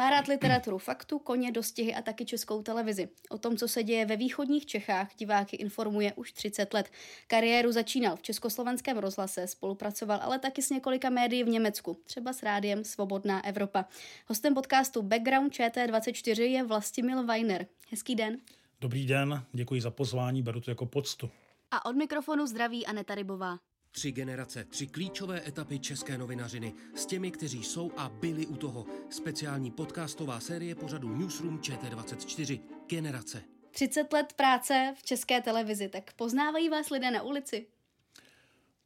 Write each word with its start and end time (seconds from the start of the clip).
Má 0.00 0.10
rád 0.10 0.26
literaturu 0.26 0.78
faktu, 0.78 1.18
koně, 1.18 1.52
dostihy 1.52 1.94
a 1.94 2.02
taky 2.02 2.24
českou 2.24 2.62
televizi. 2.62 3.08
O 3.30 3.38
tom, 3.38 3.56
co 3.56 3.68
se 3.68 3.82
děje 3.82 4.06
ve 4.06 4.16
východních 4.16 4.66
Čechách, 4.66 5.08
diváky 5.16 5.56
informuje 5.56 6.12
už 6.12 6.32
30 6.32 6.74
let. 6.74 6.90
Kariéru 7.26 7.72
začínal 7.72 8.16
v 8.16 8.22
československém 8.22 8.98
rozhlase, 8.98 9.46
spolupracoval 9.46 10.20
ale 10.22 10.38
taky 10.38 10.62
s 10.62 10.70
několika 10.70 11.10
médií 11.10 11.44
v 11.44 11.48
Německu, 11.48 11.96
třeba 12.04 12.32
s 12.32 12.42
rádiem 12.42 12.84
Svobodná 12.84 13.44
Evropa. 13.44 13.84
Hostem 14.26 14.54
podcastu 14.54 15.02
Background 15.02 15.52
ČT24 15.52 16.42
je 16.42 16.64
Vlastimil 16.64 17.26
Weiner. 17.26 17.66
Hezký 17.90 18.14
den. 18.14 18.38
Dobrý 18.80 19.06
den, 19.06 19.44
děkuji 19.52 19.80
za 19.80 19.90
pozvání, 19.90 20.42
beru 20.42 20.60
to 20.60 20.70
jako 20.70 20.86
poctu. 20.86 21.30
A 21.70 21.84
od 21.84 21.96
mikrofonu 21.96 22.46
zdraví 22.46 22.86
Aneta 22.86 23.14
Rybová. 23.14 23.58
Tři 23.92 24.12
generace, 24.12 24.64
tři 24.64 24.86
klíčové 24.86 25.48
etapy 25.48 25.78
české 25.78 26.18
novinařiny 26.18 26.72
s 26.94 27.06
těmi, 27.06 27.30
kteří 27.30 27.64
jsou 27.64 27.92
a 27.96 28.08
byli 28.08 28.46
u 28.46 28.56
toho. 28.56 28.86
Speciální 29.10 29.70
podcastová 29.70 30.40
série 30.40 30.74
pořadu 30.74 31.16
Newsroom 31.16 31.58
ČT24. 31.58 32.60
Generace. 32.88 33.42
30 33.70 34.12
let 34.12 34.32
práce 34.36 34.94
v 34.98 35.02
české 35.02 35.40
televizi, 35.40 35.88
tak 35.88 36.12
poznávají 36.12 36.68
vás 36.68 36.90
lidé 36.90 37.10
na 37.10 37.22
ulici? 37.22 37.66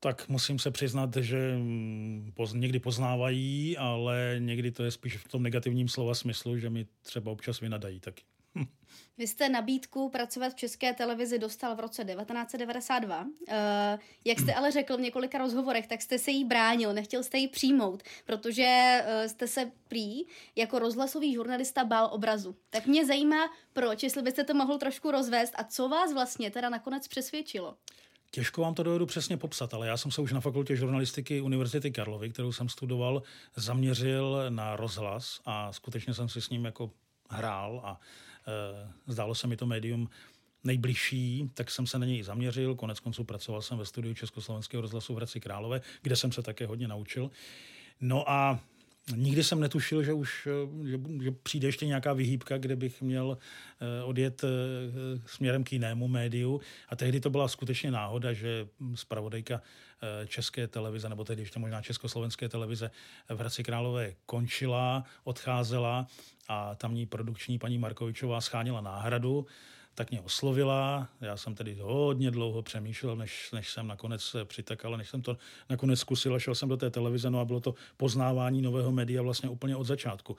Tak 0.01 0.29
musím 0.29 0.59
se 0.59 0.71
přiznat, 0.71 1.17
že 1.17 1.57
mm, 1.57 2.33
poz, 2.35 2.53
někdy 2.53 2.79
poznávají, 2.79 3.77
ale 3.77 4.37
někdy 4.39 4.71
to 4.71 4.85
je 4.85 4.91
spíš 4.91 5.17
v 5.17 5.29
tom 5.29 5.43
negativním 5.43 5.89
slova 5.89 6.15
smyslu, 6.15 6.59
že 6.59 6.71
mi 6.71 6.87
třeba 7.03 7.31
občas 7.31 7.61
vynadají 7.61 8.01
taky. 8.01 8.25
Vy 9.19 9.27
jste 9.27 9.49
nabídku 9.49 10.09
pracovat 10.09 10.53
v 10.53 10.55
české 10.55 10.95
televizi 10.95 11.39
dostal 11.39 11.77
v 11.77 11.81
roce 11.81 12.05
1992. 12.05 13.27
Eh, 13.49 13.99
jak 14.25 14.41
jste 14.41 14.55
ale 14.55 14.71
řekl 14.71 14.97
v 14.97 15.01
několika 15.01 15.39
rozhovorech, 15.39 15.87
tak 15.87 16.03
jste 16.03 16.19
se 16.19 16.31
jí 16.31 16.45
bránil, 16.45 16.93
nechtěl 16.93 17.23
jste 17.23 17.39
ji 17.39 17.49
přijmout, 17.49 18.03
protože 18.25 18.65
eh, 18.67 19.29
jste 19.29 19.49
se 19.49 19.71
prý 19.89 20.23
jako 20.57 20.79
rozhlasový 20.79 21.35
žurnalista 21.35 21.85
bál 21.85 22.09
obrazu. 22.13 22.57
Tak 22.71 22.87
mě 22.87 23.07
zajímá, 23.07 23.51
proč, 23.73 24.03
jestli 24.03 24.23
byste 24.23 24.45
to 24.45 24.55
mohl 24.55 24.79
trošku 24.79 25.11
rozvést 25.11 25.55
a 25.57 25.65
co 25.65 25.89
vás 25.89 26.13
vlastně 26.13 26.51
teda 26.51 26.69
nakonec 26.69 27.09
přesvědčilo. 27.09 27.77
Těžko 28.31 28.63
vám 28.63 28.75
to 28.75 28.83
dovedu 28.83 29.07
přesně 29.07 29.37
popsat, 29.37 29.75
ale 29.75 29.87
já 29.87 29.97
jsem 29.97 30.11
se 30.11 30.21
už 30.21 30.33
na 30.33 30.41
fakultě 30.41 30.77
žurnalistiky 30.77 31.41
Univerzity 31.41 31.91
Karlovy, 31.91 32.31
kterou 32.31 32.53
jsem 32.53 32.69
studoval, 32.69 33.23
zaměřil 33.57 34.47
na 34.49 34.77
rozhlas 34.77 35.41
a 35.45 35.73
skutečně 35.73 36.15
jsem 36.15 36.29
si 36.29 36.41
s 36.41 36.51
ním 36.51 36.65
jako 36.65 36.91
hrál 37.31 37.81
a 37.85 38.01
zdálo 39.07 39.35
se 39.35 39.47
mi 39.47 39.57
to 39.57 39.67
médium 39.67 40.11
nejbližší, 40.65 41.51
tak 41.55 41.71
jsem 41.71 41.87
se 41.87 41.99
na 41.99 42.07
něj 42.07 42.23
zaměřil. 42.23 42.75
Konec 42.75 43.01
konců 43.01 43.25
pracoval 43.25 43.63
jsem 43.63 43.79
ve 43.79 43.85
studiu 43.85 44.15
Československého 44.15 44.81
rozhlasu 44.81 45.13
v 45.13 45.17
Hradci 45.17 45.41
Králové, 45.41 45.81
kde 46.03 46.17
jsem 46.17 46.33
se 46.33 46.43
také 46.43 46.67
hodně 46.67 46.89
naučil. 46.89 47.31
No 48.01 48.31
a 48.31 48.61
Nikdy 49.13 49.45
jsem 49.45 49.61
netušil, 49.61 50.03
že 50.03 50.13
už 50.13 50.49
že, 50.85 50.99
že 51.23 51.31
přijde 51.31 51.69
ještě 51.69 51.87
nějaká 51.87 52.13
vyhýbka, 52.13 52.59
kde 52.59 52.77
bych 52.77 53.03
měl 53.03 53.39
eh, 53.81 54.03
odjet 54.03 54.45
eh, 54.45 54.49
směrem 55.27 55.65
k 55.65 55.73
jinému 55.73 56.09
médiu. 56.09 56.61
A 56.89 56.97
tehdy 56.97 57.21
to 57.21 57.31
byla 57.31 57.49
skutečně 57.49 57.91
náhoda, 57.91 58.33
že 58.33 58.69
zpravodajka 58.95 59.63
eh, 60.23 60.27
České 60.27 60.69
televize, 60.69 61.09
nebo 61.09 61.25
tedy 61.25 61.43
ještě 61.43 61.59
možná 61.59 61.83
Československé 61.83 62.49
televize 62.49 62.91
v 63.29 63.39
Hradci 63.39 63.65
Králové 63.65 64.15
končila, 64.27 65.05
odcházela 65.25 66.07
a 66.49 66.75
tamní 66.75 67.07
produkční 67.07 67.59
paní 67.59 67.79
Markovičová 67.79 68.41
scháněla 68.41 68.81
náhradu 68.81 69.47
tak 69.95 70.11
mě 70.11 70.21
oslovila. 70.21 71.09
Já 71.21 71.37
jsem 71.37 71.55
tedy 71.55 71.79
hodně 71.81 72.31
dlouho 72.31 72.63
přemýšlel, 72.63 73.17
než, 73.17 73.53
než 73.53 73.71
jsem 73.71 73.87
nakonec 73.87 74.37
přitakal, 74.45 74.97
než 74.97 75.09
jsem 75.09 75.23
to 75.23 75.37
nakonec 75.71 76.01
zkusil 76.01 76.35
a 76.35 76.39
šel 76.39 76.55
jsem 76.55 76.69
do 76.69 76.77
té 76.77 76.91
televize, 76.91 77.31
no 77.31 77.41
a 77.41 77.45
bylo 77.45 77.61
to 77.61 77.75
poznávání 77.97 78.63
nového 78.63 78.93
média 78.93 79.23
vlastně 79.23 79.49
úplně 79.49 79.77
od 79.77 79.85
začátku. 79.85 80.37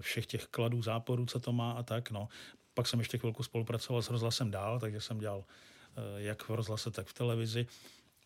Všech 0.00 0.26
těch 0.26 0.46
kladů, 0.46 0.82
záporů, 0.82 1.26
co 1.26 1.40
to 1.40 1.52
má 1.52 1.72
a 1.72 1.82
tak, 1.82 2.10
no. 2.10 2.28
Pak 2.74 2.86
jsem 2.86 2.98
ještě 2.98 3.18
chvilku 3.18 3.42
spolupracoval 3.42 4.02
s 4.02 4.10
rozhlasem 4.10 4.50
dál, 4.50 4.80
takže 4.80 5.00
jsem 5.00 5.18
dělal 5.18 5.44
eh, 5.44 6.22
jak 6.22 6.48
v 6.48 6.50
rozhlase, 6.50 6.90
tak 6.90 7.06
v 7.06 7.14
televizi. 7.14 7.66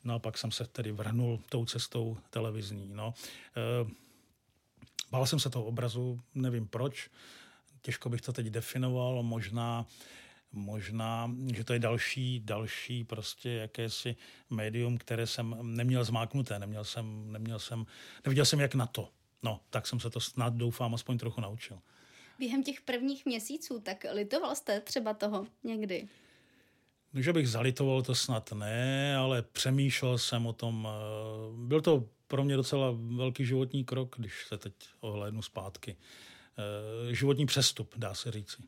No 0.05 0.15
a 0.15 0.19
pak 0.19 0.39
jsem 0.39 0.51
se 0.51 0.65
tedy 0.65 0.93
vrhnul 0.93 1.41
tou 1.49 1.65
cestou 1.65 2.17
televizní. 2.31 2.91
No. 2.93 3.15
Eh, 3.57 3.91
bál 5.11 5.27
jsem 5.27 5.41
se 5.41 5.51
toho 5.51 5.65
obrazu, 5.65 6.21
nevím 6.35 6.67
proč, 6.69 7.11
těžko 7.83 8.09
bych 8.09 8.21
to 8.21 8.33
teď 8.33 8.47
definoval, 8.47 9.23
možná 9.23 9.87
Možná, 10.53 11.31
že 11.57 11.65
to 11.65 11.73
je 11.73 11.79
další, 11.79 12.41
další 12.41 13.05
prostě 13.05 13.51
jakési 13.51 14.17
médium, 14.51 14.99
které 14.99 15.27
jsem 15.27 15.57
neměl 15.63 16.05
zmáknuté, 16.05 16.59
neměl 16.59 16.85
jsem, 16.85 17.33
neměl 17.33 17.59
jsem, 17.59 17.87
neviděl 18.25 18.45
jsem 18.45 18.61
jak 18.61 18.75
na 18.75 18.87
to. 18.87 19.09
No, 19.43 19.61
tak 19.71 19.87
jsem 19.87 20.01
se 20.01 20.11
to 20.11 20.21
snad 20.21 20.55
doufám 20.55 20.95
aspoň 20.95 21.19
trochu 21.19 21.41
naučil. 21.41 21.79
Během 22.39 22.63
těch 22.63 22.81
prvních 22.81 23.27
měsíců, 23.27 23.81
tak 23.81 24.07
litoval 24.13 24.55
jste 24.55 24.81
třeba 24.81 25.15
toho 25.15 25.47
někdy? 25.65 26.09
No, 27.13 27.23
že 27.23 27.33
bych 27.33 27.49
zalitoval, 27.49 28.03
to 28.03 28.15
snad 28.15 28.53
ne, 28.53 29.17
ale 29.17 29.43
přemýšlel 29.43 30.19
jsem 30.19 30.47
o 30.47 30.53
tom. 30.53 30.89
Eh, 30.91 31.67
byl 31.67 31.81
to 31.81 32.09
pro 32.27 32.45
mě 32.45 32.57
docela 32.57 32.95
velký 32.97 33.45
životní 33.45 33.85
krok, 33.85 34.15
když 34.19 34.47
se 34.49 34.59
teď 34.59 34.75
ohlédnu 35.01 35.43
zpátky. 35.43 35.97
Eh, 36.59 37.15
životní 37.15 37.47
přestup, 37.47 37.95
dá 37.97 38.15
se 38.15 38.31
říci. 38.31 38.63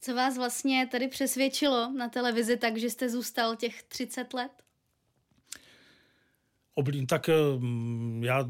Co 0.00 0.14
vás 0.14 0.36
vlastně 0.36 0.88
tady 0.90 1.08
přesvědčilo 1.08 1.92
na 1.92 2.08
televizi 2.08 2.56
tak, 2.56 2.76
že 2.76 2.90
jste 2.90 3.10
zůstal 3.10 3.56
těch 3.56 3.82
30 3.82 4.34
let? 4.34 4.52
Tak 7.08 7.30
mm, 7.58 8.24
já 8.24 8.48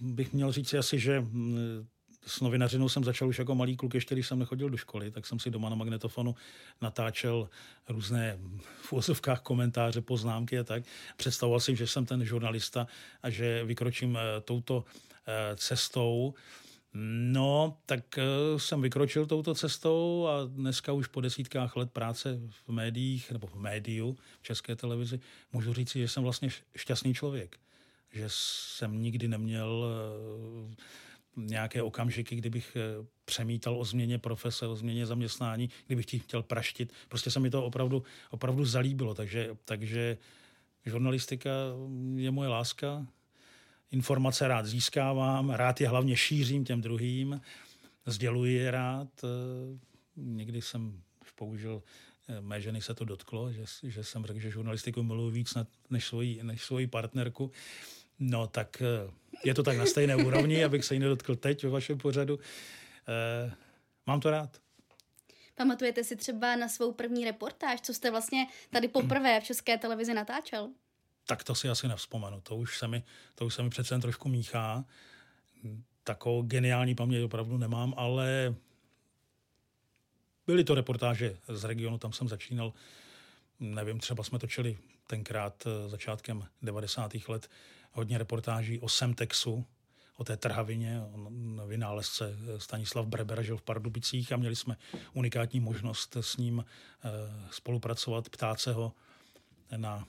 bych 0.00 0.32
měl 0.32 0.52
říct 0.52 0.74
asi, 0.74 0.98
že 0.98 1.20
mm, 1.20 1.86
s 2.26 2.40
novinařinou 2.40 2.88
jsem 2.88 3.04
začal 3.04 3.28
už 3.28 3.38
jako 3.38 3.54
malý 3.54 3.76
kluk, 3.76 3.94
ještě 3.94 4.14
když 4.14 4.26
jsem 4.26 4.38
nechodil 4.38 4.70
do 4.70 4.76
školy, 4.76 5.10
tak 5.10 5.26
jsem 5.26 5.38
si 5.38 5.50
doma 5.50 5.68
na 5.68 5.76
magnetofonu 5.76 6.34
natáčel 6.80 7.48
různé 7.88 8.38
v 8.82 8.92
úzovkách 8.92 9.40
komentáře, 9.40 10.00
poznámky 10.00 10.58
a 10.58 10.64
tak. 10.64 10.82
Představoval 11.16 11.60
si, 11.60 11.76
že 11.76 11.86
jsem 11.86 12.06
ten 12.06 12.24
žurnalista 12.24 12.86
a 13.22 13.30
že 13.30 13.64
vykročím 13.64 14.16
eh, 14.16 14.40
touto 14.40 14.84
eh, 15.26 15.56
cestou. 15.56 16.34
No, 16.94 17.78
tak 17.86 18.18
eh, 18.18 18.24
jsem 18.58 18.82
vykročil 18.82 19.26
touto 19.26 19.54
cestou 19.54 20.26
a 20.26 20.44
dneska 20.44 20.92
už 20.92 21.06
po 21.06 21.20
desítkách 21.20 21.76
let 21.76 21.90
práce 21.90 22.40
v 22.66 22.68
médiích, 22.68 23.32
nebo 23.32 23.46
v 23.46 23.54
médiu, 23.54 24.16
v 24.40 24.42
české 24.42 24.76
televizi, 24.76 25.20
můžu 25.52 25.72
říct, 25.72 25.92
že 25.92 26.08
jsem 26.08 26.22
vlastně 26.22 26.48
šťastný 26.76 27.14
člověk. 27.14 27.60
Že 28.12 28.24
jsem 28.28 29.02
nikdy 29.02 29.28
neměl 29.28 29.84
eh, 29.84 30.76
nějaké 31.36 31.82
okamžiky, 31.82 32.36
kdybych 32.36 32.76
eh, 32.76 33.06
přemítal 33.24 33.80
o 33.80 33.84
změně 33.84 34.18
profese, 34.18 34.66
o 34.66 34.76
změně 34.76 35.06
zaměstnání, 35.06 35.70
kdybych 35.86 36.06
ti 36.06 36.18
chtěl 36.18 36.42
praštit. 36.42 36.92
Prostě 37.08 37.30
se 37.30 37.40
mi 37.40 37.50
to 37.50 37.64
opravdu, 37.64 38.02
opravdu 38.30 38.64
zalíbilo, 38.64 39.14
takže, 39.14 39.56
takže 39.64 40.18
žurnalistika 40.86 41.50
je 42.16 42.30
moje 42.30 42.48
láska, 42.48 43.06
Informace 43.90 44.48
rád 44.48 44.66
získávám, 44.66 45.50
rád 45.50 45.80
je 45.80 45.88
hlavně 45.88 46.16
šířím 46.16 46.64
těm 46.64 46.80
druhým, 46.80 47.40
sděluji 48.06 48.54
je 48.54 48.70
rád. 48.70 49.08
Eh, 49.24 49.78
někdy 50.16 50.62
jsem 50.62 51.02
použil, 51.34 51.82
eh, 52.28 52.40
mé 52.40 52.60
ženy 52.60 52.82
se 52.82 52.94
to 52.94 53.04
dotklo, 53.04 53.52
že, 53.52 53.64
že 53.82 54.04
jsem 54.04 54.24
řekl, 54.24 54.40
že 54.40 54.50
žurnalistiku 54.50 55.02
miluji 55.02 55.30
víc 55.30 55.54
než 55.90 56.04
svoji, 56.04 56.42
než 56.42 56.64
svoji 56.64 56.86
partnerku. 56.86 57.50
No 58.18 58.46
tak 58.46 58.82
eh, 58.82 59.10
je 59.44 59.54
to 59.54 59.62
tak 59.62 59.76
na 59.76 59.86
stejné 59.86 60.16
úrovni, 60.16 60.64
abych 60.64 60.84
se 60.84 60.94
jí 60.94 61.00
nedotkl 61.00 61.36
teď 61.36 61.64
ve 61.64 61.70
vašem 61.70 61.98
pořadu. 61.98 62.38
Mám 64.06 64.20
to 64.20 64.30
rád. 64.30 64.60
Pamatujete 65.54 66.04
si 66.04 66.16
třeba 66.16 66.56
na 66.56 66.68
svou 66.68 66.92
první 66.92 67.24
reportáž, 67.24 67.80
co 67.80 67.94
jste 67.94 68.10
vlastně 68.10 68.46
tady 68.70 68.88
poprvé 68.88 69.40
v 69.40 69.44
České 69.44 69.78
televizi 69.78 70.14
natáčel? 70.14 70.70
Tak 71.30 71.44
to 71.44 71.54
si 71.54 71.68
asi 71.68 71.88
nevzpomenu. 71.88 72.40
To 72.40 72.56
už 72.56 72.78
se 72.78 72.88
mi, 72.88 73.02
to 73.34 73.46
už 73.46 73.54
se 73.54 73.62
mi 73.62 73.70
přece 73.70 73.94
jen 73.94 74.00
trošku 74.00 74.28
míchá. 74.28 74.84
Takovou 76.04 76.42
geniální 76.42 76.94
paměť 76.94 77.24
opravdu 77.24 77.58
nemám, 77.58 77.94
ale 77.96 78.54
byly 80.46 80.64
to 80.64 80.74
reportáže 80.74 81.36
z 81.48 81.64
regionu, 81.64 81.98
tam 81.98 82.12
jsem 82.12 82.28
začínal, 82.28 82.72
nevím, 83.60 83.98
třeba 83.98 84.24
jsme 84.24 84.38
točili 84.38 84.78
tenkrát 85.06 85.66
eh, 85.66 85.88
začátkem 85.88 86.46
90. 86.62 87.12
let 87.28 87.50
hodně 87.92 88.18
reportáží 88.18 88.78
o 88.78 88.88
Semtexu, 88.88 89.66
o 90.16 90.24
té 90.24 90.36
trhavině, 90.36 91.00
o 91.00 91.66
vynálezce 91.66 92.34
eh, 92.34 92.60
Stanislav 92.60 93.06
Breber 93.06 93.42
žil 93.42 93.56
v 93.56 93.62
Pardubicích 93.62 94.32
a 94.32 94.36
měli 94.36 94.56
jsme 94.56 94.76
unikátní 95.12 95.60
možnost 95.60 96.16
s 96.20 96.36
ním 96.36 96.64
eh, 96.64 97.08
spolupracovat, 97.50 98.28
ptát 98.28 98.60
se 98.60 98.72
ho 98.72 98.92
na 99.76 100.06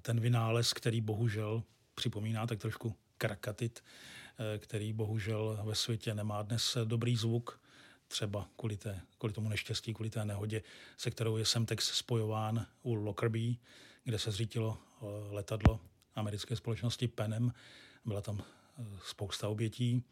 ten 0.00 0.20
vynález, 0.20 0.72
který 0.72 1.00
bohužel 1.00 1.62
připomíná 1.94 2.46
tak 2.46 2.58
trošku 2.58 2.94
krakatit, 3.18 3.84
který 4.58 4.92
bohužel 4.92 5.60
ve 5.64 5.74
světě 5.74 6.14
nemá 6.14 6.42
dnes 6.42 6.76
dobrý 6.84 7.16
zvuk, 7.16 7.60
třeba 8.08 8.48
kvůli, 8.56 8.76
té, 8.76 9.00
kvůli 9.18 9.32
tomu 9.32 9.48
neštěstí, 9.48 9.94
kvůli 9.94 10.10
té 10.10 10.24
nehodě, 10.24 10.62
se 10.96 11.10
kterou 11.10 11.36
je 11.36 11.44
Semtex 11.44 11.98
spojován 11.98 12.66
u 12.82 12.94
Lockerbie, 12.94 13.54
kde 14.04 14.18
se 14.18 14.30
zřítilo 14.30 14.78
eh, 14.78 15.04
letadlo 15.30 15.80
americké 16.14 16.56
společnosti 16.56 17.08
Penem. 17.08 17.52
Byla 18.04 18.20
tam 18.20 18.42
eh, 18.42 18.84
spousta 19.04 19.48
obětí. 19.48 20.04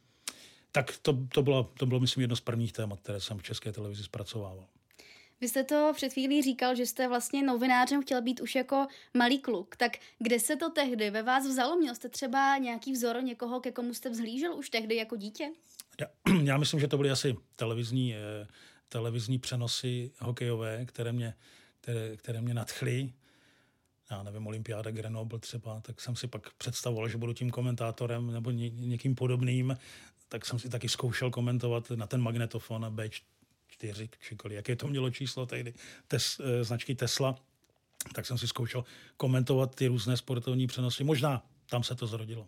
Tak 0.72 0.98
to, 1.02 1.18
to, 1.34 1.42
bylo, 1.42 1.72
to 1.78 1.86
bylo, 1.86 2.00
myslím, 2.00 2.20
jedno 2.20 2.36
z 2.36 2.40
prvních 2.40 2.72
témat, 2.72 3.00
které 3.00 3.20
jsem 3.20 3.38
v 3.38 3.42
české 3.42 3.72
televizi 3.72 4.02
zpracovával. 4.04 4.68
Vy 5.40 5.48
jste 5.48 5.64
to 5.64 5.92
před 5.94 6.12
chvílí 6.12 6.42
říkal, 6.42 6.74
že 6.74 6.86
jste 6.86 7.08
vlastně 7.08 7.42
novinářem 7.42 8.02
chtěl 8.02 8.22
být 8.22 8.40
už 8.40 8.54
jako 8.54 8.86
malý 9.14 9.38
kluk. 9.38 9.76
Tak 9.76 9.92
kde 10.18 10.40
se 10.40 10.56
to 10.56 10.70
tehdy 10.70 11.10
ve 11.10 11.22
vás 11.22 11.46
vzalo? 11.46 11.76
Měl 11.76 11.94
jste 11.94 12.08
třeba 12.08 12.58
nějaký 12.58 12.92
vzor 12.92 13.22
někoho, 13.22 13.60
ke 13.60 13.72
komu 13.72 13.94
jste 13.94 14.10
vzhlížel 14.10 14.54
už 14.54 14.70
tehdy 14.70 14.96
jako 14.96 15.16
dítě? 15.16 15.50
Já, 16.00 16.06
já 16.42 16.56
myslím, 16.56 16.80
že 16.80 16.88
to 16.88 16.96
byly 16.96 17.10
asi 17.10 17.36
televizní, 17.56 18.14
eh, 18.14 18.46
televizní 18.88 19.38
přenosy 19.38 20.10
hokejové, 20.18 20.84
které 20.84 21.12
mě, 21.12 21.34
které, 21.80 22.16
které 22.16 22.40
mě 22.40 22.54
nadchly. 22.54 23.12
Já 24.10 24.22
nevím, 24.22 24.46
Olympiáda 24.46 24.90
Grenoble 24.90 25.38
třeba, 25.38 25.80
tak 25.80 26.00
jsem 26.00 26.16
si 26.16 26.26
pak 26.26 26.50
představoval, 26.54 27.08
že 27.08 27.18
budu 27.18 27.32
tím 27.32 27.50
komentátorem 27.50 28.32
nebo 28.32 28.50
ně, 28.50 28.70
někým 28.70 29.14
podobným, 29.14 29.76
tak 30.28 30.46
jsem 30.46 30.58
si 30.58 30.68
taky 30.68 30.88
zkoušel 30.88 31.30
komentovat 31.30 31.90
na 31.90 32.06
ten 32.06 32.20
magnetofon 32.20 32.84
B4, 32.84 33.22
či 34.20 34.36
kolik, 34.36 34.56
jaké 34.56 34.76
to 34.76 34.88
mělo 34.88 35.10
číslo 35.10 35.46
tehdy, 35.46 35.74
tes, 36.08 36.40
eh, 36.40 36.64
značky 36.64 36.94
Tesla, 36.94 37.38
tak 38.14 38.26
jsem 38.26 38.38
si 38.38 38.48
zkoušel 38.48 38.84
komentovat 39.16 39.74
ty 39.74 39.86
různé 39.86 40.16
sportovní 40.16 40.66
přenosy. 40.66 41.04
Možná 41.04 41.46
tam 41.70 41.82
se 41.82 41.94
to 41.94 42.06
zrodilo. 42.06 42.46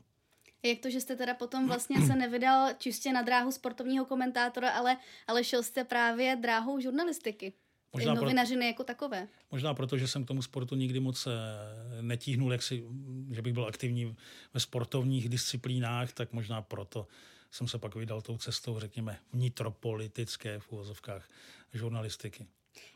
Jak 0.63 0.79
to, 0.79 0.91
že 0.91 1.01
jste 1.01 1.17
teda 1.17 1.35
potom 1.35 1.67
vlastně 1.67 2.07
se 2.07 2.17
nevydal 2.17 2.69
čistě 2.79 3.13
na 3.13 3.23
dráhu 3.23 3.53
sportovního 3.53 4.05
komentátora, 4.05 4.71
ale, 4.71 4.97
ale 5.27 5.45
šel 5.45 5.63
jste 5.63 5.85
právě 5.85 6.37
dráhou 6.37 6.81
žurnalistiky? 6.81 7.53
Možná 7.93 8.15
novinařiny 8.15 8.61
pro, 8.61 8.67
jako 8.67 8.85
takové. 8.85 9.29
Možná 9.51 9.75
proto, 9.75 9.99
že 9.99 10.09
jsem 10.09 10.25
k 10.25 10.29
tomu 10.29 10.43
sportu 10.43 10.75
nikdy 10.75 11.01
moc 11.01 11.27
eh, 11.27 12.03
netíhnul, 12.03 12.53
jak 12.53 12.63
si, 12.63 12.85
že 13.31 13.43
bych 13.43 13.53
byl 13.53 13.67
aktivní 13.67 14.17
ve 14.55 14.61
sportovních 14.61 15.29
disciplínách, 15.29 16.13
tak 16.13 16.33
možná 16.33 16.63
proto 16.63 17.07
jsem 17.51 17.69
se 17.69 17.79
pak 17.79 17.95
vydal 17.95 18.23
tou 18.23 18.39
cestou, 18.39 18.79
řekněme, 18.79 19.19
vnitropolitické 19.33 20.59
v 20.59 20.73
úvozovkách 20.73 21.29
žurnalistiky. 21.75 22.47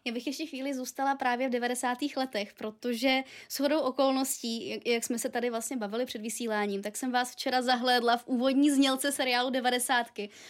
Já 0.04 0.12
bych 0.12 0.26
ještě 0.26 0.46
chvíli 0.46 0.74
zůstala 0.74 1.14
právě 1.14 1.48
v 1.48 1.50
90. 1.50 1.98
letech, 2.16 2.54
protože 2.54 3.22
s 3.48 3.60
hodou 3.60 3.80
okolností, 3.80 4.80
jak, 4.86 5.04
jsme 5.04 5.18
se 5.18 5.28
tady 5.28 5.50
vlastně 5.50 5.76
bavili 5.76 6.06
před 6.06 6.22
vysíláním, 6.22 6.82
tak 6.82 6.96
jsem 6.96 7.12
vás 7.12 7.32
včera 7.32 7.62
zahlédla 7.62 8.16
v 8.16 8.26
úvodní 8.26 8.70
znělce 8.70 9.12
seriálu 9.12 9.50
90. 9.50 10.06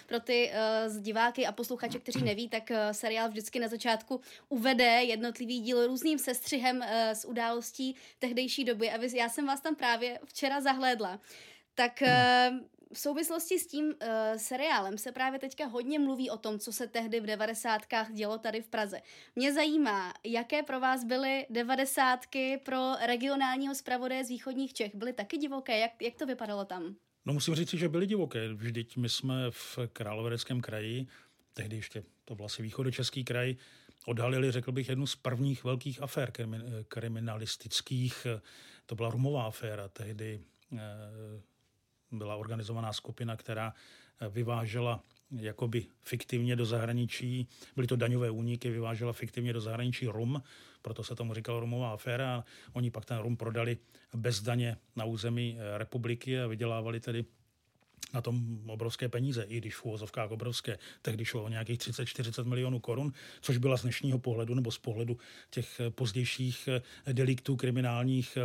Pro 0.06 0.20
ty 0.20 0.52
uh, 0.88 1.02
diváky 1.02 1.46
a 1.46 1.52
posluchače, 1.52 1.98
kteří 1.98 2.22
neví, 2.22 2.48
tak 2.48 2.70
uh, 2.70 2.76
seriál 2.92 3.28
vždycky 3.28 3.58
na 3.58 3.68
začátku 3.68 4.20
uvede 4.48 5.02
jednotlivý 5.02 5.60
díl 5.60 5.86
různým 5.86 6.18
sestřihem 6.18 6.76
uh, 6.76 6.84
z 7.12 7.24
událostí 7.24 7.96
tehdejší 8.18 8.64
doby. 8.64 8.90
A 8.90 8.96
vy, 8.96 9.16
já 9.16 9.28
jsem 9.28 9.46
vás 9.46 9.60
tam 9.60 9.76
právě 9.76 10.18
včera 10.24 10.60
zahlédla. 10.60 11.20
Tak 11.74 12.02
uh, 12.02 12.72
v 12.94 12.98
souvislosti 12.98 13.58
s 13.58 13.66
tím 13.66 13.86
uh, 13.86 13.92
seriálem 14.36 14.98
se 14.98 15.12
právě 15.12 15.38
teďka 15.38 15.66
hodně 15.66 15.98
mluví 15.98 16.30
o 16.30 16.36
tom, 16.36 16.58
co 16.58 16.72
se 16.72 16.86
tehdy 16.86 17.20
v 17.20 17.26
devadesátkách 17.26 18.12
dělo 18.12 18.38
tady 18.38 18.62
v 18.62 18.68
Praze. 18.68 19.00
Mě 19.36 19.52
zajímá, 19.52 20.14
jaké 20.24 20.62
pro 20.62 20.80
vás 20.80 21.04
byly 21.04 21.46
devadesátky 21.50 22.60
pro 22.64 22.92
regionálního 23.06 23.74
zpravodaje 23.74 24.24
z 24.24 24.28
východních 24.28 24.72
Čech? 24.72 24.94
Byly 24.94 25.12
taky 25.12 25.36
divoké? 25.38 25.78
Jak, 25.78 26.02
jak 26.02 26.14
to 26.14 26.26
vypadalo 26.26 26.64
tam? 26.64 26.96
No 27.24 27.32
musím 27.32 27.54
říct, 27.54 27.70
že 27.70 27.88
byly 27.88 28.06
divoké. 28.06 28.54
Vždyť 28.54 28.96
my 28.96 29.08
jsme 29.08 29.34
v 29.50 29.78
Královéreckém 29.92 30.60
kraji, 30.60 31.06
tehdy 31.54 31.76
ještě 31.76 32.02
to 32.24 32.34
byl 32.34 32.46
asi 32.46 32.62
východočeský 32.62 33.24
kraj, 33.24 33.56
odhalili, 34.06 34.52
řekl 34.52 34.72
bych, 34.72 34.88
jednu 34.88 35.06
z 35.06 35.16
prvních 35.16 35.64
velkých 35.64 36.02
afér 36.02 36.32
kriminalistických. 36.88 38.26
To 38.86 38.94
byla 38.94 39.10
rumová 39.10 39.44
aféra. 39.44 39.88
Tehdy 39.88 40.40
eh, 40.72 40.78
byla 42.12 42.36
organizovaná 42.36 42.92
skupina, 42.92 43.36
která 43.36 43.74
eh, 44.20 44.28
vyvážela 44.28 45.02
jakoby 45.36 45.86
fiktivně 46.02 46.56
do 46.56 46.66
zahraničí, 46.66 47.48
byly 47.74 47.86
to 47.86 47.96
daňové 47.96 48.30
úniky, 48.30 48.70
vyvážela 48.70 49.12
fiktivně 49.12 49.52
do 49.52 49.60
zahraničí 49.60 50.06
rum, 50.06 50.42
proto 50.82 51.04
se 51.04 51.14
tomu 51.14 51.34
říkalo 51.34 51.60
rumová 51.60 51.92
aféra 51.92 52.36
a 52.36 52.44
oni 52.72 52.90
pak 52.90 53.04
ten 53.04 53.18
rum 53.18 53.36
prodali 53.36 53.78
bez 54.14 54.42
daně 54.42 54.76
na 54.96 55.04
území 55.04 55.56
eh, 55.58 55.78
republiky 55.78 56.40
a 56.40 56.46
vydělávali 56.46 57.00
tedy 57.00 57.24
na 58.14 58.20
tom 58.20 58.60
obrovské 58.66 59.08
peníze, 59.08 59.42
i 59.42 59.58
když 59.58 59.74
v 59.74 59.84
úvozovkách 59.84 60.30
obrovské. 60.30 60.78
Tehdy 61.02 61.24
šlo 61.24 61.42
o 61.42 61.48
nějakých 61.48 61.78
30-40 61.78 62.44
milionů 62.44 62.80
korun, 62.80 63.12
což 63.40 63.56
byla 63.56 63.76
z 63.76 63.82
dnešního 63.82 64.18
pohledu 64.18 64.54
nebo 64.54 64.70
z 64.70 64.78
pohledu 64.78 65.18
těch 65.50 65.80
eh, 65.80 65.90
pozdějších 65.90 66.68
deliktů 67.12 67.56
kriminálních 67.56 68.38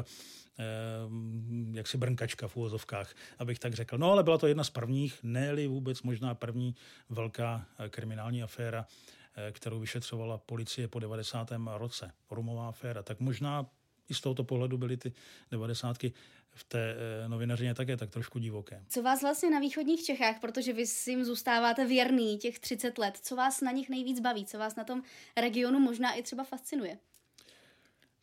jaksi 1.74 1.98
brnkačka 1.98 2.48
v 2.48 2.58
úvozovkách, 2.58 3.14
abych 3.40 3.60
tak 3.60 3.74
řekl. 3.74 3.98
No 3.98 4.12
ale 4.12 4.24
byla 4.24 4.38
to 4.38 4.48
jedna 4.48 4.64
z 4.64 4.70
prvních, 4.70 5.20
ne 5.24 5.68
vůbec 5.68 6.02
možná 6.02 6.36
první 6.36 6.76
velká 7.10 7.66
eh, 7.80 7.90
kriminální 7.90 8.44
aféra, 8.44 8.88
eh, 9.36 9.52
kterou 9.52 9.80
vyšetřovala 9.80 10.38
policie 10.38 10.88
po 10.88 11.00
90. 11.00 11.52
roce. 11.78 12.12
Rumová 12.32 12.68
aféra. 12.68 13.04
Tak 13.04 13.20
možná 13.20 13.66
i 14.10 14.14
z 14.14 14.22
tohoto 14.22 14.44
pohledu 14.44 14.78
byly 14.78 14.98
ty 14.98 15.14
devadesátky 15.52 16.14
v 16.52 16.64
té 16.64 16.96
eh, 16.96 17.30
novinařině 17.30 17.74
také 17.74 17.98
tak 17.98 18.10
trošku 18.10 18.40
divoké. 18.40 18.84
Co 18.90 19.02
vás 19.02 19.22
vlastně 19.22 19.50
na 19.50 19.60
východních 19.60 20.04
Čechách, 20.04 20.40
protože 20.42 20.74
vy 20.74 20.88
si 20.88 21.12
jim 21.12 21.26
zůstáváte 21.26 21.86
věrný 21.86 22.38
těch 22.38 22.60
30 22.60 22.98
let, 22.98 23.18
co 23.22 23.36
vás 23.36 23.62
na 23.62 23.72
nich 23.72 23.90
nejvíc 23.90 24.20
baví, 24.20 24.46
co 24.46 24.58
vás 24.58 24.76
na 24.76 24.84
tom 24.84 25.04
regionu 25.38 25.80
možná 25.80 26.14
i 26.14 26.24
třeba 26.24 26.44
fascinuje? 26.44 26.98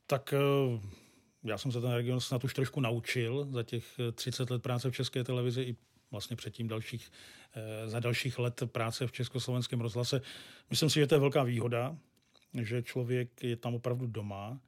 Tak 0.06 0.34
já 1.44 1.58
jsem 1.58 1.72
se 1.72 1.80
ten 1.80 1.92
region 1.92 2.20
snad 2.20 2.44
už 2.44 2.54
trošku 2.54 2.80
naučil 2.80 3.46
za 3.50 3.62
těch 3.62 4.00
30 4.12 4.50
let 4.50 4.62
práce 4.62 4.90
v 4.90 4.94
České 4.94 5.24
televizi 5.24 5.62
i 5.62 5.76
vlastně 6.10 6.36
předtím 6.36 6.68
dalších, 6.68 7.12
eh, 7.54 7.88
za 7.88 8.00
dalších 8.00 8.38
let 8.38 8.62
práce 8.66 9.06
v 9.06 9.12
Československém 9.12 9.80
rozhlase. 9.80 10.20
Myslím 10.70 10.90
si, 10.90 11.00
že 11.00 11.06
to 11.06 11.14
je 11.14 11.20
velká 11.20 11.42
výhoda, 11.42 11.96
že 12.62 12.82
člověk 12.82 13.42
je 13.42 13.56
tam 13.56 13.74
opravdu 13.74 14.06
doma, 14.06 14.60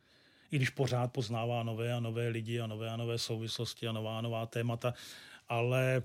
i 0.50 0.56
když 0.56 0.70
pořád 0.70 1.12
poznává 1.12 1.62
nové 1.62 1.92
a 1.92 2.00
nové 2.00 2.28
lidi 2.28 2.60
a 2.60 2.66
nové 2.66 2.90
a 2.90 2.96
nové 2.96 3.18
souvislosti 3.18 3.88
a 3.88 3.92
nová 3.92 4.18
a 4.18 4.20
nová 4.20 4.46
témata, 4.46 4.94
ale 5.48 6.02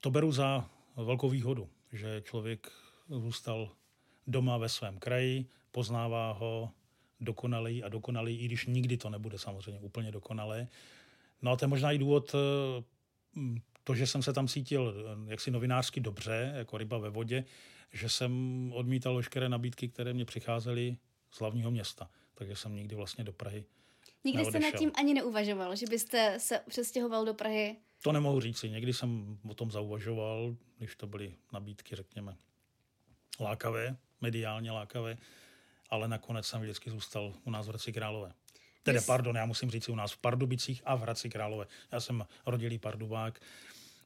to 0.00 0.10
beru 0.10 0.32
za 0.32 0.70
velkou 0.96 1.28
výhodu, 1.30 1.68
že 1.92 2.22
člověk 2.24 2.72
zůstal 3.08 3.70
doma 4.26 4.58
ve 4.58 4.68
svém 4.68 4.98
kraji, 4.98 5.46
poznává 5.70 6.32
ho, 6.32 6.70
dokonalý 7.20 7.82
a 7.82 7.88
dokonalý, 7.88 8.38
i 8.38 8.44
když 8.44 8.66
nikdy 8.66 8.96
to 8.96 9.10
nebude 9.10 9.38
samozřejmě 9.38 9.80
úplně 9.80 10.12
dokonalé. 10.12 10.68
No 11.42 11.50
a 11.50 11.56
to 11.56 11.64
je 11.64 11.68
možná 11.68 11.92
i 11.92 11.98
důvod, 11.98 12.34
eh, 12.34 13.60
to, 13.84 13.94
že 13.94 14.06
jsem 14.06 14.22
se 14.22 14.32
tam 14.32 14.48
cítil 14.48 14.94
eh, 14.96 15.30
jaksi 15.30 15.50
novinářsky 15.50 16.00
dobře, 16.00 16.52
jako 16.56 16.78
ryba 16.78 16.98
ve 16.98 17.10
vodě, 17.10 17.44
že 17.92 18.08
jsem 18.08 18.32
odmítal 18.74 19.16
veškeré 19.16 19.48
nabídky, 19.48 19.88
které 19.88 20.14
mě 20.14 20.24
přicházely 20.24 20.96
z 21.30 21.40
hlavního 21.40 21.70
města. 21.70 22.10
Takže 22.34 22.56
jsem 22.56 22.74
nikdy 22.74 22.96
vlastně 22.96 23.24
do 23.24 23.32
Prahy 23.32 23.64
Nikdy 24.24 24.42
neodešel. 24.42 24.60
jste 24.60 24.72
nad 24.72 24.78
tím 24.78 24.92
ani 24.94 25.14
neuvažoval, 25.14 25.76
že 25.76 25.86
byste 25.86 26.34
se 26.38 26.60
přestěhoval 26.68 27.24
do 27.24 27.34
Prahy? 27.34 27.76
To 28.02 28.12
nemohu 28.12 28.40
říci. 28.40 28.70
Někdy 28.70 28.92
jsem 28.92 29.38
o 29.48 29.54
tom 29.54 29.70
zauvažoval, 29.70 30.56
když 30.78 30.96
to 30.96 31.06
byly 31.06 31.34
nabídky, 31.52 31.96
řekněme, 31.96 32.36
lákavé, 33.40 33.96
mediálně 34.20 34.70
lákavé 34.70 35.18
ale 35.90 36.08
nakonec 36.08 36.46
jsem 36.46 36.60
vždycky 36.60 36.90
zůstal 36.90 37.34
u 37.44 37.50
nás 37.50 37.66
v 37.66 37.68
Hradci 37.68 37.92
Králové. 37.92 38.32
Tedy, 38.82 39.00
pardon, 39.00 39.36
já 39.36 39.46
musím 39.46 39.70
říct 39.70 39.88
u 39.88 39.94
nás 39.94 40.12
v 40.12 40.16
Pardubicích 40.16 40.82
a 40.84 40.94
v 40.94 41.00
Hradci 41.00 41.30
Králové. 41.30 41.66
Já 41.92 42.00
jsem 42.00 42.26
rodilý 42.46 42.78
Pardubák, 42.78 43.40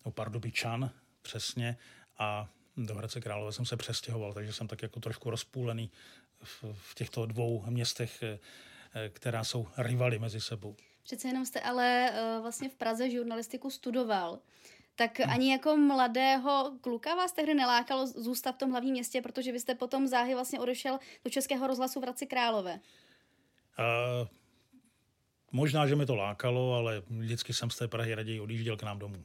no 0.06 0.12
Pardubičan 0.12 0.90
přesně, 1.22 1.76
a 2.18 2.48
do 2.76 2.94
Hradce 2.94 3.20
Králové 3.20 3.52
jsem 3.52 3.66
se 3.66 3.76
přestěhoval, 3.76 4.32
takže 4.32 4.52
jsem 4.52 4.68
tak 4.68 4.82
jako 4.82 5.00
trošku 5.00 5.30
rozpůlený 5.30 5.90
v, 6.42 6.64
v 6.72 6.94
těchto 6.94 7.26
dvou 7.26 7.64
městech 7.68 8.22
eh, 8.22 8.38
která 9.08 9.44
jsou 9.44 9.68
rivaly 9.76 10.18
mezi 10.18 10.40
sebou. 10.40 10.76
Přece 11.02 11.28
jenom 11.28 11.46
jste 11.46 11.60
ale 11.60 12.12
vlastně 12.42 12.68
v 12.68 12.74
Praze 12.74 13.10
žurnalistiku 13.10 13.70
studoval. 13.70 14.38
Tak 14.98 15.18
hmm. 15.20 15.30
ani 15.30 15.52
jako 15.52 15.76
mladého 15.76 16.72
kluka 16.80 17.14
vás 17.14 17.32
tehdy 17.32 17.54
nelákalo 17.54 18.06
zůstat 18.06 18.52
v 18.52 18.58
tom 18.58 18.70
hlavním 18.70 18.92
městě, 18.92 19.22
protože 19.22 19.52
vy 19.52 19.60
jste 19.60 19.74
potom 19.74 20.06
záhy 20.06 20.34
vlastně 20.34 20.60
odešel 20.60 20.98
do 21.24 21.30
Českého 21.30 21.66
rozhlasu 21.66 22.00
v 22.00 22.02
Hradci 22.02 22.26
Králové. 22.26 22.80
Uh, 23.78 24.28
možná, 25.52 25.86
že 25.86 25.96
mi 25.96 26.06
to 26.06 26.14
lákalo, 26.14 26.74
ale 26.74 27.02
vždycky 27.10 27.54
jsem 27.54 27.70
z 27.70 27.76
té 27.76 27.88
Prahy 27.88 28.14
raději 28.14 28.40
odjížděl 28.40 28.76
k 28.76 28.82
nám 28.82 28.98
domů. 28.98 29.24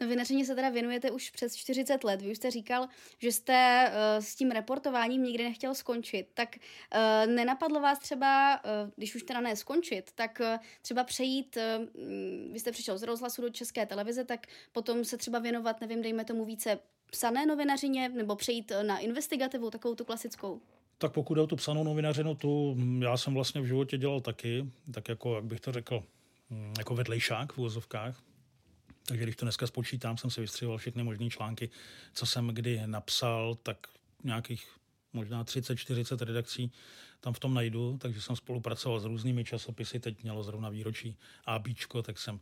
Novinařině 0.00 0.44
se 0.44 0.54
teda 0.54 0.68
věnujete 0.68 1.10
už 1.10 1.30
přes 1.30 1.56
40 1.56 2.04
let. 2.04 2.22
Vy 2.22 2.30
už 2.30 2.36
jste 2.36 2.50
říkal, 2.50 2.88
že 3.18 3.32
jste 3.32 3.88
uh, 3.88 4.24
s 4.24 4.34
tím 4.34 4.50
reportováním 4.50 5.22
nikdy 5.22 5.44
nechtěl 5.44 5.74
skončit. 5.74 6.26
Tak 6.34 6.56
uh, 6.56 7.32
nenapadlo 7.32 7.80
vás 7.80 7.98
třeba, 7.98 8.60
uh, 8.64 8.90
když 8.96 9.14
už 9.14 9.22
teda 9.22 9.40
ne 9.40 9.56
skončit, 9.56 10.10
tak 10.14 10.40
uh, 10.40 10.64
třeba 10.82 11.04
přejít, 11.04 11.56
uh, 11.56 12.52
vy 12.52 12.60
jste 12.60 12.72
přišel 12.72 12.98
z 12.98 13.02
rozhlasu 13.02 13.42
do 13.42 13.50
české 13.50 13.86
televize, 13.86 14.24
tak 14.24 14.46
potom 14.72 15.04
se 15.04 15.16
třeba 15.16 15.38
věnovat, 15.38 15.80
nevím, 15.80 16.02
dejme 16.02 16.24
tomu 16.24 16.44
více 16.44 16.78
psané 17.10 17.46
novinařině, 17.46 18.08
nebo 18.08 18.36
přejít 18.36 18.72
na 18.82 18.98
investigativu, 18.98 19.70
takovou 19.70 19.94
tu 19.94 20.04
klasickou? 20.04 20.60
Tak 20.98 21.12
pokud 21.12 21.36
je 21.36 21.42
o 21.42 21.46
tu 21.46 21.56
psanou 21.56 21.84
novinařinu, 21.84 22.34
tu 22.34 22.76
já 22.98 23.16
jsem 23.16 23.34
vlastně 23.34 23.60
v 23.60 23.66
životě 23.66 23.98
dělal 23.98 24.20
taky, 24.20 24.66
tak 24.92 25.08
jako, 25.08 25.34
jak 25.34 25.44
bych 25.44 25.60
to 25.60 25.72
řekl, 25.72 26.02
hm, 26.50 26.72
jako 26.78 26.94
vedlejšák 26.94 27.52
v 27.52 27.58
úvozovkách. 27.58 28.22
Takže 29.06 29.22
když 29.22 29.36
to 29.36 29.44
dneska 29.44 29.66
spočítám, 29.66 30.16
jsem 30.16 30.30
si 30.30 30.40
vystřihoval 30.40 30.78
všechny 30.78 31.02
možné 31.02 31.30
články, 31.30 31.70
co 32.12 32.26
jsem 32.26 32.48
kdy 32.48 32.82
napsal, 32.86 33.54
tak 33.54 33.86
nějakých 34.24 34.68
možná 35.12 35.44
30-40 35.44 36.24
redakcí 36.24 36.72
tam 37.20 37.32
v 37.32 37.38
tom 37.38 37.54
najdu, 37.54 37.98
takže 38.00 38.20
jsem 38.20 38.36
spolupracoval 38.36 39.00
s 39.00 39.04
různými 39.04 39.44
časopisy, 39.44 40.00
teď 40.00 40.22
mělo 40.22 40.42
zrovna 40.42 40.68
výročí 40.68 41.16
ABčko, 41.44 42.02
tak 42.02 42.18
jsem 42.18 42.40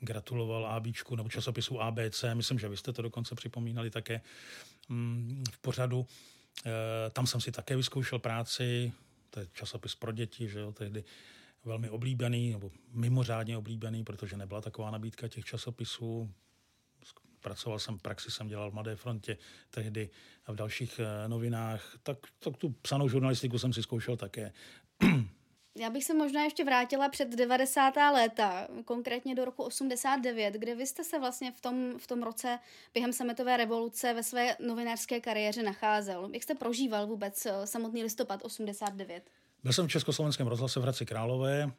gratuloval 0.00 0.66
ABčku 0.66 1.16
nebo 1.16 1.28
časopisu 1.28 1.80
ABC, 1.80 2.24
myslím, 2.34 2.58
že 2.58 2.68
vy 2.68 2.76
jste 2.76 2.92
to 2.92 3.02
dokonce 3.02 3.34
připomínali 3.34 3.90
také 3.90 4.20
mm, 4.88 5.44
v 5.52 5.58
pořadu. 5.58 6.06
E, 6.66 7.10
tam 7.10 7.26
jsem 7.26 7.40
si 7.40 7.52
také 7.52 7.76
vyzkoušel 7.76 8.18
práci, 8.18 8.92
to 9.30 9.40
je 9.40 9.46
časopis 9.52 9.94
pro 9.94 10.12
děti, 10.12 10.48
že 10.48 10.60
jo, 10.60 10.72
tehdy 10.72 11.04
velmi 11.64 11.90
oblíbený, 11.90 12.52
nebo 12.52 12.70
mimořádně 12.92 13.56
oblíbený, 13.56 14.04
protože 14.04 14.36
nebyla 14.36 14.60
taková 14.60 14.90
nabídka 14.90 15.28
těch 15.28 15.44
časopisů. 15.44 16.30
Pracoval 17.40 17.78
jsem, 17.78 17.98
praxi 17.98 18.30
jsem 18.30 18.48
dělal 18.48 18.70
v 18.70 18.74
Mladé 18.74 18.96
frontě 18.96 19.36
tehdy 19.70 20.10
a 20.46 20.52
v 20.52 20.56
dalších 20.56 21.00
eh, 21.00 21.28
novinách, 21.28 21.98
tak, 22.02 22.18
tak 22.38 22.56
tu 22.56 22.70
psanou 22.70 23.08
žurnalistiku 23.08 23.58
jsem 23.58 23.72
si 23.72 23.82
zkoušel 23.82 24.16
také. 24.16 24.52
Já 25.78 25.90
bych 25.90 26.04
se 26.04 26.14
možná 26.14 26.44
ještě 26.44 26.64
vrátila 26.64 27.08
před 27.08 27.28
90. 27.28 27.96
léta, 27.96 28.68
konkrétně 28.84 29.34
do 29.34 29.44
roku 29.44 29.62
89, 29.62 30.54
kde 30.54 30.74
vy 30.74 30.86
jste 30.86 31.04
se 31.04 31.18
vlastně 31.18 31.52
v 31.52 31.60
tom, 31.60 31.98
v 31.98 32.06
tom 32.06 32.22
roce 32.22 32.58
během 32.94 33.12
sametové 33.12 33.56
revoluce 33.56 34.14
ve 34.14 34.22
své 34.22 34.56
novinářské 34.66 35.20
kariéře 35.20 35.62
nacházel. 35.62 36.30
Jak 36.32 36.42
jste 36.42 36.54
prožíval 36.54 37.06
vůbec 37.06 37.46
eh, 37.46 37.66
samotný 37.66 38.02
listopad 38.02 38.44
89? 38.44 39.30
Byl 39.62 39.72
jsem 39.72 39.88
v 39.88 39.90
Československém 39.90 40.46
rozhlase 40.46 40.80
v 40.80 40.82
Hradci 40.82 41.06
Králové, 41.06 41.72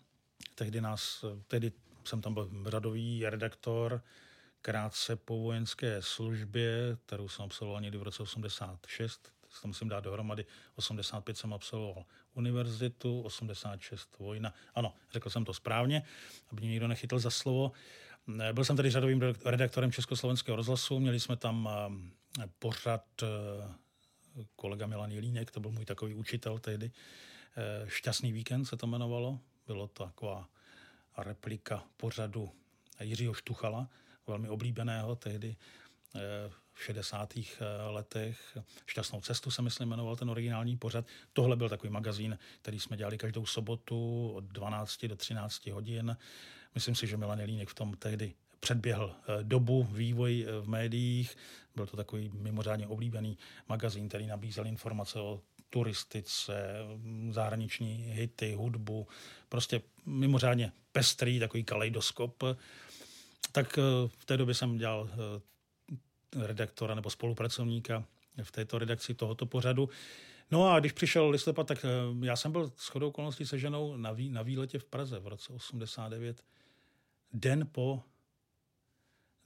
tehdy, 0.55 0.81
nás, 0.81 1.25
tehdy 1.47 1.71
jsem 2.03 2.21
tam 2.21 2.33
byl 2.33 2.49
řadový 2.65 3.25
redaktor, 3.29 4.01
krátce 4.61 5.15
po 5.15 5.39
vojenské 5.39 6.01
službě, 6.01 6.97
kterou 7.05 7.27
jsem 7.27 7.45
absolvoval 7.45 7.81
někdy 7.81 7.97
v 7.97 8.03
roce 8.03 8.23
86, 8.23 9.31
to 9.61 9.67
musím 9.67 9.89
dát 9.89 10.03
dohromady, 10.03 10.45
85 10.75 11.37
jsem 11.37 11.53
absolvoval 11.53 12.05
univerzitu, 12.33 13.21
86 13.21 14.19
vojna. 14.19 14.53
Ano, 14.75 14.93
řekl 15.11 15.29
jsem 15.29 15.45
to 15.45 15.53
správně, 15.53 16.03
aby 16.51 16.61
mě 16.61 16.69
nikdo 16.69 16.87
nechytl 16.87 17.19
za 17.19 17.29
slovo. 17.29 17.71
Byl 18.53 18.65
jsem 18.65 18.75
tady 18.75 18.91
řadovým 18.91 19.21
redaktorem 19.45 19.91
Československého 19.91 20.55
rozhlasu, 20.55 20.99
měli 20.99 21.19
jsme 21.19 21.35
tam 21.35 21.69
eh, 22.41 22.49
pořad 22.59 23.03
eh, 23.23 23.27
kolega 24.55 24.87
Milan 24.87 25.11
Jelínek, 25.11 25.51
to 25.51 25.59
byl 25.59 25.71
můj 25.71 25.85
takový 25.85 26.13
učitel 26.13 26.59
tehdy, 26.59 26.91
Eh, 27.57 27.89
Šťastný 27.89 28.31
víkend 28.31 28.65
se 28.65 28.77
to 28.77 28.87
jmenovalo. 28.87 29.39
Bylo 29.67 29.87
to 29.87 30.05
taková 30.05 30.49
replika 31.17 31.83
pořadu 31.97 32.51
Jiřího 32.99 33.33
Štuchala, 33.33 33.89
velmi 34.27 34.49
oblíbeného 34.49 35.15
tehdy 35.15 35.55
eh, 36.15 36.19
v 36.73 36.83
60. 36.83 37.37
Eh, 37.37 37.65
letech. 37.89 38.57
Šťastnou 38.85 39.21
cestu 39.21 39.51
se 39.51 39.61
myslím 39.61 39.89
jmenoval 39.89 40.15
ten 40.15 40.29
originální 40.29 40.77
pořad. 40.77 41.05
Tohle 41.33 41.55
byl 41.55 41.69
takový 41.69 41.89
magazín, 41.89 42.37
který 42.61 42.79
jsme 42.79 42.97
dělali 42.97 43.17
každou 43.17 43.45
sobotu 43.45 44.31
od 44.35 44.43
12 44.43 45.05
do 45.05 45.15
13 45.15 45.67
hodin. 45.67 46.17
Myslím 46.75 46.95
si, 46.95 47.07
že 47.07 47.17
Milan 47.17 47.39
Jelínek 47.39 47.69
v 47.69 47.75
tom 47.75 47.93
tehdy 47.93 48.33
předběhl 48.59 49.15
dobu, 49.41 49.83
vývoj 49.83 50.45
v 50.61 50.69
médiích. 50.69 51.37
Byl 51.75 51.87
to 51.87 51.97
takový 51.97 52.31
mimořádně 52.33 52.87
oblíbený 52.87 53.37
magazín, 53.69 54.09
který 54.09 54.27
nabízel 54.27 54.67
informace 54.67 55.19
o 55.19 55.41
turistice, 55.69 56.75
zahraniční 57.31 57.95
hity, 57.95 58.53
hudbu, 58.53 59.07
prostě 59.49 59.81
mimořádně 60.05 60.71
pestrý 60.91 61.39
takový 61.39 61.63
kaleidoskop. 61.63 62.43
Tak 63.51 63.77
eh, 63.77 63.81
v 64.07 64.25
té 64.25 64.37
době 64.37 64.55
jsem 64.55 64.77
dělal 64.77 65.09
eh, 65.11 66.45
redaktora 66.47 66.95
nebo 66.95 67.09
spolupracovníka 67.09 68.05
v 68.43 68.51
této 68.51 68.79
redakci 68.79 69.13
tohoto 69.13 69.45
pořadu. 69.45 69.89
No 70.51 70.67
a 70.67 70.79
když 70.79 70.91
přišel 70.91 71.29
listopad, 71.29 71.67
tak 71.67 71.85
eh, 71.85 72.25
já 72.25 72.35
jsem 72.35 72.51
byl 72.51 72.71
s 72.75 72.87
chodou 72.87 73.07
okolností 73.07 73.45
se 73.45 73.59
ženou 73.59 73.97
na, 73.97 74.11
vý, 74.11 74.29
na 74.29 74.41
výletě 74.41 74.79
v 74.79 74.85
Praze 74.85 75.19
v 75.19 75.27
roce 75.27 75.53
89. 75.53 76.43
Den 77.33 77.67
po 77.71 78.03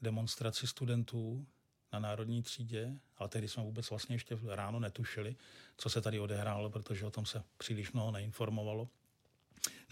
demonstraci 0.04 0.68
studentů 0.68 1.48
na 1.94 2.00
národní 2.00 2.44
třídě, 2.44 2.92
ale 3.18 3.30
tehdy 3.30 3.48
jsme 3.48 3.64
vůbec 3.64 3.90
vlastně 3.90 4.16
ještě 4.16 4.38
ráno 4.48 4.80
netušili, 4.80 5.36
co 5.78 5.90
se 5.90 6.02
tady 6.02 6.20
odehrálo, 6.20 6.70
protože 6.70 7.06
o 7.06 7.12
tom 7.12 7.26
se 7.26 7.44
příliš 7.58 7.92
mnoho 7.92 8.12
neinformovalo. 8.12 8.90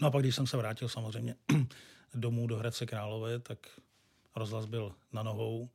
No 0.00 0.08
a 0.08 0.10
pak, 0.10 0.22
když 0.22 0.34
jsem 0.34 0.46
se 0.46 0.56
vrátil 0.56 0.88
samozřejmě 0.88 1.34
domů 2.14 2.46
do 2.46 2.56
Hradce 2.56 2.86
Králové, 2.86 3.38
tak 3.38 3.80
rozhlas 4.36 4.66
byl 4.66 4.94
na 5.12 5.22
nohou. 5.22 5.70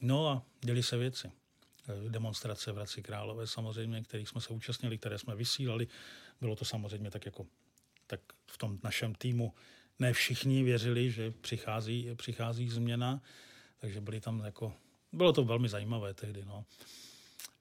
No 0.00 0.28
a 0.28 0.42
děli 0.60 0.82
se 0.82 0.96
věci. 0.96 1.32
Demonstrace 2.08 2.72
v 2.72 2.74
Hradci 2.74 3.02
Králové 3.02 3.46
samozřejmě, 3.46 4.02
kterých 4.02 4.28
jsme 4.28 4.40
se 4.40 4.48
účastnili, 4.48 4.98
které 4.98 5.18
jsme 5.18 5.36
vysílali. 5.36 5.88
Bylo 6.40 6.56
to 6.56 6.64
samozřejmě 6.64 7.10
tak 7.10 7.26
jako 7.26 7.46
tak 8.06 8.20
v 8.46 8.58
tom 8.58 8.78
našem 8.82 9.14
týmu 9.14 9.54
ne 9.98 10.12
všichni 10.12 10.62
věřili, 10.62 11.10
že 11.10 11.30
přichází, 11.30 12.14
přichází 12.14 12.68
změna, 12.68 13.20
takže 13.78 14.00
byli 14.00 14.20
tam 14.20 14.40
jako 14.44 14.74
bylo 15.12 15.32
to 15.32 15.44
velmi 15.44 15.68
zajímavé 15.68 16.14
tehdy. 16.14 16.44
No. 16.44 16.64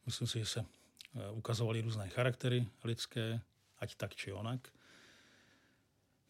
Myslím 0.05 0.27
si, 0.27 0.39
že 0.39 0.45
se 0.45 0.59
eh, 0.59 1.31
ukazovaly 1.31 1.81
různé 1.81 2.09
charaktery 2.09 2.67
lidské, 2.83 3.41
ať 3.79 3.95
tak 3.95 4.15
či 4.15 4.33
onak. 4.33 4.73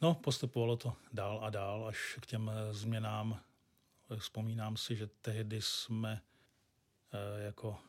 No, 0.02 0.16
postupovalo 0.16 0.78
to 0.78 0.94
dál 1.14 1.40
a 1.44 1.50
dál, 1.50 1.88
až 1.88 2.18
k 2.22 2.26
těm 2.26 2.52
eh, 2.54 2.74
změnám. 2.74 3.42
Vzpomínám 4.18 4.78
si, 4.78 4.96
že 4.96 5.08
tehdy 5.08 5.62
jsme 5.62 6.22
eh, 7.14 7.44
jako 7.44 7.80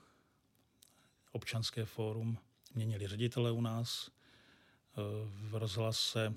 občanské 1.32 1.84
fórum 1.84 2.38
měnili 2.74 3.08
ředitele 3.08 3.52
u 3.52 3.60
nás 3.60 4.10
v 5.24 5.54
rozhlase. 5.54 6.34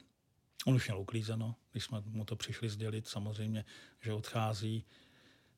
On 0.65 0.75
už 0.75 0.87
měl 0.87 0.99
uklízeno, 0.99 1.55
když 1.71 1.83
jsme 1.83 2.01
mu 2.05 2.25
to 2.25 2.35
přišli 2.35 2.69
sdělit, 2.69 3.07
samozřejmě, 3.07 3.65
že 4.01 4.13
odchází. 4.13 4.85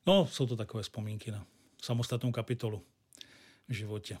No, 0.06 0.26
jsou 0.26 0.46
to 0.46 0.56
takové 0.56 0.82
vzpomínky 0.82 1.30
na 1.30 1.46
samostatnou 1.82 2.32
kapitolu 2.32 2.82
v 3.68 3.72
životě. 3.72 4.18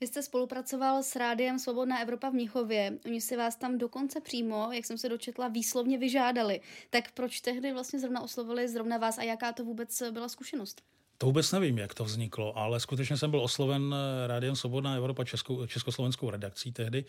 Vy 0.00 0.06
jste 0.06 0.22
spolupracoval 0.22 1.02
s 1.02 1.16
rádiem 1.16 1.58
Svobodná 1.58 2.00
Evropa 2.00 2.30
v 2.30 2.32
Mnichově. 2.32 2.98
Oni 3.06 3.20
si 3.20 3.36
vás 3.36 3.56
tam 3.56 3.78
dokonce 3.78 4.20
přímo, 4.20 4.72
jak 4.72 4.86
jsem 4.86 4.98
se 4.98 5.08
dočetla, 5.08 5.48
výslovně 5.48 5.98
vyžádali. 5.98 6.60
Tak 6.90 7.12
proč 7.12 7.40
tehdy 7.40 7.72
vlastně 7.72 7.98
zrovna 7.98 8.20
oslovili 8.20 8.68
zrovna 8.68 8.98
vás 8.98 9.18
a 9.18 9.22
jaká 9.22 9.52
to 9.52 9.64
vůbec 9.64 10.02
byla 10.10 10.28
zkušenost? 10.28 10.82
To 11.18 11.26
vůbec 11.26 11.52
nevím, 11.52 11.78
jak 11.78 11.94
to 11.94 12.04
vzniklo, 12.04 12.58
ale 12.58 12.80
skutečně 12.80 13.16
jsem 13.16 13.30
byl 13.30 13.40
osloven 13.40 13.94
Rádiem 14.26 14.56
Svobodná 14.56 14.94
Evropa 14.94 15.24
českou, 15.24 15.66
československou 15.66 16.30
redakcí 16.30 16.72
tehdy. 16.72 17.04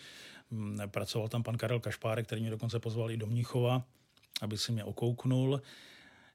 Mm, 0.52 0.80
pracoval 0.88 1.30
tam 1.30 1.44
pan 1.44 1.58
Karel 1.58 1.80
Kašpárek, 1.80 2.26
který 2.26 2.42
mě 2.42 2.50
dokonce 2.50 2.80
pozval 2.80 3.12
i 3.12 3.18
do 3.18 3.28
Mnichova, 3.28 3.84
aby 4.42 4.58
si 4.58 4.72
mě 4.72 4.84
okouknul. 4.84 5.62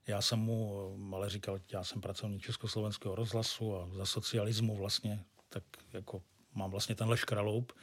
Já 0.07 0.21
jsem 0.21 0.39
mu 0.39 1.13
ale 1.15 1.29
říkal, 1.29 1.59
já 1.71 1.83
jsem 1.83 2.01
pracovník 2.01 2.41
Československého 2.41 3.15
rozhlasu 3.15 3.75
a 3.75 3.89
za 3.93 4.05
socialismu 4.05 4.75
vlastně, 4.75 5.23
tak 5.49 5.63
jako 5.93 6.21
mám 6.53 6.71
vlastně 6.71 6.95
tenhle 6.95 7.17
škraloup, 7.17 7.73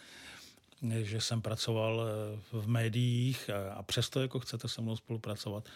že 1.02 1.20
jsem 1.20 1.42
pracoval 1.42 2.02
eh, 2.02 2.40
v 2.52 2.68
médiích 2.68 3.50
a 3.75 3.82
přesto 3.82 4.20
jako 4.20 4.40
chcete 4.40 4.68
se 4.68 4.80
mnou 4.80 4.96
spolupracovat. 4.96 5.68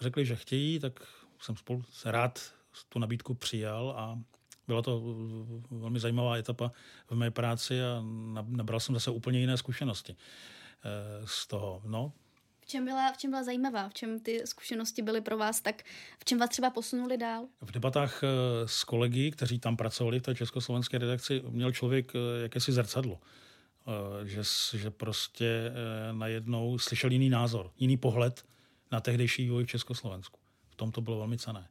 Řekli, 0.00 0.26
že 0.26 0.36
chtějí, 0.36 0.78
tak 0.78 1.02
jsem 1.40 1.56
spolu, 1.56 1.84
rád 2.04 2.57
tu 2.88 2.98
nabídku 2.98 3.34
přijal 3.34 3.94
a 3.96 4.18
Byla 4.68 4.82
to 4.82 5.02
velmi 5.70 6.00
zajímavá 6.00 6.36
etapa 6.36 6.72
v 7.10 7.14
mé 7.16 7.30
práci 7.30 7.82
a 7.82 8.04
nabral 8.46 8.80
jsem 8.80 8.94
zase 8.94 9.10
úplně 9.10 9.40
jiné 9.40 9.56
zkušenosti 9.56 10.16
z 11.24 11.46
toho. 11.46 11.82
No, 11.84 12.12
v 12.60 12.66
čem, 12.66 12.84
byla, 12.84 13.12
v 13.12 13.16
čem 13.16 13.30
byla 13.30 13.44
zajímavá? 13.44 13.88
V 13.88 13.94
čem 13.94 14.20
ty 14.20 14.42
zkušenosti 14.44 15.02
byly 15.02 15.20
pro 15.20 15.38
vás 15.38 15.60
tak? 15.60 15.82
V 16.18 16.24
čem 16.24 16.38
vás 16.38 16.50
třeba 16.50 16.70
posunuli 16.70 17.18
dál? 17.18 17.46
V 17.60 17.70
debatách 17.70 18.22
s 18.66 18.84
kolegy, 18.84 19.30
kteří 19.30 19.58
tam 19.58 19.76
pracovali 19.76 20.18
v 20.18 20.22
té 20.22 20.34
československé 20.34 20.98
redakci, 20.98 21.42
měl 21.48 21.72
člověk 21.72 22.12
jakési 22.42 22.72
zrcadlo. 22.72 23.20
Že, 24.24 24.42
že 24.78 24.90
prostě 24.90 25.72
najednou 26.12 26.78
slyšel 26.78 27.12
jiný 27.12 27.30
názor, 27.30 27.70
jiný 27.78 27.96
pohled 27.96 28.44
na 28.92 29.00
tehdejší 29.00 29.42
vývoj 29.42 29.64
v 29.64 29.68
Československu. 29.68 30.40
V 30.70 30.74
tom 30.76 30.92
to 30.92 31.00
bylo 31.00 31.18
velmi 31.18 31.38
cené. 31.38 31.68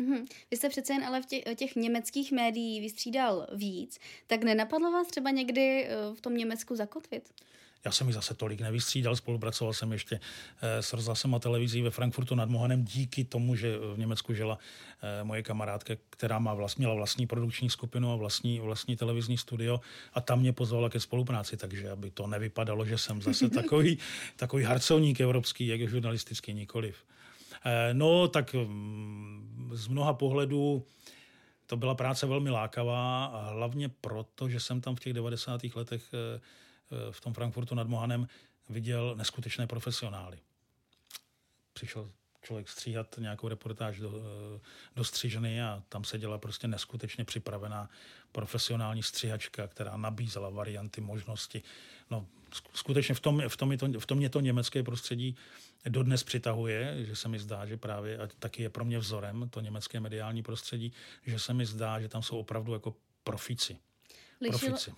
Mm-hmm. 0.00 0.26
Vy 0.50 0.56
jste 0.56 0.68
přece 0.68 0.92
jen 0.92 1.04
ale 1.04 1.22
v 1.22 1.26
těch, 1.26 1.42
těch 1.56 1.76
německých 1.76 2.32
médií 2.32 2.80
vystřídal 2.80 3.46
víc, 3.52 3.98
tak 4.26 4.42
nenapadlo 4.42 4.92
vás 4.92 5.06
třeba 5.06 5.30
někdy 5.30 5.88
v 6.14 6.20
tom 6.20 6.36
Německu 6.36 6.76
zakotvit? 6.76 7.32
Já 7.86 7.92
jsem 7.92 8.06
ji 8.06 8.12
zase 8.12 8.34
tolik 8.34 8.60
nevystřídal, 8.60 9.16
spolupracoval 9.16 9.72
jsem 9.72 9.92
ještě 9.92 10.20
eh, 10.62 10.82
s 10.82 10.92
rozhlasem 10.92 11.34
a 11.34 11.38
televizí 11.38 11.82
ve 11.82 11.90
Frankfurtu 11.90 12.34
nad 12.34 12.48
Mohanem 12.48 12.84
díky 12.84 13.24
tomu, 13.24 13.56
že 13.56 13.78
v 13.94 13.98
Německu 13.98 14.34
žila 14.34 14.58
eh, 15.02 15.24
moje 15.24 15.42
kamarádka, 15.42 15.94
která 16.10 16.38
má 16.38 16.54
vlast, 16.54 16.78
měla 16.78 16.94
vlastní 16.94 17.26
produkční 17.26 17.70
skupinu 17.70 18.12
a 18.12 18.16
vlastní, 18.16 18.60
vlastní 18.60 18.96
televizní 18.96 19.38
studio 19.38 19.80
a 20.14 20.20
tam 20.20 20.40
mě 20.40 20.52
pozvala 20.52 20.90
ke 20.90 21.00
spolupráci, 21.00 21.56
takže 21.56 21.90
aby 21.90 22.10
to 22.10 22.26
nevypadalo, 22.26 22.84
že 22.84 22.98
jsem 22.98 23.22
zase 23.22 23.50
takový, 23.60 23.98
takový 24.36 24.64
harcovník 24.64 25.20
evropský, 25.20 25.66
jak 25.66 25.90
žurnalistický, 25.90 26.54
nikoliv. 26.54 26.96
Eh, 27.64 27.94
no, 27.94 28.28
tak 28.28 28.54
mm, 28.54 29.70
z 29.72 29.88
mnoha 29.88 30.14
pohledů 30.14 30.86
to 31.66 31.76
byla 31.76 31.94
práce 31.94 32.26
velmi 32.26 32.50
lákavá 32.50 33.24
a 33.24 33.50
hlavně 33.50 33.88
proto, 33.88 34.48
že 34.48 34.60
jsem 34.60 34.80
tam 34.80 34.96
v 34.96 35.00
těch 35.00 35.12
90. 35.12 35.60
letech 35.74 36.12
Eh, 36.92 37.12
v 37.12 37.20
tom 37.20 37.34
Frankfurtu 37.34 37.74
nad 37.74 37.88
Mohanem 37.88 38.28
viděl 38.68 39.14
neskutečné 39.16 39.66
profesionály. 39.66 40.38
Přišel 41.72 42.10
člověk 42.42 42.68
stříhat 42.68 43.16
nějakou 43.18 43.48
reportáž 43.48 43.98
do, 43.98 44.12
eh, 44.16 44.60
do 44.96 45.04
střižny 45.04 45.62
a 45.62 45.82
tam 45.88 46.04
seděla 46.04 46.38
prostě 46.38 46.68
neskutečně 46.68 47.24
připravená 47.24 47.90
profesionální 48.32 49.02
střihačka, 49.02 49.66
která 49.66 49.96
nabízela 49.96 50.48
varianty, 50.48 51.00
možnosti. 51.00 51.62
No, 52.10 52.26
skutečně 52.72 53.14
v 53.14 53.20
tom, 53.20 53.42
v 53.48 53.56
tom, 53.56 53.72
je 53.72 53.78
to, 53.78 54.00
v 54.00 54.06
tom 54.06 54.18
mě 54.18 54.28
to 54.28 54.40
německé 54.40 54.82
prostředí 54.82 55.36
dodnes 55.88 56.24
přitahuje, 56.24 56.94
že 56.98 57.16
se 57.16 57.28
mi 57.28 57.38
zdá, 57.38 57.66
že 57.66 57.76
právě, 57.76 58.18
a 58.18 58.28
taky 58.38 58.62
je 58.62 58.70
pro 58.70 58.84
mě 58.84 58.98
vzorem 58.98 59.48
to 59.50 59.60
německé 59.60 60.00
mediální 60.00 60.42
prostředí, 60.42 60.92
že 61.26 61.38
se 61.38 61.54
mi 61.54 61.66
zdá, 61.66 62.00
že 62.00 62.08
tam 62.08 62.22
jsou 62.22 62.38
opravdu 62.38 62.72
jako 62.72 62.94
profici. 63.24 63.76
Lišilo, 64.40 64.58
profici. 64.58 64.92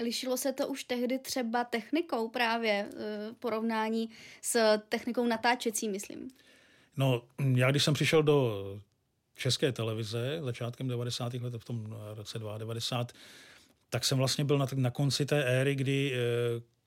Lišilo 0.00 0.36
se 0.36 0.52
to 0.52 0.68
už 0.68 0.84
tehdy 0.84 1.18
třeba 1.18 1.64
technikou 1.64 2.28
právě 2.28 2.88
v 3.32 3.34
porovnání 3.38 4.10
s 4.42 4.78
technikou 4.88 5.26
natáčecí, 5.26 5.88
myslím? 5.88 6.30
No, 6.96 7.22
já 7.54 7.70
když 7.70 7.84
jsem 7.84 7.94
přišel 7.94 8.22
do 8.22 8.64
české 9.34 9.72
televize 9.72 10.38
začátkem 10.42 10.88
90. 10.88 11.34
let, 11.34 11.54
v 11.58 11.64
tom 11.64 11.96
roce 12.14 12.38
92, 12.38 13.06
tak 13.90 14.04
jsem 14.04 14.18
vlastně 14.18 14.44
byl 14.44 14.58
na, 14.58 14.66
na 14.74 14.90
konci 14.90 15.26
té 15.26 15.44
éry, 15.44 15.74
kdy 15.74 16.12
e, 16.14 16.18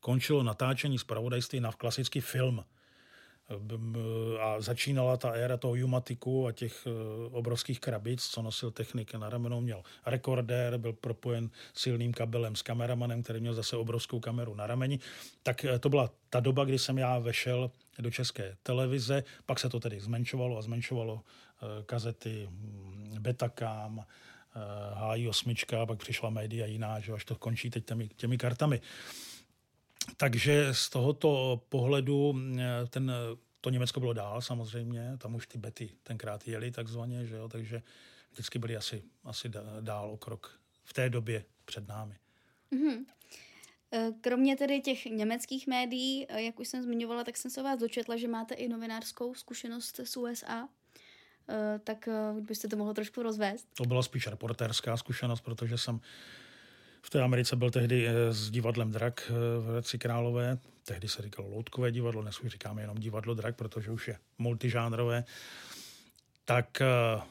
končilo 0.01 0.43
natáčení 0.43 0.99
zpravodajství 0.99 1.59
na 1.59 1.71
klasický 1.71 2.21
film 2.21 2.65
a 4.39 4.61
začínala 4.61 5.17
ta 5.17 5.31
éra 5.31 5.57
toho 5.57 5.75
Jumatiku 5.75 6.47
a 6.47 6.51
těch 6.51 6.87
e, 6.87 6.89
obrovských 7.31 7.79
krabic, 7.79 8.23
co 8.23 8.41
nosil 8.41 8.71
technik 8.71 9.13
na 9.13 9.29
ramenou, 9.29 9.61
měl 9.61 9.83
rekordér, 10.05 10.77
byl 10.77 10.93
propojen 10.93 11.49
silným 11.73 12.13
kabelem 12.13 12.55
s 12.55 12.61
kameramanem, 12.61 13.23
který 13.23 13.39
měl 13.39 13.53
zase 13.53 13.77
obrovskou 13.77 14.19
kameru 14.19 14.55
na 14.55 14.67
rameni. 14.67 14.99
Tak 15.43 15.65
e, 15.65 15.79
to 15.79 15.89
byla 15.89 16.11
ta 16.29 16.39
doba, 16.39 16.65
kdy 16.65 16.79
jsem 16.79 16.97
já 16.97 17.19
vešel 17.19 17.71
do 17.99 18.11
české 18.11 18.57
televize, 18.63 19.23
pak 19.45 19.59
se 19.59 19.69
to 19.69 19.79
tedy 19.79 19.99
zmenšovalo 19.99 20.57
a 20.57 20.61
zmenšovalo 20.61 21.21
e, 21.21 21.83
kazety 21.83 22.47
mm, 22.51 23.15
Betacam, 23.19 24.05
HI8, 24.95 25.85
pak 25.85 25.99
přišla 25.99 26.29
média 26.29 26.65
jiná, 26.65 26.99
že 26.99 27.11
až 27.11 27.25
to 27.25 27.35
končí 27.35 27.69
teď 27.69 27.85
těmi, 27.85 28.07
těmi 28.07 28.37
kartami. 28.37 28.81
Takže 30.17 30.73
z 30.73 30.89
tohoto 30.89 31.61
pohledu 31.69 32.35
eh, 32.59 32.87
ten, 32.89 33.11
to 33.61 33.69
Německo 33.69 33.99
bylo 33.99 34.13
dál 34.13 34.41
samozřejmě, 34.41 35.17
tam 35.17 35.35
už 35.35 35.47
ty 35.47 35.57
bety 35.57 35.89
tenkrát 36.03 36.47
jeli 36.47 36.71
takzvaně, 36.71 37.25
že 37.25 37.35
jo, 37.35 37.49
takže 37.49 37.81
vždycky 38.31 38.59
byli 38.59 38.77
asi, 38.77 39.03
asi 39.23 39.51
dál 39.81 40.11
o 40.11 40.17
krok 40.17 40.59
v 40.83 40.93
té 40.93 41.09
době 41.09 41.45
před 41.65 41.87
námi. 41.87 42.15
Mm-hmm. 42.71 43.05
Kromě 44.21 44.57
tedy 44.57 44.81
těch 44.81 45.05
německých 45.05 45.67
médií, 45.67 46.25
eh, 46.29 46.41
jak 46.41 46.59
už 46.59 46.67
jsem 46.67 46.83
zmiňovala, 46.83 47.23
tak 47.23 47.37
jsem 47.37 47.51
se 47.51 47.63
vás 47.63 47.79
dočetla, 47.79 48.17
že 48.17 48.27
máte 48.27 48.55
i 48.55 48.67
novinářskou 48.67 49.33
zkušenost 49.33 49.99
z 50.03 50.17
USA. 50.17 50.69
Tak 51.83 52.09
byste 52.41 52.67
to 52.67 52.77
mohlo 52.77 52.93
trošku 52.93 53.23
rozvést? 53.23 53.67
To 53.73 53.83
byla 53.83 54.03
spíš 54.03 54.27
reportérská 54.27 54.97
zkušenost, 54.97 55.41
protože 55.41 55.77
jsem 55.77 56.01
v 57.01 57.09
té 57.09 57.21
Americe 57.21 57.55
byl 57.55 57.71
tehdy 57.71 58.07
eh, 58.07 58.33
s 58.33 58.49
divadlem 58.49 58.91
Drak 58.91 59.23
eh, 59.29 59.33
v 59.59 59.71
Hradci 59.71 59.99
Králové. 59.99 60.57
Tehdy 60.83 61.07
se 61.07 61.21
říkalo 61.21 61.49
loutkové 61.49 61.91
divadlo, 61.91 62.21
dnes 62.21 62.39
už 62.39 62.51
říkáme 62.51 62.81
jenom 62.81 62.97
divadlo 62.97 63.33
Drak, 63.33 63.55
protože 63.55 63.91
už 63.91 64.07
je 64.07 64.17
multižánrové. 64.37 65.23
Tak 66.45 66.81
eh, 66.81 67.21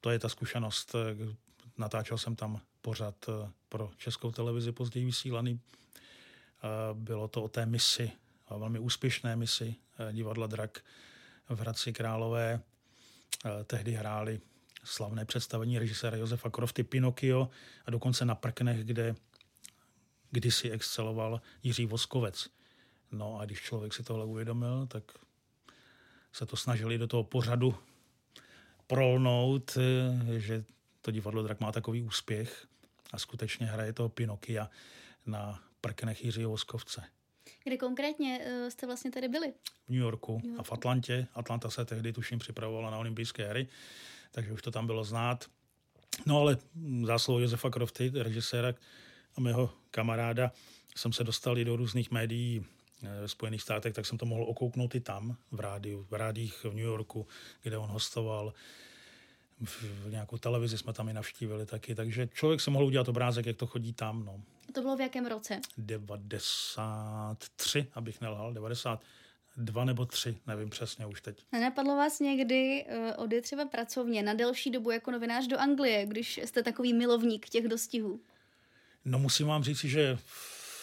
to 0.00 0.10
je 0.10 0.18
ta 0.18 0.28
zkušenost. 0.28 0.94
Natáčel 1.78 2.18
jsem 2.18 2.36
tam 2.36 2.60
pořad 2.82 3.14
pro 3.68 3.90
českou 3.96 4.32
televizi, 4.32 4.72
později 4.72 5.06
vysílaný. 5.06 5.60
Bylo 6.92 7.28
to 7.28 7.42
o 7.42 7.48
té 7.48 7.66
misi, 7.66 8.10
velmi 8.50 8.78
úspěšné 8.78 9.36
misi 9.36 9.74
divadla 10.12 10.46
Drak 10.46 10.80
v 11.48 11.60
Hradci 11.60 11.92
Králové. 11.92 12.60
Tehdy 13.64 13.92
hráli 13.92 14.40
slavné 14.88 15.24
představení 15.24 15.78
režiséra 15.78 16.16
Josefa 16.16 16.50
Krofty 16.50 16.82
Pinocchio 16.82 17.48
a 17.86 17.90
dokonce 17.90 18.24
na 18.24 18.34
prknech, 18.34 18.84
kde 18.84 19.14
kdysi 20.30 20.70
exceloval 20.70 21.40
Jiří 21.62 21.86
Voskovec. 21.86 22.48
No 23.12 23.38
a 23.40 23.44
když 23.44 23.60
člověk 23.60 23.94
si 23.94 24.02
tohle 24.02 24.24
uvědomil, 24.24 24.86
tak 24.86 25.04
se 26.32 26.46
to 26.46 26.56
snažili 26.56 26.98
do 26.98 27.06
toho 27.06 27.24
pořadu 27.24 27.74
prolnout, 28.86 29.78
že 30.36 30.64
to 31.00 31.10
divadlo 31.10 31.42
Drak 31.42 31.60
má 31.60 31.72
takový 31.72 32.02
úspěch 32.02 32.66
a 33.12 33.18
skutečně 33.18 33.66
hraje 33.66 33.92
toho 33.92 34.08
Pinokia 34.08 34.70
na 35.26 35.62
prknech 35.80 36.24
Jiřího 36.24 36.50
Voskovce. 36.50 37.04
Kde 37.64 37.76
konkrétně 37.76 38.40
eh, 38.42 38.70
jste 38.70 38.86
vlastně 38.86 39.10
tady 39.10 39.28
byli? 39.28 39.52
V 39.86 39.90
New 39.90 40.00
Yorku, 40.00 40.32
New 40.32 40.44
Yorku. 40.44 40.60
a 40.60 40.62
v 40.62 40.72
Atlantě. 40.72 41.26
Atlanta 41.34 41.70
se 41.70 41.84
tehdy 41.84 42.12
tuším 42.12 42.38
připravovala 42.38 42.90
na 42.90 42.98
olympijské 42.98 43.48
hry 43.48 43.68
takže 44.30 44.52
už 44.52 44.62
to 44.62 44.70
tam 44.70 44.86
bylo 44.86 45.04
znát. 45.04 45.44
No 46.26 46.40
ale 46.40 46.56
zásluhou 47.04 47.40
Josefa 47.40 47.70
Crofty, 47.70 48.12
režiséra 48.14 48.74
a 49.36 49.40
mého 49.40 49.70
kamaráda, 49.90 50.52
jsem 50.96 51.12
se 51.12 51.24
dostal 51.24 51.58
i 51.58 51.64
do 51.64 51.76
různých 51.76 52.10
médií 52.10 52.64
eh, 53.02 53.20
ve 53.20 53.28
Spojených 53.28 53.62
státech, 53.62 53.94
tak 53.94 54.06
jsem 54.06 54.18
to 54.18 54.26
mohl 54.26 54.44
okouknout 54.44 54.94
i 54.94 55.00
tam, 55.00 55.36
v 55.50 55.60
rádiu, 55.60 56.06
v 56.10 56.14
rádích 56.14 56.64
v 56.64 56.74
New 56.74 56.84
Yorku, 56.84 57.26
kde 57.62 57.78
on 57.78 57.90
hostoval. 57.90 58.52
V 59.60 60.10
nějakou 60.10 60.38
televizi 60.38 60.78
jsme 60.78 60.92
tam 60.92 61.08
i 61.08 61.12
navštívili 61.12 61.66
taky, 61.66 61.94
takže 61.94 62.28
člověk 62.34 62.60
se 62.60 62.70
mohl 62.70 62.84
udělat 62.84 63.08
obrázek, 63.08 63.46
jak 63.46 63.56
to 63.56 63.66
chodí 63.66 63.92
tam. 63.92 64.24
No. 64.24 64.42
To 64.74 64.80
bylo 64.80 64.96
v 64.96 65.00
jakém 65.00 65.26
roce? 65.26 65.60
93, 65.78 67.86
abych 67.94 68.20
nelhal, 68.20 68.52
90 68.52 69.02
dva 69.58 69.84
nebo 69.84 70.06
tři, 70.06 70.38
nevím 70.46 70.70
přesně 70.70 71.06
už 71.06 71.20
teď. 71.20 71.44
Nenapadlo 71.52 71.96
vás 71.96 72.20
někdy 72.20 72.86
uh, 72.88 73.22
odjet 73.24 73.42
třeba 73.42 73.64
pracovně 73.64 74.22
na 74.22 74.34
delší 74.34 74.70
dobu 74.70 74.90
jako 74.90 75.10
novinář 75.10 75.46
do 75.46 75.58
Anglie, 75.58 76.06
když 76.06 76.38
jste 76.38 76.62
takový 76.62 76.92
milovník 76.92 77.48
těch 77.48 77.68
dostihů? 77.68 78.20
No 79.04 79.18
musím 79.18 79.46
vám 79.46 79.64
říct, 79.64 79.84
že 79.84 80.18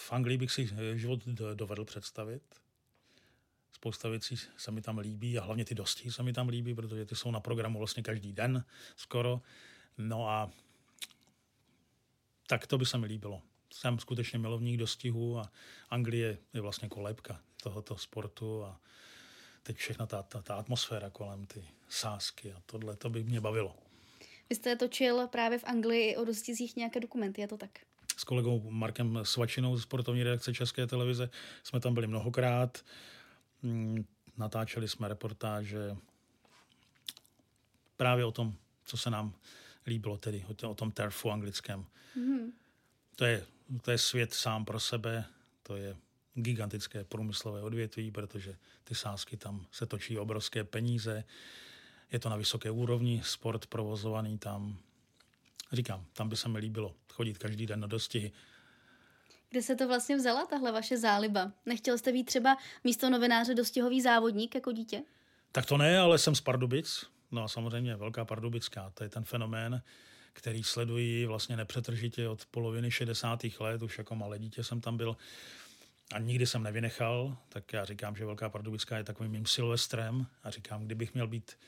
v 0.06 0.12
Anglii 0.12 0.38
bych 0.38 0.50
si 0.50 0.70
eh, 0.76 0.98
život 0.98 1.28
dovedl 1.54 1.84
představit. 1.84 2.42
Spousta 3.72 4.08
věcí 4.08 4.36
se 4.56 4.70
mi 4.70 4.82
tam 4.82 4.98
líbí 4.98 5.38
a 5.38 5.42
hlavně 5.42 5.64
ty 5.64 5.74
dosti 5.74 6.10
se 6.10 6.22
mi 6.22 6.32
tam 6.32 6.48
líbí, 6.48 6.74
protože 6.74 7.06
ty 7.06 7.16
jsou 7.16 7.30
na 7.30 7.40
programu 7.40 7.78
vlastně 7.78 8.02
každý 8.02 8.32
den 8.32 8.64
skoro. 8.96 9.40
No 9.98 10.28
a 10.28 10.50
tak 12.46 12.66
to 12.66 12.78
by 12.78 12.86
se 12.86 12.98
mi 12.98 13.06
líbilo. 13.06 13.42
Jsem 13.72 13.98
skutečně 13.98 14.38
milovník 14.38 14.76
dostihu 14.76 15.38
a 15.38 15.50
Anglie 15.90 16.38
je 16.54 16.60
vlastně 16.60 16.88
kolébka 16.88 17.40
tohoto 17.66 17.98
sportu 17.98 18.64
a 18.64 18.80
teď 19.62 19.76
všechna 19.76 20.06
ta, 20.06 20.22
ta, 20.22 20.42
ta 20.42 20.54
atmosféra 20.54 21.10
kolem, 21.10 21.46
ty 21.46 21.64
sásky 21.88 22.52
a 22.52 22.62
tohle, 22.66 22.96
to 22.96 23.10
by 23.10 23.24
mě 23.24 23.40
bavilo. 23.40 23.76
Vy 24.50 24.56
jste 24.56 24.76
točil 24.76 25.26
právě 25.28 25.58
v 25.58 25.64
Anglii 25.64 26.16
o 26.16 26.24
dostizích 26.24 26.76
nějaké 26.76 27.00
dokumenty, 27.00 27.40
je 27.40 27.48
to 27.48 27.56
tak? 27.56 27.70
S 28.16 28.24
kolegou 28.24 28.70
Markem 28.70 29.18
Svačinou 29.22 29.76
z 29.76 29.82
sportovní 29.82 30.22
redakce 30.22 30.54
České 30.54 30.86
televize 30.86 31.30
jsme 31.62 31.80
tam 31.80 31.94
byli 31.94 32.06
mnohokrát. 32.06 32.84
Mm, 33.62 34.04
natáčeli 34.36 34.88
jsme 34.88 35.08
reportáže 35.08 35.96
právě 37.96 38.24
o 38.24 38.32
tom, 38.32 38.54
co 38.84 38.96
se 38.96 39.10
nám 39.10 39.34
líbilo 39.86 40.18
tedy 40.18 40.44
o 40.66 40.74
tom 40.74 40.90
terfu 40.92 41.30
anglickém. 41.30 41.86
Mm. 42.16 42.52
To, 43.16 43.24
je, 43.24 43.46
to 43.82 43.90
je 43.90 43.98
svět 43.98 44.34
sám 44.34 44.64
pro 44.64 44.80
sebe, 44.80 45.24
to 45.62 45.76
je 45.76 45.96
gigantické 46.36 47.04
průmyslové 47.04 47.62
odvětví, 47.62 48.10
protože 48.10 48.56
ty 48.84 48.94
sázky 48.94 49.36
tam 49.36 49.66
se 49.72 49.86
točí 49.86 50.18
obrovské 50.18 50.64
peníze, 50.64 51.24
je 52.12 52.18
to 52.18 52.28
na 52.28 52.36
vysoké 52.36 52.70
úrovni, 52.70 53.22
sport 53.24 53.66
provozovaný 53.66 54.38
tam. 54.38 54.78
Říkám, 55.72 56.04
tam 56.12 56.28
by 56.28 56.36
se 56.36 56.48
mi 56.48 56.58
líbilo 56.58 56.94
chodit 57.12 57.38
každý 57.38 57.66
den 57.66 57.80
na 57.80 57.86
dostihy. 57.86 58.32
Kde 59.50 59.62
se 59.62 59.76
to 59.76 59.88
vlastně 59.88 60.16
vzala, 60.16 60.46
tahle 60.46 60.72
vaše 60.72 60.98
záliba? 60.98 61.52
Nechtěl 61.66 61.98
jste 61.98 62.12
být 62.12 62.24
třeba 62.24 62.56
místo 62.84 63.10
novináře 63.10 63.54
dostihový 63.54 64.00
závodník 64.00 64.54
jako 64.54 64.72
dítě? 64.72 65.02
Tak 65.52 65.66
to 65.66 65.76
ne, 65.76 65.98
ale 65.98 66.18
jsem 66.18 66.34
z 66.34 66.40
Pardubic. 66.40 67.06
No 67.30 67.44
a 67.44 67.48
samozřejmě 67.48 67.96
Velká 67.96 68.24
Pardubická, 68.24 68.90
to 68.94 69.04
je 69.04 69.10
ten 69.10 69.24
fenomén, 69.24 69.82
který 70.32 70.62
sleduji 70.62 71.26
vlastně 71.26 71.56
nepřetržitě 71.56 72.28
od 72.28 72.46
poloviny 72.46 72.90
60. 72.90 73.40
let, 73.60 73.82
už 73.82 73.98
jako 73.98 74.14
malé 74.14 74.38
dítě 74.38 74.64
jsem 74.64 74.80
tam 74.80 74.96
byl 74.96 75.16
a 76.12 76.18
nikdy 76.18 76.46
jsem 76.46 76.62
nevynechal, 76.62 77.36
tak 77.48 77.72
já 77.72 77.84
říkám, 77.84 78.16
že 78.16 78.26
Velká 78.26 78.48
Pardubická 78.48 78.96
je 78.96 79.04
takovým 79.04 79.32
mým 79.32 79.46
silvestrem 79.46 80.26
a 80.42 80.50
říkám, 80.50 80.84
kdybych 80.84 81.14
měl 81.14 81.26
být 81.26 81.58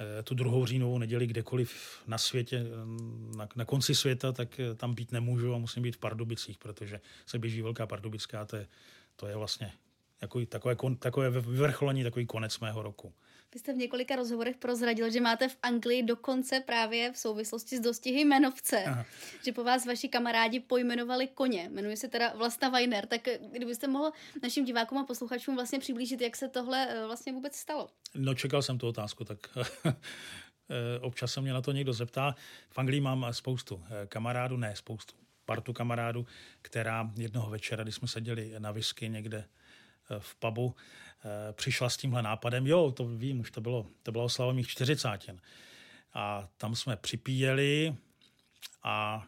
eh, 0.00 0.22
tu 0.22 0.34
druhou 0.34 0.66
říjnovou 0.66 0.98
neděli 0.98 1.26
kdekoliv 1.26 2.02
na 2.06 2.18
světě, 2.18 2.64
na, 3.36 3.48
na 3.56 3.64
konci 3.64 3.94
světa, 3.94 4.32
tak 4.32 4.60
eh, 4.60 4.74
tam 4.74 4.94
být 4.94 5.12
nemůžu 5.12 5.54
a 5.54 5.58
musím 5.58 5.82
být 5.82 5.96
v 5.96 5.98
Pardubicích, 5.98 6.58
protože 6.58 7.00
se 7.26 7.38
běží 7.38 7.62
Velká 7.62 7.86
Pardubická, 7.86 8.44
to 8.44 8.56
je, 8.56 8.66
to 9.16 9.26
je 9.26 9.36
vlastně 9.36 9.72
jako, 10.22 10.46
takové, 10.46 10.76
takové 10.98 11.30
vyvrcholení, 11.30 12.02
takový 12.02 12.26
konec 12.26 12.58
mého 12.58 12.82
roku. 12.82 13.14
Vy 13.54 13.60
jste 13.60 13.72
v 13.72 13.76
několika 13.76 14.16
rozhovorech 14.16 14.56
prozradil, 14.56 15.10
že 15.10 15.20
máte 15.20 15.48
v 15.48 15.56
Anglii 15.62 16.02
dokonce 16.02 16.60
právě 16.60 17.12
v 17.12 17.18
souvislosti 17.18 17.76
s 17.76 17.80
dostihy 17.80 18.20
jmenovce. 18.20 18.84
Aha. 18.84 19.04
Že 19.44 19.52
po 19.52 19.64
vás 19.64 19.86
vaši 19.86 20.08
kamarádi 20.08 20.60
pojmenovali 20.60 21.26
koně. 21.26 21.68
Jmenuje 21.72 21.96
se 21.96 22.08
teda 22.08 22.32
Vlasta 22.36 22.68
Weiner. 22.68 23.06
Tak 23.06 23.20
kdybyste 23.52 23.88
mohl 23.88 24.12
našim 24.42 24.64
divákům 24.64 24.98
a 24.98 25.04
posluchačům 25.04 25.54
vlastně 25.54 25.78
přiblížit, 25.78 26.20
jak 26.20 26.36
se 26.36 26.48
tohle 26.48 26.88
eh, 26.90 27.06
vlastně 27.06 27.32
vůbec 27.32 27.56
stalo. 27.56 27.88
No 28.14 28.34
čekal 28.34 28.62
jsem 28.62 28.78
tu 28.78 28.88
otázku, 28.88 29.24
tak 29.24 29.38
eh, 29.86 29.94
občas 31.00 31.32
se 31.32 31.40
mě 31.40 31.52
na 31.52 31.62
to 31.62 31.72
někdo 31.72 31.92
zeptá. 31.92 32.34
V 32.70 32.78
Anglii 32.78 33.00
mám 33.00 33.26
spoustu 33.30 33.84
eh, 33.84 34.06
kamarádů, 34.06 34.56
ne 34.56 34.76
spoustu, 34.76 35.14
partu 35.44 35.72
kamarádů, 35.72 36.26
která 36.62 37.10
jednoho 37.16 37.50
večera, 37.50 37.82
když 37.82 37.94
jsme 37.94 38.08
seděli 38.08 38.54
na 38.58 38.70
whisky 38.70 39.08
někde 39.08 39.44
v 40.18 40.34
pubu, 40.34 40.74
Eh, 41.24 41.52
přišla 41.52 41.90
s 41.90 41.96
tímhle 41.96 42.22
nápadem, 42.22 42.66
jo, 42.66 42.92
to 42.92 43.04
vím, 43.04 43.40
už 43.40 43.50
to 43.50 43.60
bylo, 43.60 43.86
to 44.02 44.12
bylo 44.12 44.24
oslava 44.24 44.52
mých 44.52 44.68
čtyřicátin. 44.68 45.40
A 46.14 46.48
tam 46.56 46.76
jsme 46.76 46.96
připíjeli 46.96 47.96
a 48.82 49.26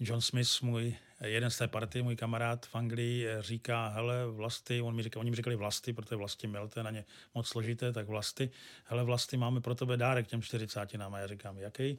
John 0.00 0.20
Smith, 0.20 0.62
můj 0.62 0.96
jeden 1.24 1.50
z 1.50 1.58
té 1.58 1.68
party, 1.68 2.02
můj 2.02 2.16
kamarád 2.16 2.66
v 2.66 2.74
Anglii, 2.74 3.26
říká, 3.40 3.88
hele, 3.88 4.26
vlasti, 4.26 4.80
on 4.80 4.96
mi 4.96 5.02
říká, 5.02 5.20
oni 5.20 5.30
mi 5.30 5.36
říkali 5.36 5.56
vlasti, 5.56 5.92
protože 5.92 6.16
vlasti 6.16 6.46
měl, 6.46 6.68
to 6.68 6.80
je 6.80 6.84
na 6.84 6.90
ně 6.90 7.04
moc 7.34 7.48
složité, 7.48 7.92
tak 7.92 8.08
vlasti, 8.08 8.50
hele, 8.84 9.04
vlasti, 9.04 9.36
máme 9.36 9.60
pro 9.60 9.74
tebe 9.74 9.96
dárek 9.96 10.26
těm 10.26 10.42
čtyřicátinám. 10.42 11.14
A 11.14 11.18
já 11.18 11.26
říkám, 11.26 11.58
jaký? 11.58 11.98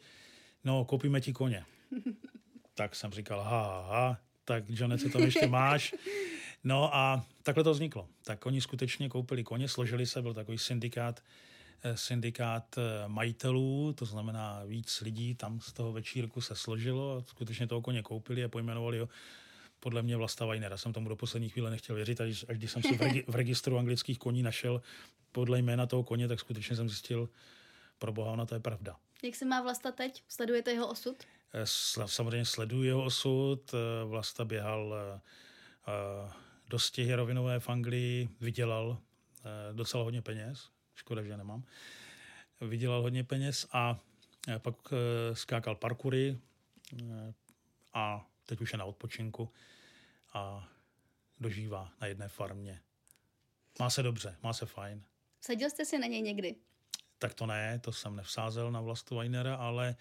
No, 0.64 0.86
koupíme 0.86 1.22
ti 1.22 1.34
koně. 1.34 1.66
tak 2.74 2.96
jsem 2.96 3.12
říkal, 3.12 3.42
ha, 3.42 3.64
ha, 3.64 3.88
ha, 3.88 4.20
tak 4.46 4.64
John, 4.68 4.98
co 5.00 5.10
tam 5.10 5.22
ještě 5.22 5.48
máš? 5.48 5.96
No 6.64 6.96
a 6.96 7.26
takhle 7.44 7.64
to 7.64 7.72
vzniklo. 7.72 8.08
Tak 8.24 8.46
oni 8.46 8.62
skutečně 8.62 9.10
koupili 9.10 9.44
koně, 9.44 9.68
složili 9.68 10.06
se, 10.06 10.22
byl 10.22 10.34
takový 10.34 10.58
syndikát, 10.58 11.24
eh, 11.84 11.98
syndikát 11.98 12.78
eh, 12.78 13.08
majitelů, 13.08 13.94
to 13.94 14.06
znamená 14.06 14.62
víc 14.66 15.02
lidí 15.02 15.36
tam 15.36 15.62
z 15.62 15.74
toho 15.74 15.92
večírku 15.92 16.42
se 16.42 16.56
složilo 16.56 17.18
a 17.18 17.24
skutečně 17.30 17.68
toho 17.68 17.82
koně 17.82 18.02
koupili 18.02 18.44
a 18.44 18.50
pojmenovali 18.50 19.00
ho 19.00 19.10
podle 19.80 20.02
mě 20.02 20.18
Vlasta 20.18 20.46
Weinera. 20.46 20.78
Jsem 20.78 20.94
tomu 20.94 21.10
do 21.10 21.16
poslední 21.16 21.50
chvíle 21.50 21.70
nechtěl 21.70 21.96
věřit, 21.96 22.22
až, 22.22 22.46
až 22.50 22.58
když 22.58 22.72
jsem 22.72 22.82
si 22.82 22.98
v, 22.98 23.02
regi- 23.02 23.24
v 23.28 23.36
registru 23.36 23.78
anglických 23.78 24.20
koní 24.20 24.44
našel 24.44 24.82
podle 25.32 25.60
jména 25.60 25.86
toho 25.86 26.04
koně, 26.04 26.28
tak 26.28 26.40
skutečně 26.40 26.76
jsem 26.76 26.90
zjistil, 26.90 27.30
pro 28.00 28.12
boha, 28.14 28.32
ona 28.32 28.46
to 28.46 28.56
je 28.56 28.60
pravda. 28.60 28.96
Jak 29.24 29.36
se 29.36 29.46
má 29.46 29.62
Vlasta 29.62 29.92
teď? 29.92 30.24
Sledujete 30.28 30.72
jeho 30.72 30.88
osud? 30.88 31.16
Eh, 31.54 31.62
samozřejmě 32.06 32.46
sleduji 32.46 32.88
jeho 32.88 33.04
osud. 33.04 33.72
Vlasta 34.06 34.46
běhal 34.46 34.96
dostihy 36.70 37.14
rovinové 37.14 37.60
v 37.60 37.70
Anglii, 37.70 38.30
vydělal 38.42 38.98
eh, 39.40 39.74
docela 39.74 40.04
hodně 40.04 40.22
peněz, 40.22 40.70
škoda, 40.96 41.24
že 41.24 41.38
nemám, 41.38 41.64
vydělal 42.62 43.02
hodně 43.02 43.24
peněz 43.24 43.68
a 43.72 44.00
eh, 44.48 44.60
pak 44.60 44.76
eh, 44.92 45.36
skákal 45.36 45.76
parkury 45.76 46.40
a 47.94 48.30
teď 48.46 48.62
už 48.62 48.72
je 48.72 48.78
na 48.78 48.86
odpočinku 48.86 49.52
a 50.34 50.70
dožívá 51.40 51.92
na 52.02 52.08
jedné 52.08 52.28
farmě. 52.28 52.82
Má 53.80 53.90
se 53.90 54.04
dobře, 54.04 54.38
má 54.44 54.54
se 54.54 54.66
fajn. 54.66 55.04
Sadil 55.42 55.70
jste 55.70 55.86
si 55.86 56.00
na 56.00 56.08
něj 56.08 56.22
někdy? 56.22 56.56
Tak 57.18 57.34
to 57.34 57.46
ne, 57.46 57.80
to 57.80 57.92
jsem 57.92 58.16
nevsázel 58.16 58.72
na 58.72 58.82
vlastu 58.82 59.16
Weinera, 59.16 59.56
ale, 59.56 59.96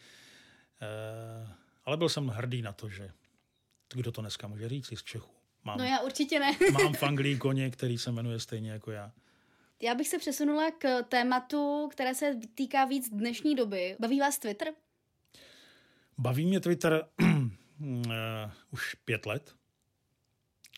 ale 1.85 1.97
byl 1.97 2.09
jsem 2.09 2.29
hrdý 2.29 2.63
na 2.63 2.73
to, 2.73 2.89
že 2.89 3.13
kdo 3.95 4.13
to 4.13 4.21
dneska 4.21 4.47
může 4.47 4.69
říct 4.69 4.99
z 4.99 5.03
Čechů. 5.03 5.38
Mám, 5.69 5.79
no 5.79 5.85
já 5.85 6.01
určitě 6.01 6.39
ne. 6.39 6.57
mám 6.73 6.93
v 6.93 7.03
Anglii 7.03 7.37
koně, 7.37 7.71
který 7.71 7.99
se 7.99 8.13
jmenuje 8.13 8.41
stejně 8.41 8.71
jako 8.71 8.91
já. 8.91 9.13
Já 9.83 9.95
bych 9.95 10.09
se 10.09 10.19
přesunula 10.19 10.71
k 10.71 11.03
tématu, 11.03 11.89
které 11.93 12.15
se 12.15 12.35
týká 12.55 12.85
víc 12.85 13.09
dnešní 13.11 13.55
doby. 13.55 13.97
Baví 14.01 14.21
vás 14.21 14.39
Twitter? 14.39 14.69
Baví 16.19 16.47
mě 16.47 16.61
Twitter 16.61 17.05
uh, 17.21 17.27
už 18.71 18.95
pět 18.95 19.27
let. 19.27 19.55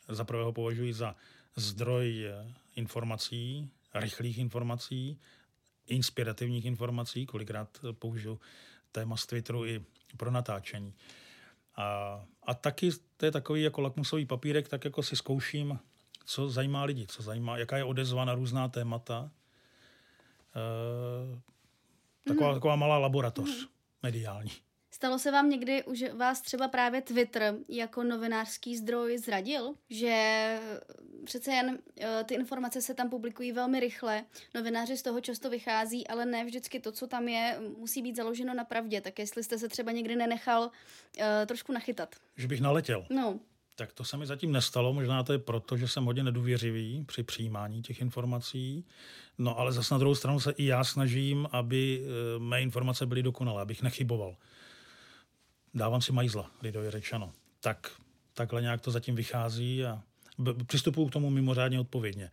Za 0.08 0.24
prvé 0.24 0.42
ho 0.42 0.52
považuji 0.52 0.92
za 0.92 1.16
zdroj 1.56 2.26
eh, 2.26 2.54
informací, 2.76 3.70
rychlých 3.94 4.38
informací, 4.38 5.20
inspirativních 5.86 6.64
informací. 6.64 7.26
Kolikrát 7.26 7.78
použiju 7.92 8.40
téma 8.92 9.16
z 9.16 9.26
Twitteru 9.26 9.66
i 9.66 9.84
pro 10.16 10.30
natáčení. 10.30 10.94
A, 11.76 12.20
a 12.42 12.54
taky 12.54 12.90
to 13.16 13.26
je 13.26 13.30
takový 13.30 13.62
jako 13.62 13.80
lakmusový 13.80 14.26
papírek, 14.26 14.68
tak 14.68 14.84
jako 14.84 15.02
si 15.02 15.16
zkouším, 15.16 15.78
co 16.24 16.50
zajímá 16.50 16.84
lidi, 16.84 17.06
co 17.06 17.22
zajímá, 17.22 17.58
jaká 17.58 17.76
je 17.76 17.84
odezva 17.84 18.24
na 18.24 18.34
různá 18.34 18.68
témata. 18.68 19.30
E, 20.56 21.40
taková, 22.28 22.48
mm. 22.48 22.54
taková 22.54 22.76
malá 22.76 22.98
laboratoř 22.98 23.48
mm. 23.48 23.68
mediální. 24.02 24.50
Stalo 25.00 25.18
se 25.18 25.30
vám 25.30 25.50
někdy, 25.50 25.84
že 25.92 26.14
vás 26.14 26.40
třeba 26.40 26.68
právě 26.68 27.00
Twitter 27.02 27.54
jako 27.68 28.04
novinářský 28.04 28.76
zdroj 28.76 29.18
zradil? 29.18 29.74
Že 29.90 30.14
přece 31.24 31.52
jen 31.52 31.78
eh, 32.00 32.24
ty 32.24 32.34
informace 32.34 32.82
se 32.82 32.94
tam 32.94 33.10
publikují 33.10 33.52
velmi 33.52 33.80
rychle, 33.80 34.24
novináři 34.54 34.96
z 34.96 35.02
toho 35.02 35.20
často 35.20 35.50
vychází, 35.50 36.06
ale 36.06 36.26
ne 36.26 36.44
vždycky 36.44 36.80
to, 36.80 36.92
co 36.92 37.06
tam 37.06 37.28
je, 37.28 37.58
musí 37.78 38.02
být 38.02 38.16
založeno 38.16 38.54
na 38.54 38.64
pravdě. 38.64 39.00
Tak 39.00 39.18
jestli 39.18 39.44
jste 39.44 39.58
se 39.58 39.68
třeba 39.68 39.92
někdy 39.92 40.16
nenechal 40.16 40.62
uh, 40.62 41.24
trošku 41.46 41.72
nachytat. 41.72 42.14
Že 42.36 42.48
bych 42.48 42.60
naletěl? 42.60 43.06
No. 43.10 43.40
Tak 43.76 43.92
to 43.92 44.04
se 44.04 44.16
mi 44.16 44.26
zatím 44.26 44.52
nestalo, 44.52 44.92
možná 44.92 45.22
to 45.22 45.32
je 45.32 45.38
proto, 45.38 45.76
že 45.76 45.88
jsem 45.88 46.04
hodně 46.04 46.22
nedůvěřivý 46.22 47.04
při 47.06 47.22
přijímání 47.22 47.82
těch 47.82 48.00
informací. 48.00 48.84
No 49.38 49.58
ale 49.58 49.72
zase 49.72 49.94
na 49.94 49.98
druhou 49.98 50.14
stranu 50.14 50.40
se 50.40 50.50
i 50.50 50.64
já 50.66 50.84
snažím, 50.84 51.48
aby 51.52 52.02
eh, 52.04 52.38
mé 52.38 52.62
informace 52.62 53.06
byly 53.06 53.22
dokonalé, 53.22 53.62
abych 53.62 53.82
nechyboval 53.82 54.36
dávám 55.74 56.02
si 56.02 56.12
majzla, 56.12 56.50
lidově 56.62 56.90
řečeno. 56.90 57.32
Tak, 57.60 57.90
takhle 58.34 58.62
nějak 58.62 58.80
to 58.80 58.90
zatím 58.90 59.14
vychází 59.14 59.84
a 59.84 60.02
přistupuju 60.66 61.08
k 61.08 61.12
tomu 61.12 61.30
mimořádně 61.30 61.80
odpovědně. 61.80 62.30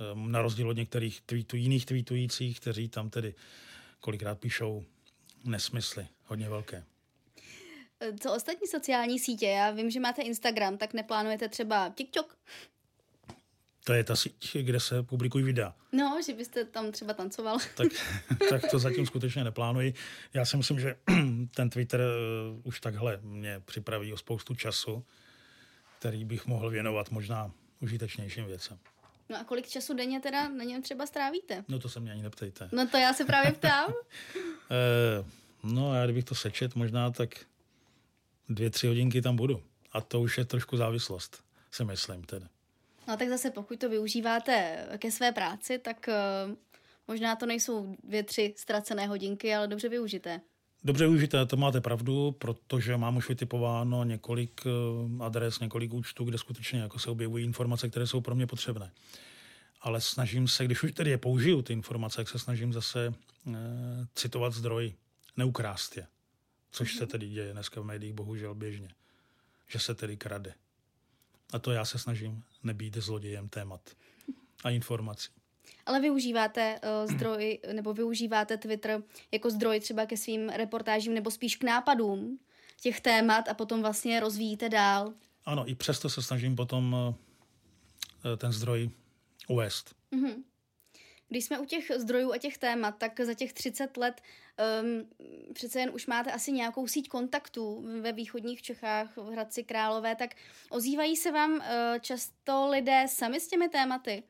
Ehm, 0.00 0.32
na 0.32 0.42
rozdíl 0.42 0.68
od 0.68 0.76
některých 0.76 1.20
tweetů, 1.20 1.56
jiných 1.56 1.86
tweetujících, 1.86 2.60
kteří 2.60 2.88
tam 2.88 3.10
tedy 3.10 3.34
kolikrát 4.00 4.38
píšou 4.38 4.84
nesmysly, 5.44 6.06
hodně 6.24 6.48
velké. 6.48 6.84
Co 8.20 8.34
ostatní 8.34 8.66
sociální 8.66 9.18
sítě? 9.18 9.46
Já 9.46 9.70
vím, 9.70 9.90
že 9.90 10.00
máte 10.00 10.22
Instagram, 10.22 10.78
tak 10.78 10.94
neplánujete 10.94 11.48
třeba 11.48 11.92
TikTok? 11.96 12.38
To 13.86 13.92
je 13.92 14.04
ta 14.04 14.16
síť, 14.16 14.56
kde 14.60 14.80
se 14.80 15.02
publikují 15.02 15.44
videa. 15.44 15.74
No, 15.92 16.20
že 16.26 16.32
byste 16.32 16.64
tam 16.64 16.92
třeba 16.92 17.14
tancoval. 17.14 17.58
Tak, 17.76 17.88
tak 18.50 18.70
to 18.70 18.78
zatím 18.78 19.06
skutečně 19.06 19.44
neplánuji. 19.44 19.94
Já 20.34 20.44
si 20.44 20.56
myslím, 20.56 20.80
že 20.80 20.96
ten 21.54 21.70
Twitter 21.70 22.00
eh, 22.00 22.60
už 22.62 22.80
takhle 22.80 23.18
mě 23.22 23.62
připraví 23.64 24.12
o 24.12 24.16
spoustu 24.16 24.54
času, 24.54 25.04
který 25.98 26.24
bych 26.24 26.46
mohl 26.46 26.70
věnovat 26.70 27.10
možná 27.10 27.50
užitečnějším 27.80 28.44
věcem. 28.46 28.78
No 29.28 29.40
a 29.40 29.44
kolik 29.44 29.68
času 29.68 29.94
denně 29.94 30.20
teda 30.20 30.48
na 30.48 30.64
něm 30.64 30.82
třeba 30.82 31.06
strávíte? 31.06 31.64
No 31.68 31.78
to 31.78 31.88
se 31.88 32.00
mě 32.00 32.12
ani 32.12 32.22
neptejte. 32.22 32.68
No 32.72 32.88
to 32.88 32.96
já 32.96 33.12
se 33.12 33.24
právě 33.24 33.52
ptám. 33.52 33.90
e, 34.70 35.24
no 35.62 35.94
já 35.94 36.04
kdybych 36.04 36.24
to 36.24 36.34
sečet 36.34 36.74
možná 36.74 37.10
tak 37.10 37.28
dvě, 38.48 38.70
tři 38.70 38.86
hodinky 38.86 39.22
tam 39.22 39.36
budu. 39.36 39.62
A 39.92 40.00
to 40.00 40.20
už 40.20 40.38
je 40.38 40.44
trošku 40.44 40.76
závislost, 40.76 41.44
si 41.70 41.84
myslím 41.84 42.24
teda. 42.24 42.48
No 43.08 43.16
tak 43.16 43.28
zase 43.28 43.50
pokud 43.50 43.78
to 43.80 43.88
využíváte 43.88 44.86
ke 44.98 45.10
své 45.10 45.32
práci, 45.32 45.78
tak 45.78 46.08
uh, 46.08 46.54
možná 47.08 47.36
to 47.36 47.46
nejsou 47.46 47.96
dvě, 48.04 48.22
tři 48.22 48.54
ztracené 48.56 49.06
hodinky, 49.06 49.54
ale 49.54 49.68
dobře 49.68 49.88
využité. 49.88 50.40
Dobře 50.84 51.04
využité, 51.04 51.46
to 51.46 51.56
máte 51.56 51.80
pravdu, 51.80 52.32
protože 52.32 52.96
mám 52.96 53.16
už 53.16 53.28
vytipováno 53.28 54.04
několik 54.04 54.60
eh, 54.66 55.24
adres, 55.24 55.60
několik 55.60 55.92
účtů, 55.92 56.24
kde 56.24 56.38
skutečně 56.38 56.80
jako 56.80 56.98
se 56.98 57.10
objevují 57.10 57.44
informace, 57.44 57.88
které 57.88 58.06
jsou 58.06 58.20
pro 58.20 58.34
mě 58.34 58.46
potřebné. 58.46 58.92
Ale 59.80 60.00
snažím 60.00 60.48
se, 60.48 60.64
když 60.64 60.82
už 60.82 60.92
tedy 60.92 61.10
je 61.10 61.18
použiju, 61.18 61.62
ty 61.62 61.72
informace, 61.72 62.16
tak 62.16 62.28
se 62.28 62.38
snažím 62.38 62.72
zase 62.72 63.06
e, 63.06 63.12
citovat 64.14 64.52
zdroj, 64.52 64.94
neukrást 65.36 65.96
je. 65.96 66.06
Což 66.70 66.94
se 66.94 67.06
tedy 67.06 67.28
děje 67.28 67.52
dneska 67.52 67.80
v 67.80 67.84
médiích 67.84 68.14
bohužel 68.14 68.54
běžně. 68.54 68.88
Že 69.68 69.78
se 69.78 69.94
tedy 69.94 70.16
krade. 70.16 70.54
A 71.52 71.58
to 71.58 71.72
já 71.72 71.84
se 71.84 71.98
snažím 71.98 72.44
nebýt 72.62 72.96
zlodějem 72.96 73.48
témat 73.48 73.80
a 74.64 74.70
informací. 74.70 75.30
Ale 75.86 76.00
využíváte 76.00 76.80
uh, 76.80 77.12
zdroj, 77.14 77.58
nebo 77.72 77.94
využíváte 77.94 78.56
Twitter 78.56 79.02
jako 79.32 79.50
zdroj 79.50 79.80
třeba 79.80 80.06
ke 80.06 80.16
svým 80.16 80.48
reportážím 80.48 81.14
nebo 81.14 81.30
spíš 81.30 81.56
k 81.56 81.64
nápadům 81.64 82.38
těch 82.80 83.00
témat 83.00 83.48
a 83.48 83.54
potom 83.54 83.82
vlastně 83.82 84.20
rozvíjíte 84.20 84.68
dál? 84.68 85.12
Ano, 85.44 85.70
i 85.70 85.74
přesto 85.74 86.08
se 86.08 86.22
snažím 86.22 86.56
potom 86.56 86.92
uh, 86.92 88.36
ten 88.36 88.52
zdroj 88.52 88.90
uvést. 89.48 89.94
Mm-hmm. 90.12 90.42
Když 91.28 91.44
jsme 91.44 91.58
u 91.58 91.64
těch 91.64 91.90
zdrojů 91.96 92.32
a 92.32 92.38
těch 92.38 92.58
témat, 92.58 92.98
tak 92.98 93.20
za 93.20 93.34
těch 93.34 93.52
30 93.52 93.96
let 93.96 94.20
um, 94.82 95.08
přece 95.54 95.80
jen 95.80 95.90
už 95.94 96.06
máte 96.06 96.32
asi 96.32 96.52
nějakou 96.52 96.86
síť 96.86 97.08
kontaktů 97.08 97.84
ve 98.00 98.12
východních 98.12 98.62
Čechách, 98.62 99.16
v 99.16 99.30
Hradci 99.32 99.64
Králové, 99.64 100.16
tak 100.16 100.34
ozývají 100.70 101.16
se 101.16 101.32
vám 101.32 101.52
uh, 101.52 101.62
často 102.00 102.68
lidé 102.70 103.04
sami 103.08 103.40
s 103.40 103.48
těmi 103.48 103.68
tématy? 103.68 104.22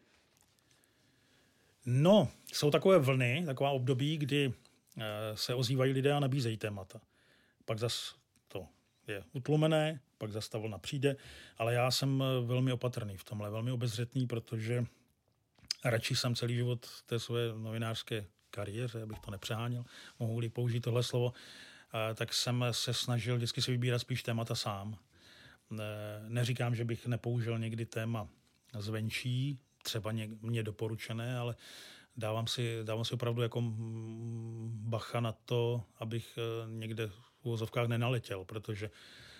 No, 1.86 2.28
jsou 2.52 2.70
takové 2.70 2.98
vlny, 2.98 3.42
taková 3.46 3.70
období, 3.70 4.18
kdy 4.18 4.46
uh, 4.46 4.54
se 5.34 5.54
ozývají 5.54 5.92
lidé 5.92 6.12
a 6.12 6.20
nabízejí 6.20 6.56
témata. 6.56 7.00
Pak 7.64 7.78
zas 7.78 8.14
to 8.48 8.68
je 9.06 9.24
utlumené, 9.32 10.00
pak 10.18 10.32
zase 10.32 10.50
ta 10.50 10.58
vlna 10.58 10.78
přijde, 10.78 11.16
ale 11.58 11.74
já 11.74 11.90
jsem 11.90 12.22
eh, 12.22 12.46
velmi 12.46 12.72
opatrný 12.72 13.16
v 13.16 13.24
tomhle, 13.24 13.50
velmi 13.50 13.72
obezřetný, 13.72 14.26
protože 14.26 14.84
radši 15.84 16.16
jsem 16.16 16.34
celý 16.34 16.54
život 16.54 16.86
té 17.06 17.18
své 17.18 17.40
novinářské 17.58 18.26
kariéře, 18.50 19.02
abych 19.02 19.18
to 19.18 19.30
nepřeháněl, 19.30 19.84
mohu-li 20.18 20.48
použít 20.48 20.80
tohle 20.80 21.02
slovo, 21.02 21.32
tak 22.14 22.34
jsem 22.34 22.64
se 22.70 22.94
snažil 22.94 23.36
vždycky 23.36 23.62
si 23.62 23.70
vybírat 23.70 23.98
spíš 23.98 24.22
témata 24.22 24.54
sám. 24.54 24.98
Neříkám, 26.28 26.74
že 26.74 26.84
bych 26.84 27.06
nepoužil 27.06 27.58
někdy 27.58 27.86
téma 27.86 28.28
zvenčí, 28.78 29.58
třeba 29.82 30.12
mě 30.40 30.62
doporučené, 30.62 31.38
ale 31.38 31.56
dávám 32.16 32.46
si, 32.46 32.78
dávám 32.82 33.04
si 33.04 33.14
opravdu 33.14 33.42
jako 33.42 33.62
bacha 34.66 35.20
na 35.20 35.32
to, 35.32 35.82
abych 35.98 36.38
e, 36.38 36.70
někde 36.70 37.06
v 37.06 37.12
úvozovkách 37.42 37.88
nenaletěl, 37.88 38.44
protože 38.44 38.90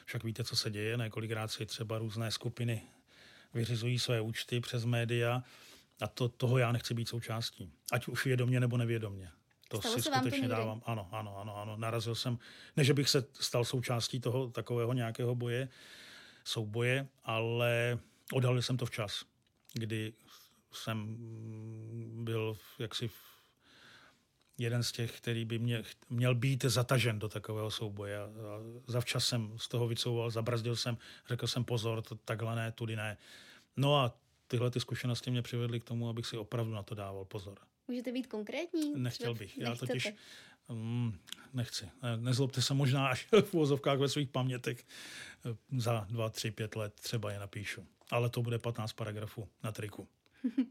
však 0.04 0.24
víte, 0.24 0.44
co 0.44 0.56
se 0.56 0.70
děje, 0.70 0.96
několikrát 0.96 1.48
si 1.48 1.66
třeba 1.66 1.98
různé 1.98 2.30
skupiny 2.30 2.82
vyřizují 3.54 3.98
své 3.98 4.20
účty 4.20 4.60
přes 4.60 4.84
média 4.84 5.42
a 6.00 6.06
to, 6.06 6.28
toho 6.28 6.58
já 6.58 6.72
nechci 6.72 6.94
být 6.94 7.08
součástí. 7.08 7.72
Ať 7.92 8.08
už 8.08 8.24
vědomě 8.24 8.60
nebo 8.60 8.76
nevědomě. 8.76 9.30
To 9.68 9.80
Stalo 9.80 9.94
si 9.94 10.02
se 10.02 10.10
skutečně 10.14 10.48
to 10.48 10.54
dávám. 10.54 10.82
Ano, 10.84 11.08
ano, 11.12 11.38
ano, 11.38 11.56
ano. 11.56 11.76
Narazil 11.76 12.14
jsem, 12.14 12.38
ne, 12.76 12.84
že 12.84 12.94
bych 12.94 13.08
se 13.08 13.24
stal 13.32 13.64
součástí 13.64 14.20
toho 14.20 14.50
takového 14.50 14.92
nějakého 14.92 15.34
boje, 15.34 15.68
souboje, 16.44 17.08
ale 17.24 17.98
odhalil 18.32 18.62
jsem 18.62 18.76
to 18.76 18.86
včas, 18.86 19.24
kdy 19.72 20.12
jsem 20.72 21.16
byl 22.24 22.58
jaksi 22.78 23.10
jeden 24.58 24.82
z 24.82 24.92
těch, 24.92 25.16
který 25.20 25.44
by 25.44 25.58
mě, 25.58 25.82
měl 26.10 26.34
být 26.34 26.64
zatažen 26.64 27.18
do 27.18 27.28
takového 27.28 27.70
souboje. 27.70 28.18
A 28.18 28.28
zavčas 28.86 29.26
jsem 29.26 29.58
z 29.58 29.68
toho 29.68 29.88
vycouval, 29.88 30.30
zabrzdil 30.30 30.76
jsem, 30.76 30.98
řekl 31.28 31.46
jsem 31.46 31.64
pozor, 31.64 32.02
to 32.02 32.14
takhle 32.14 32.56
ne, 32.56 32.72
tudy 32.72 32.96
ne. 32.96 33.16
No 33.76 33.96
a 33.96 34.14
tyhle 34.46 34.70
ty 34.70 34.80
zkušenosti 34.80 35.30
mě 35.30 35.42
přivedly 35.42 35.80
k 35.80 35.84
tomu, 35.84 36.08
abych 36.08 36.26
si 36.26 36.36
opravdu 36.36 36.72
na 36.72 36.82
to 36.82 36.94
dával 36.94 37.24
pozor. 37.24 37.58
Můžete 37.88 38.12
být 38.12 38.26
konkrétní? 38.26 38.92
Nechtěl 38.96 39.34
bych. 39.34 39.58
Já 39.58 39.74
totiž 39.74 40.12
um, 40.68 41.18
nechci. 41.54 41.90
Nezlobte 42.16 42.62
se 42.62 42.74
možná 42.74 43.08
až 43.08 43.28
v 43.42 43.54
úvozovkách 43.54 43.98
ve 43.98 44.08
svých 44.08 44.28
pamětech 44.28 44.84
za 45.76 46.06
dva, 46.08 46.30
tři, 46.30 46.50
pět 46.50 46.76
let 46.76 46.94
třeba 46.94 47.32
je 47.32 47.38
napíšu. 47.38 47.86
Ale 48.10 48.30
to 48.30 48.42
bude 48.42 48.58
15 48.58 48.92
paragrafů 48.92 49.48
na 49.62 49.72
triku. 49.72 50.08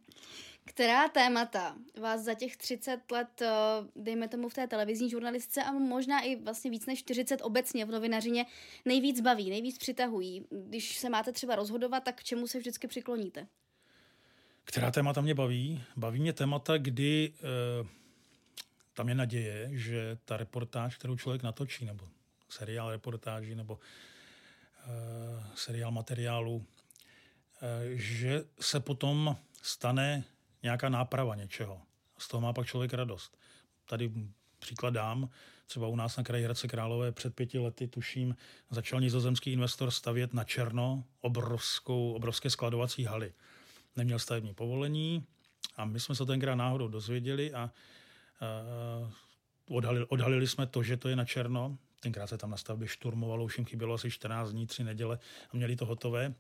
Která 0.66 1.10
témata 1.10 1.76
vás 2.00 2.22
za 2.22 2.34
těch 2.34 2.58
30 2.58 3.12
let, 3.12 3.42
eh, 3.42 3.50
dejme 3.96 4.28
tomu 4.28 4.50
v 4.50 4.54
té 4.54 4.68
televizní 4.68 5.10
žurnalistice 5.10 5.64
a 5.64 5.72
možná 5.72 6.22
i 6.22 6.36
vlastně 6.36 6.72
víc 6.72 6.86
než 6.86 7.00
40 7.00 7.42
obecně 7.42 7.86
v 7.86 7.92
novinařině 7.92 8.46
nejvíc 8.86 9.22
baví, 9.22 9.50
nejvíc 9.50 9.78
přitahují? 9.78 10.46
Když 10.50 10.98
se 10.98 11.10
máte 11.10 11.32
třeba 11.32 11.56
rozhodovat, 11.56 12.04
tak 12.04 12.20
k 12.20 12.24
čemu 12.24 12.48
se 12.48 12.60
vždycky 12.60 12.88
přikloníte? 12.88 13.48
Která 14.66 14.92
témata 14.92 15.22
mě 15.22 15.34
baví? 15.34 15.84
Baví 15.96 16.20
mě 16.20 16.34
témata, 16.34 16.78
kdy 16.78 17.34
e, 17.34 17.88
tam 18.94 19.10
je 19.10 19.16
naděje, 19.16 19.70
že 19.72 20.18
ta 20.26 20.38
reportáž, 20.38 20.98
kterou 20.98 21.18
člověk 21.18 21.44
natočí, 21.44 21.86
nebo 21.86 22.08
seriál 22.50 22.92
reportáží, 22.92 23.56
nebo 23.56 23.80
e, 24.78 25.44
seriál 25.56 25.92
materiálu, 25.92 26.66
e, 27.62 27.98
že 27.98 28.44
se 28.60 28.80
potom 28.80 29.38
stane 29.62 30.24
nějaká 30.64 30.90
náprava 30.90 31.36
něčeho. 31.36 31.82
Z 32.18 32.28
toho 32.28 32.42
má 32.42 32.54
pak 32.54 32.68
člověk 32.68 32.94
radost. 32.94 33.38
Tady 33.86 34.12
příklad 34.60 34.94
dám, 34.94 35.30
třeba 35.68 35.88
u 35.88 35.96
nás 35.96 36.18
na 36.18 36.24
kraji 36.24 36.44
Hradce 36.44 36.68
Králové 36.68 37.12
před 37.12 37.36
pěti 37.36 37.60
lety, 37.60 37.88
tuším, 37.88 38.36
začal 38.70 39.02
nizozemský 39.02 39.52
investor 39.52 39.92
stavět 39.92 40.34
na 40.34 40.44
černo 40.44 41.04
obrovskou, 41.22 42.14
obrovské 42.14 42.50
skladovací 42.50 43.04
haly. 43.04 43.34
Neměl 43.96 44.20
stavební 44.20 44.54
povolení 44.54 45.26
a 45.76 45.86
my 45.86 46.00
jsme 46.00 46.16
se 46.16 46.26
tenkrát 46.26 46.56
náhodou 46.56 46.88
dozvěděli 46.88 47.54
a 47.54 47.72
uh, 49.02 49.78
odhalili, 49.78 50.06
odhalili 50.06 50.48
jsme 50.48 50.68
to, 50.68 50.84
že 50.84 50.98
to 50.98 51.10
je 51.10 51.16
na 51.16 51.26
černo. 51.26 51.78
Tenkrát 52.00 52.28
se 52.28 52.38
tam 52.38 52.50
na 52.50 52.58
stavbě 52.58 52.88
šturmovalo, 52.88 53.44
už 53.44 53.58
jim 53.58 53.66
chybělo 53.66 53.94
asi 53.94 54.12
14 54.12 54.52
dní, 54.52 54.68
3 54.68 54.84
neděle 54.84 55.20
a 55.54 55.58
měli 55.58 55.76
to 55.76 55.86
hotové. 55.86 56.34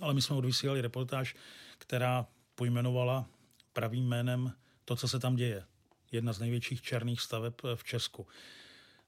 Ale 0.00 0.14
my 0.14 0.22
jsme 0.22 0.36
odvysílali 0.36 0.80
reportáž, 0.80 1.36
která 1.78 2.26
pojmenovala 2.54 3.26
pravým 3.72 4.08
jménem 4.08 4.52
to, 4.84 4.96
co 4.96 5.08
se 5.08 5.18
tam 5.18 5.36
děje. 5.36 5.64
Jedna 6.12 6.32
z 6.32 6.40
největších 6.40 6.82
černých 6.82 7.20
staveb 7.20 7.54
v 7.74 7.84
Česku. 7.84 8.26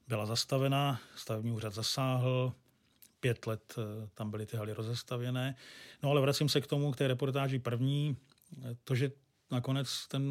Byla 0.09 0.27
zastavená, 0.27 1.01
stavební 1.17 1.53
úřad 1.53 1.75
zasáhl, 1.75 2.53
pět 3.27 3.47
let 3.47 3.75
eh, 3.79 4.09
tam 4.15 4.31
byly 4.31 4.47
ty 4.47 4.57
haly 4.57 4.73
rozestavěné. 4.73 5.55
No 6.03 6.11
ale 6.11 6.21
vracím 6.21 6.49
se 6.49 6.61
k 6.61 6.67
tomu, 6.67 6.93
k 6.93 6.97
té 6.97 7.09
reportáži 7.09 7.59
první. 7.59 8.17
To, 8.85 8.95
že 8.95 9.11
nakonec 9.51 10.07
ten 10.09 10.23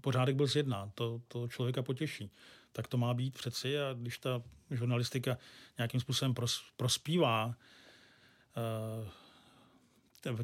pořádek 0.00 0.36
byl 0.36 0.46
zjednán, 0.46 0.90
to, 0.94 1.20
to 1.28 1.48
člověka 1.48 1.82
potěší. 1.82 2.30
Tak 2.72 2.88
to 2.88 2.96
má 2.96 3.14
být 3.14 3.34
přeci 3.34 3.80
a 3.80 3.92
když 3.92 4.18
ta 4.18 4.42
žurnalistika 4.70 5.38
nějakým 5.78 6.00
způsobem 6.00 6.34
pros, 6.34 6.62
prospívá 6.76 7.46
uh, 7.46 7.54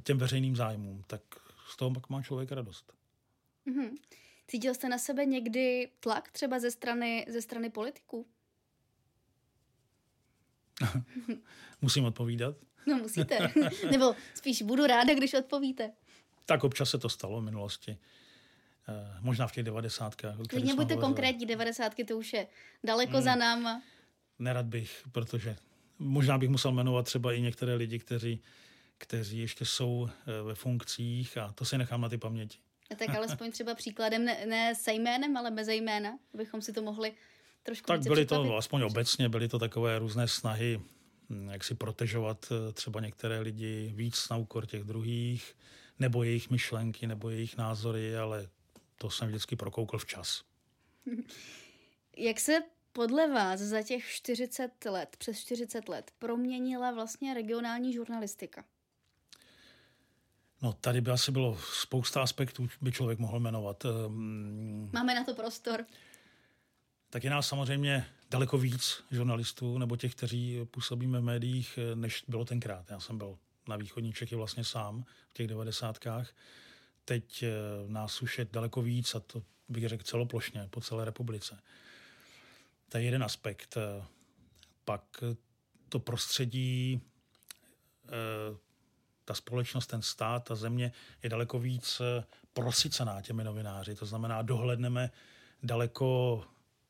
těm 0.01 0.19
veřejným 0.19 0.57
zájmům, 0.57 1.05
tak 1.07 1.23
z 1.69 1.77
toho 1.77 1.91
pak 1.91 2.09
má 2.09 2.23
člověk 2.23 2.53
radost. 2.53 2.93
Mm-hmm. 3.67 3.91
Cítil 4.49 4.75
jste 4.75 4.89
na 4.89 4.99
sebe 4.99 5.25
někdy 5.25 5.89
tlak 6.01 6.31
třeba 6.31 6.59
ze 6.59 6.71
strany, 6.71 7.27
ze 7.29 7.43
strany 7.43 7.71
politiků? 7.71 8.27
Musím 11.81 12.05
odpovídat? 12.05 12.57
No 12.87 12.97
musíte. 12.97 13.53
Nebo 13.91 14.15
spíš 14.35 14.63
budu 14.63 14.87
ráda, 14.87 15.15
když 15.15 15.35
odpovíte. 15.35 15.93
Tak 16.47 16.65
občas 16.65 16.91
se 16.91 16.99
to 16.99 17.09
stalo 17.09 17.41
v 17.41 17.45
minulosti. 17.45 17.99
Eh, 18.89 19.19
možná 19.21 19.47
v 19.47 19.53
těch 19.53 19.65
devadesátkách. 19.65 20.37
Klidně 20.49 20.75
buďte 20.75 20.97
konkrétní, 20.97 21.47
devadesátky 21.47 22.05
to 22.05 22.19
už 22.19 22.33
je 22.33 22.47
daleko 22.85 23.13
hmm. 23.13 23.23
za 23.23 23.35
náma. 23.35 23.83
Nerad 24.39 24.67
bych, 24.67 25.03
protože 25.13 25.57
možná 25.99 26.39
bych 26.39 26.49
musel 26.49 26.73
jmenovat 26.73 27.03
třeba 27.03 27.33
i 27.33 27.41
některé 27.41 27.75
lidi, 27.75 27.99
kteří 27.99 28.43
kteří 28.99 29.39
ještě 29.39 29.65
jsou 29.65 30.09
eh, 30.09 30.43
ve 30.43 30.55
funkcích 30.55 31.39
a 31.39 31.53
to 31.53 31.65
si 31.65 31.79
nechám 31.79 32.01
na 32.01 32.09
ty 32.09 32.19
paměti. 32.19 32.59
A 32.91 32.95
tak 32.95 33.09
alespoň 33.09 33.53
třeba 33.53 33.75
příkladem 33.75 34.25
ne, 34.25 34.47
ne 34.47 34.75
se 34.75 34.93
jménem, 34.93 35.37
ale 35.37 35.51
bez 35.51 35.69
jména, 35.69 36.19
abychom 36.35 36.63
si 36.63 36.73
to 36.73 36.83
mohli 36.83 37.13
trošku 37.67 37.87
Tak 37.87 38.03
byly 38.03 38.27
to, 38.27 38.57
aspoň 38.57 38.83
obecně, 38.83 39.29
byly 39.29 39.49
to 39.49 39.59
takové 39.59 39.99
různé 39.99 40.29
snahy, 40.29 40.81
hm, 41.31 41.49
jak 41.49 41.65
si 41.65 41.75
protežovat 41.75 42.47
eh, 42.53 42.73
třeba 42.73 43.01
některé 43.01 43.41
lidi 43.41 43.93
víc 43.97 44.29
na 44.29 44.37
úkor 44.37 44.67
těch 44.67 44.85
druhých, 44.85 45.57
nebo 45.99 46.23
jejich 46.23 46.51
myšlenky, 46.51 47.07
nebo 47.07 47.31
jejich 47.31 47.57
názory, 47.57 48.17
ale 48.17 48.49
to 48.97 49.11
jsem 49.11 49.29
vždycky 49.29 49.57
prokoukl 49.57 49.99
včas. 49.99 50.43
Jak 52.17 52.41
se 52.41 52.59
podle 52.93 53.29
vás 53.29 53.61
za 53.61 53.83
těch 53.83 54.05
40 54.07 54.85
let, 54.85 55.17
přes 55.19 55.41
40 55.41 55.89
let, 55.89 56.11
proměnila 56.19 56.91
vlastně 56.93 57.35
regionální 57.35 57.93
žurnalistika? 57.93 58.65
No, 60.63 60.73
tady 60.73 61.01
by 61.01 61.11
asi 61.11 61.33
bylo 61.33 61.59
spousta 61.59 62.23
aspektů, 62.23 62.69
by 62.81 62.93
člověk 62.93 63.19
mohl 63.19 63.41
jmenovat. 63.41 63.85
Ehm, 63.85 64.91
Máme 64.93 65.15
na 65.15 65.25
to 65.25 65.35
prostor. 65.35 65.85
Tak 67.17 67.25
je 67.25 67.31
nás 67.31 67.49
samozřejmě 67.49 68.07
daleko 68.31 68.59
víc 68.59 69.05
žurnalistů 69.11 69.79
nebo 69.79 69.97
těch, 69.97 70.15
kteří 70.15 70.61
působíme 70.71 71.21
v 71.21 71.23
médiích, 71.23 71.79
než 71.95 72.25
bylo 72.29 72.45
tenkrát. 72.45 72.91
Já 72.91 73.01
jsem 73.01 73.19
byl 73.19 73.39
na 73.69 73.77
východní 73.77 74.13
Čechy 74.13 74.37
vlastně 74.37 74.65
sám 74.65 75.05
v 75.31 75.33
těch 75.33 75.47
devadesátkách. 75.47 76.35
Teď 77.05 77.43
eh, 77.43 77.49
nás 77.87 78.23
už 78.23 78.39
je 78.39 78.47
daleko 78.53 78.83
víc 78.83 79.15
a 79.15 79.21
to 79.21 79.43
bych 79.69 79.89
řekl 79.89 80.05
celoplošně 80.05 80.69
po 80.71 80.81
celé 80.81 81.05
republice. 81.05 81.59
To 82.89 82.99
je 82.99 83.05
jeden 83.05 83.25
aspekt. 83.25 83.77
Pak 84.85 85.25
to 85.89 85.99
prostředí, 85.99 87.01
eh, 88.05 88.57
ta 89.25 89.35
společnost, 89.35 89.87
ten 89.87 90.03
stát, 90.03 90.45
ta 90.45 90.55
země 90.55 90.93
je 91.23 91.31
daleko 91.31 91.59
víc 91.59 92.01
eh, 92.01 92.25
prosycená 92.53 93.23
těmi 93.23 93.45
novináři. 93.45 93.95
To 93.95 94.07
znamená, 94.07 94.43
dohledneme 94.43 95.11
daleko 95.63 96.45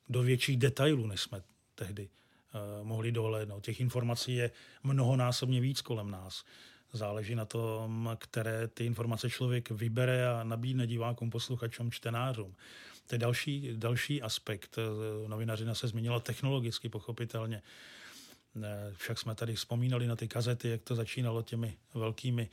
do 0.09 0.23
větších 0.23 0.57
detailů, 0.57 1.07
než 1.07 1.21
jsme 1.21 1.42
tehdy 1.75 2.09
uh, 2.09 2.87
mohli 2.87 3.12
dohlédnout. 3.12 3.64
Těch 3.64 3.81
informací 3.81 4.35
je 4.35 4.51
mnohonásobně 4.83 5.61
víc 5.61 5.81
kolem 5.81 6.11
nás. 6.11 6.45
Záleží 6.92 7.35
na 7.35 7.45
tom, 7.45 8.16
které 8.21 8.69
ty 8.69 8.87
informace 8.87 9.31
člověk 9.31 9.71
vybere 9.71 10.29
a 10.29 10.45
nabídne 10.45 10.87
divákům, 10.87 11.31
posluchačům, 11.31 11.90
čtenářům. 11.90 12.55
To 13.07 13.14
je 13.14 13.19
další, 13.19 13.71
další 13.77 14.23
aspekt. 14.23 14.77
Novinařina 15.27 15.75
se 15.75 15.88
změnila 15.88 16.21
technologicky, 16.21 16.88
pochopitelně. 16.88 17.62
Však 18.97 19.19
jsme 19.19 19.35
tady 19.35 19.55
vzpomínali 19.55 20.07
na 20.07 20.16
ty 20.16 20.29
kazety, 20.29 20.69
jak 20.69 20.83
to 20.83 20.95
začínalo 20.95 21.42
těmi 21.42 21.77
velkými 21.95 22.49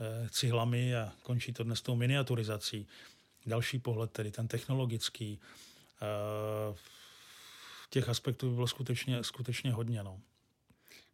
eh, 0.00 0.28
cihlami 0.30 0.96
a 0.96 1.12
končí 1.22 1.52
to 1.52 1.64
dnes 1.64 1.82
tou 1.82 1.96
miniaturizací. 1.96 2.86
Další 3.46 3.78
pohled, 3.78 4.10
tedy 4.10 4.30
ten 4.30 4.48
technologický. 4.48 5.40
Eh, 6.02 6.76
těch 7.90 8.08
aspektů 8.08 8.48
by 8.48 8.54
bylo 8.54 8.66
skutečně, 8.66 9.24
skutečně 9.24 9.72
hodně. 9.72 10.02
No. 10.02 10.20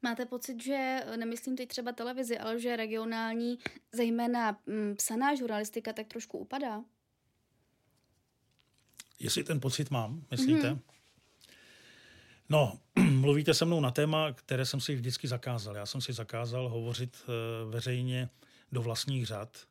Máte 0.02 0.26
pocit, 0.26 0.62
že, 0.62 1.00
nemyslím 1.16 1.56
teď 1.56 1.68
třeba 1.68 1.92
televizi, 1.92 2.38
ale 2.38 2.60
že 2.60 2.76
regionální, 2.76 3.58
zejména 3.92 4.58
mm, 4.66 4.96
psaná 4.96 5.34
žurnalistika, 5.34 5.92
tak 5.92 6.06
trošku 6.06 6.38
upadá? 6.38 6.82
Jestli 9.18 9.44
ten 9.44 9.60
pocit 9.60 9.90
mám, 9.90 10.24
myslíte? 10.30 10.70
Mm-hmm. 10.70 10.80
No, 12.48 12.78
mluvíte 13.10 13.54
se 13.54 13.64
mnou 13.64 13.80
na 13.80 13.90
téma, 13.90 14.32
které 14.32 14.66
jsem 14.66 14.80
si 14.80 14.94
vždycky 14.94 15.28
zakázal. 15.28 15.76
Já 15.76 15.86
jsem 15.86 16.00
si 16.00 16.12
zakázal 16.12 16.68
hovořit 16.68 17.16
eh, 17.24 17.70
veřejně 17.70 18.28
do 18.72 18.82
vlastních 18.82 19.26
řad 19.26 19.66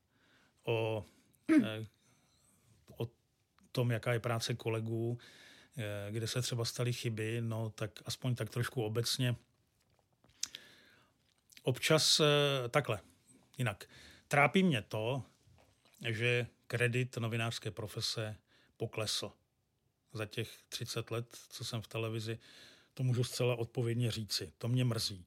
o, 0.63 1.05
eh, 1.63 1.79
o 1.79 1.98
tom, 3.71 3.91
jaká 3.91 4.13
je 4.13 4.19
práce 4.19 4.55
kolegů, 4.55 5.17
eh, 5.77 6.11
kde 6.11 6.27
se 6.27 6.41
třeba 6.41 6.65
staly 6.65 6.93
chyby, 6.93 7.41
no 7.41 7.69
tak 7.69 7.91
aspoň 8.05 8.35
tak 8.35 8.49
trošku 8.49 8.83
obecně. 8.83 9.35
Občas 11.63 12.21
takhle, 12.69 12.99
jinak. 13.57 13.89
Trápí 14.27 14.63
mě 14.63 14.81
to, 14.81 15.23
že 16.09 16.47
kredit 16.67 17.17
novinářské 17.17 17.71
profese 17.71 18.35
poklesl 18.77 19.31
za 20.13 20.25
těch 20.25 20.49
30 20.69 21.11
let, 21.11 21.37
co 21.49 21.65
jsem 21.65 21.81
v 21.81 21.87
televizi, 21.87 22.39
to 22.93 23.03
můžu 23.03 23.23
zcela 23.23 23.55
odpovědně 23.55 24.11
říci. 24.11 24.53
To 24.57 24.67
mě 24.67 24.83
mrzí. 24.83 25.25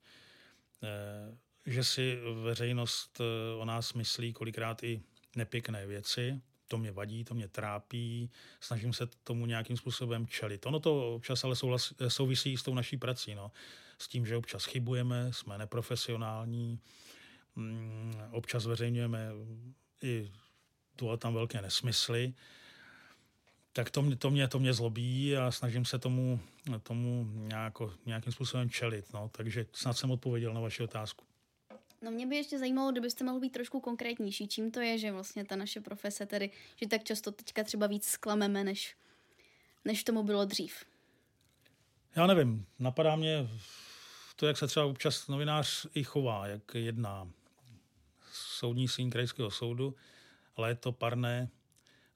Eh, 0.82 1.36
že 1.66 1.84
si 1.84 2.18
veřejnost 2.42 3.20
eh, 3.20 3.56
o 3.56 3.64
nás 3.64 3.92
myslí 3.92 4.32
kolikrát 4.32 4.82
i 4.82 5.02
nepěkné 5.36 5.86
věci, 5.86 6.40
to 6.72 6.78
mě 6.78 6.92
vadí, 6.92 7.24
to 7.24 7.34
mě 7.34 7.48
trápí, 7.48 8.30
snažím 8.60 8.92
se 8.92 9.06
tomu 9.24 9.46
nějakým 9.46 9.76
způsobem 9.76 10.26
čelit. 10.26 10.66
Ono 10.66 10.80
to 10.80 11.14
občas 11.14 11.44
ale 11.44 11.54
souvisí 12.08 12.56
s 12.56 12.62
tou 12.62 12.74
naší 12.74 12.96
prací, 12.96 13.34
no. 13.34 13.50
s 13.98 14.08
tím, 14.08 14.26
že 14.26 14.36
občas 14.36 14.64
chybujeme, 14.64 15.32
jsme 15.32 15.58
neprofesionální, 15.58 16.78
mm, 17.56 18.14
občas 18.30 18.62
zveřejňujeme 18.62 19.28
i 20.02 20.32
tu 20.96 21.10
a 21.10 21.16
tam 21.16 21.34
velké 21.34 21.62
nesmysly 21.62 22.34
tak 23.72 23.90
to 23.90 24.02
mě, 24.02 24.16
to 24.16 24.30
mě, 24.30 24.48
to 24.48 24.58
mě 24.58 24.72
zlobí 24.72 25.36
a 25.36 25.50
snažím 25.50 25.84
se 25.84 25.98
tomu, 25.98 26.40
tomu 26.82 27.26
nějako, 27.34 27.92
nějakým 28.06 28.32
způsobem 28.32 28.70
čelit. 28.70 29.12
No. 29.12 29.30
Takže 29.32 29.66
snad 29.72 29.92
jsem 29.92 30.10
odpověděl 30.10 30.54
na 30.54 30.60
vaši 30.60 30.82
otázku. 30.82 31.24
No 32.02 32.10
mě 32.10 32.26
by 32.26 32.36
ještě 32.36 32.58
zajímalo, 32.58 32.92
kdybyste 32.92 33.24
mohl 33.24 33.40
být 33.40 33.52
trošku 33.52 33.80
konkrétnější. 33.80 34.48
Čím 34.48 34.70
to 34.70 34.80
je, 34.80 34.98
že 34.98 35.12
vlastně 35.12 35.44
ta 35.44 35.56
naše 35.56 35.80
profese 35.80 36.26
tedy, 36.26 36.50
že 36.76 36.88
tak 36.88 37.04
často 37.04 37.32
teďka 37.32 37.64
třeba 37.64 37.86
víc 37.86 38.06
sklameme, 38.06 38.64
než, 38.64 38.96
než 39.84 40.04
tomu 40.04 40.22
bylo 40.22 40.44
dřív? 40.44 40.84
Já 42.16 42.26
nevím. 42.26 42.66
Napadá 42.78 43.16
mě 43.16 43.48
to, 44.36 44.46
jak 44.46 44.58
se 44.58 44.66
třeba 44.66 44.86
občas 44.86 45.28
novinář 45.28 45.86
i 45.94 46.04
chová, 46.04 46.46
jak 46.46 46.74
jedná 46.74 47.28
soudní 48.32 48.88
síň 48.88 49.10
krajského 49.10 49.50
soudu, 49.50 49.94
léto 50.56 50.92
parné, 50.92 51.48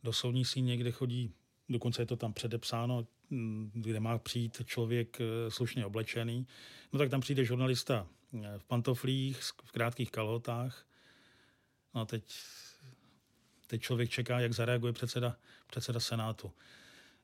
do 0.03 0.12
soudní 0.12 0.44
síně, 0.44 0.77
kde 0.77 0.90
chodí 0.92 1.35
dokonce 1.68 2.03
je 2.03 2.07
to 2.07 2.16
tam 2.16 2.33
předepsáno, 2.33 3.07
mm, 3.31 3.70
kde 3.75 4.01
má 4.01 4.18
přijít 4.18 4.62
člověk 4.64 5.20
eh, 5.20 5.51
slušně 5.51 5.87
oblečený, 5.87 6.46
no 6.92 6.99
tak 6.99 7.11
tam 7.11 7.20
přijde 7.20 7.44
žurnalista 7.44 8.07
v 8.59 8.64
pantoflích, 8.64 9.40
v 9.64 9.72
krátkých 9.72 10.11
kalhotách. 10.11 10.87
No 11.94 12.01
a 12.01 12.05
teď, 12.05 12.35
teď 13.66 13.83
člověk 13.83 14.11
čeká, 14.11 14.40
jak 14.40 14.53
zareaguje 14.53 14.92
předseda, 14.92 15.37
předseda 15.66 16.01
Senátu. 16.01 16.53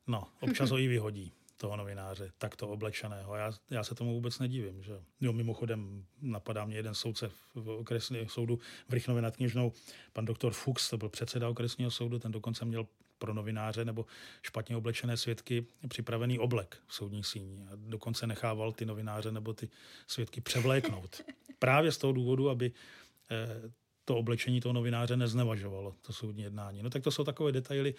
No, 0.07 0.27
občas 0.39 0.69
ho 0.69 0.77
i 0.77 0.87
vyhodí 0.87 1.31
toho 1.57 1.77
novináře, 1.77 2.31
takto 2.37 2.67
oblečeného. 2.67 3.35
Já, 3.35 3.51
já 3.69 3.83
se 3.83 3.95
tomu 3.95 4.13
vůbec 4.13 4.39
nedivím. 4.39 4.83
Že? 4.83 5.01
Jo, 5.21 5.33
mimochodem 5.33 6.05
napadá 6.21 6.65
mě 6.65 6.75
jeden 6.75 6.95
soudce 6.95 7.31
v 7.53 7.69
okresního 7.69 8.29
soudu 8.29 8.59
v 8.89 8.93
Rychnově 8.93 9.21
nad 9.21 9.37
Kněžnou, 9.37 9.71
pan 10.13 10.25
doktor 10.25 10.53
Fuchs, 10.53 10.89
to 10.89 10.97
byl 10.97 11.09
předseda 11.09 11.49
okresního 11.49 11.91
soudu, 11.91 12.19
ten 12.19 12.31
dokonce 12.31 12.65
měl 12.65 12.87
pro 13.23 13.33
novináře 13.33 13.85
nebo 13.85 14.05
špatně 14.41 14.77
oblečené 14.77 15.17
svědky 15.17 15.65
připravený 15.87 16.39
oblek 16.39 16.77
v 16.87 16.93
soudní 16.93 17.23
síni. 17.23 17.65
A 17.67 17.71
dokonce 17.75 18.27
nechával 18.27 18.71
ty 18.71 18.85
novináře 18.85 19.31
nebo 19.31 19.53
ty 19.53 19.69
svědky 20.07 20.41
převléknout. 20.41 21.21
Právě 21.59 21.91
z 21.91 21.97
toho 21.97 22.13
důvodu, 22.13 22.49
aby 22.49 22.71
eh, 23.31 23.71
to 24.05 24.17
oblečení 24.17 24.61
toho 24.61 24.73
novináře 24.73 25.17
neznevažovalo 25.17 25.95
to 26.01 26.13
soudní 26.13 26.43
jednání. 26.43 26.83
No 26.83 26.89
tak 26.89 27.03
to 27.03 27.11
jsou 27.11 27.23
takové 27.23 27.51
detaily, 27.51 27.95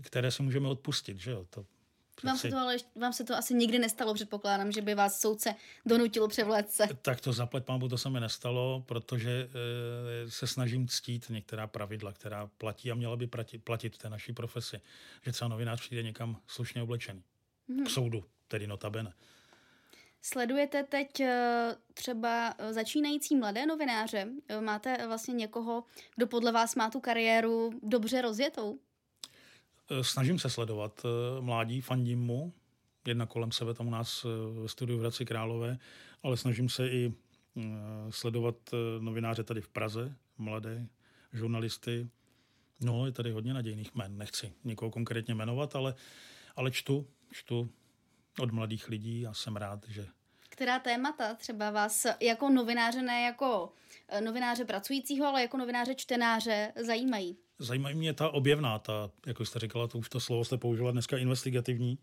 které 0.00 0.30
si 0.30 0.42
můžeme 0.42 0.68
odpustit, 0.68 1.18
že 1.18 1.30
jo? 1.30 1.46
To 1.50 1.66
Vám 2.24 2.38
se 2.38 2.48
to 2.48 2.58
ale 2.58 2.76
vám 2.96 3.12
se 3.12 3.24
to 3.24 3.36
asi 3.36 3.54
nikdy 3.54 3.78
nestalo, 3.78 4.14
předpokládám, 4.14 4.72
že 4.72 4.82
by 4.82 4.94
vás 4.94 5.20
soudce 5.20 5.54
donutilo 5.86 6.28
převléct 6.28 6.70
se. 6.70 6.88
Tak 7.02 7.20
to 7.20 7.32
zaplať 7.32 7.64
pámu, 7.64 7.88
to 7.88 7.98
se 7.98 8.10
mi 8.10 8.20
nestalo, 8.20 8.84
protože 8.86 9.30
e, 9.30 10.30
se 10.30 10.46
snažím 10.46 10.88
ctít 10.88 11.30
některá 11.30 11.66
pravidla, 11.66 12.12
která 12.12 12.50
platí 12.58 12.90
a 12.90 12.94
měla 12.94 13.16
by 13.16 13.26
platit, 13.26 13.58
platit 13.58 13.94
v 13.94 13.98
té 13.98 14.10
naší 14.10 14.32
profesi. 14.32 14.80
Že 15.22 15.32
třeba 15.32 15.48
novinář 15.48 15.80
přijde 15.80 16.02
někam 16.02 16.40
slušně 16.46 16.82
oblečený. 16.82 17.22
Hmm. 17.68 17.86
K 17.86 17.90
soudu, 17.90 18.24
tedy 18.48 18.66
notabene. 18.66 19.12
Sledujete 20.22 20.82
teď 20.82 21.20
eh, 21.20 21.76
třeba 21.94 22.54
eh, 22.58 22.72
začínající 22.72 23.36
mladé 23.36 23.66
novináře? 23.66 24.28
Máte 24.60 25.06
vlastně 25.06 25.34
někoho, 25.34 25.84
kdo 26.16 26.26
podle 26.26 26.52
vás 26.52 26.74
má 26.74 26.90
tu 26.90 27.00
kariéru 27.00 27.70
dobře 27.82 28.22
rozjetou? 28.22 28.78
Eh, 29.90 30.04
snažím 30.04 30.38
se 30.38 30.50
sledovat 30.50 31.02
eh, 31.04 31.40
mládí, 31.40 31.80
fandím 31.80 32.20
mu, 32.20 32.52
jedna 33.06 33.26
kolem 33.26 33.52
sebe 33.52 33.74
tam 33.74 33.86
u 33.86 33.90
nás 33.90 34.24
eh, 34.24 34.60
ve 34.60 34.68
studiu 34.68 34.98
v 34.98 35.00
Hradci 35.00 35.24
Králové, 35.24 35.78
ale 36.22 36.36
snažím 36.36 36.68
se 36.68 36.88
i 36.88 37.14
sledovat 38.10 38.56
novináře 39.00 39.44
tady 39.44 39.60
v 39.60 39.68
Praze, 39.68 40.16
mladé 40.38 40.86
žurnalisty. 41.32 42.08
No, 42.80 43.06
je 43.06 43.12
tady 43.12 43.30
hodně 43.30 43.54
nadějných 43.54 43.94
jmen, 43.94 44.18
nechci 44.18 44.52
nikoho 44.64 44.90
konkrétně 44.90 45.34
jmenovat, 45.34 45.76
ale, 45.76 45.94
ale 46.56 46.70
čtu, 46.70 47.06
čtu 47.32 47.70
od 48.40 48.52
mladých 48.52 48.88
lidí 48.88 49.26
a 49.26 49.34
jsem 49.34 49.56
rád, 49.56 49.88
že 49.88 50.06
která 50.48 50.78
témata 50.78 51.34
třeba 51.34 51.70
vás 51.70 52.06
jako 52.20 52.50
novináře, 52.50 53.02
ne 53.02 53.22
jako 53.22 53.72
novináře 54.20 54.64
pracujícího, 54.64 55.26
ale 55.26 55.42
jako 55.42 55.56
novináře 55.56 55.94
čtenáře 55.94 56.72
zajímají? 56.76 57.38
Zajímají 57.62 57.96
mě 57.96 58.12
ta 58.12 58.30
objevná, 58.30 58.78
ta, 58.78 59.10
jako 59.26 59.44
jste 59.44 59.58
říkala, 59.58 59.88
to 59.88 59.98
už 59.98 60.08
to 60.08 60.20
slovo 60.20 60.44
jste 60.44 60.58
použila 60.58 60.90
dneska, 60.90 61.18
investigativní. 61.18 61.98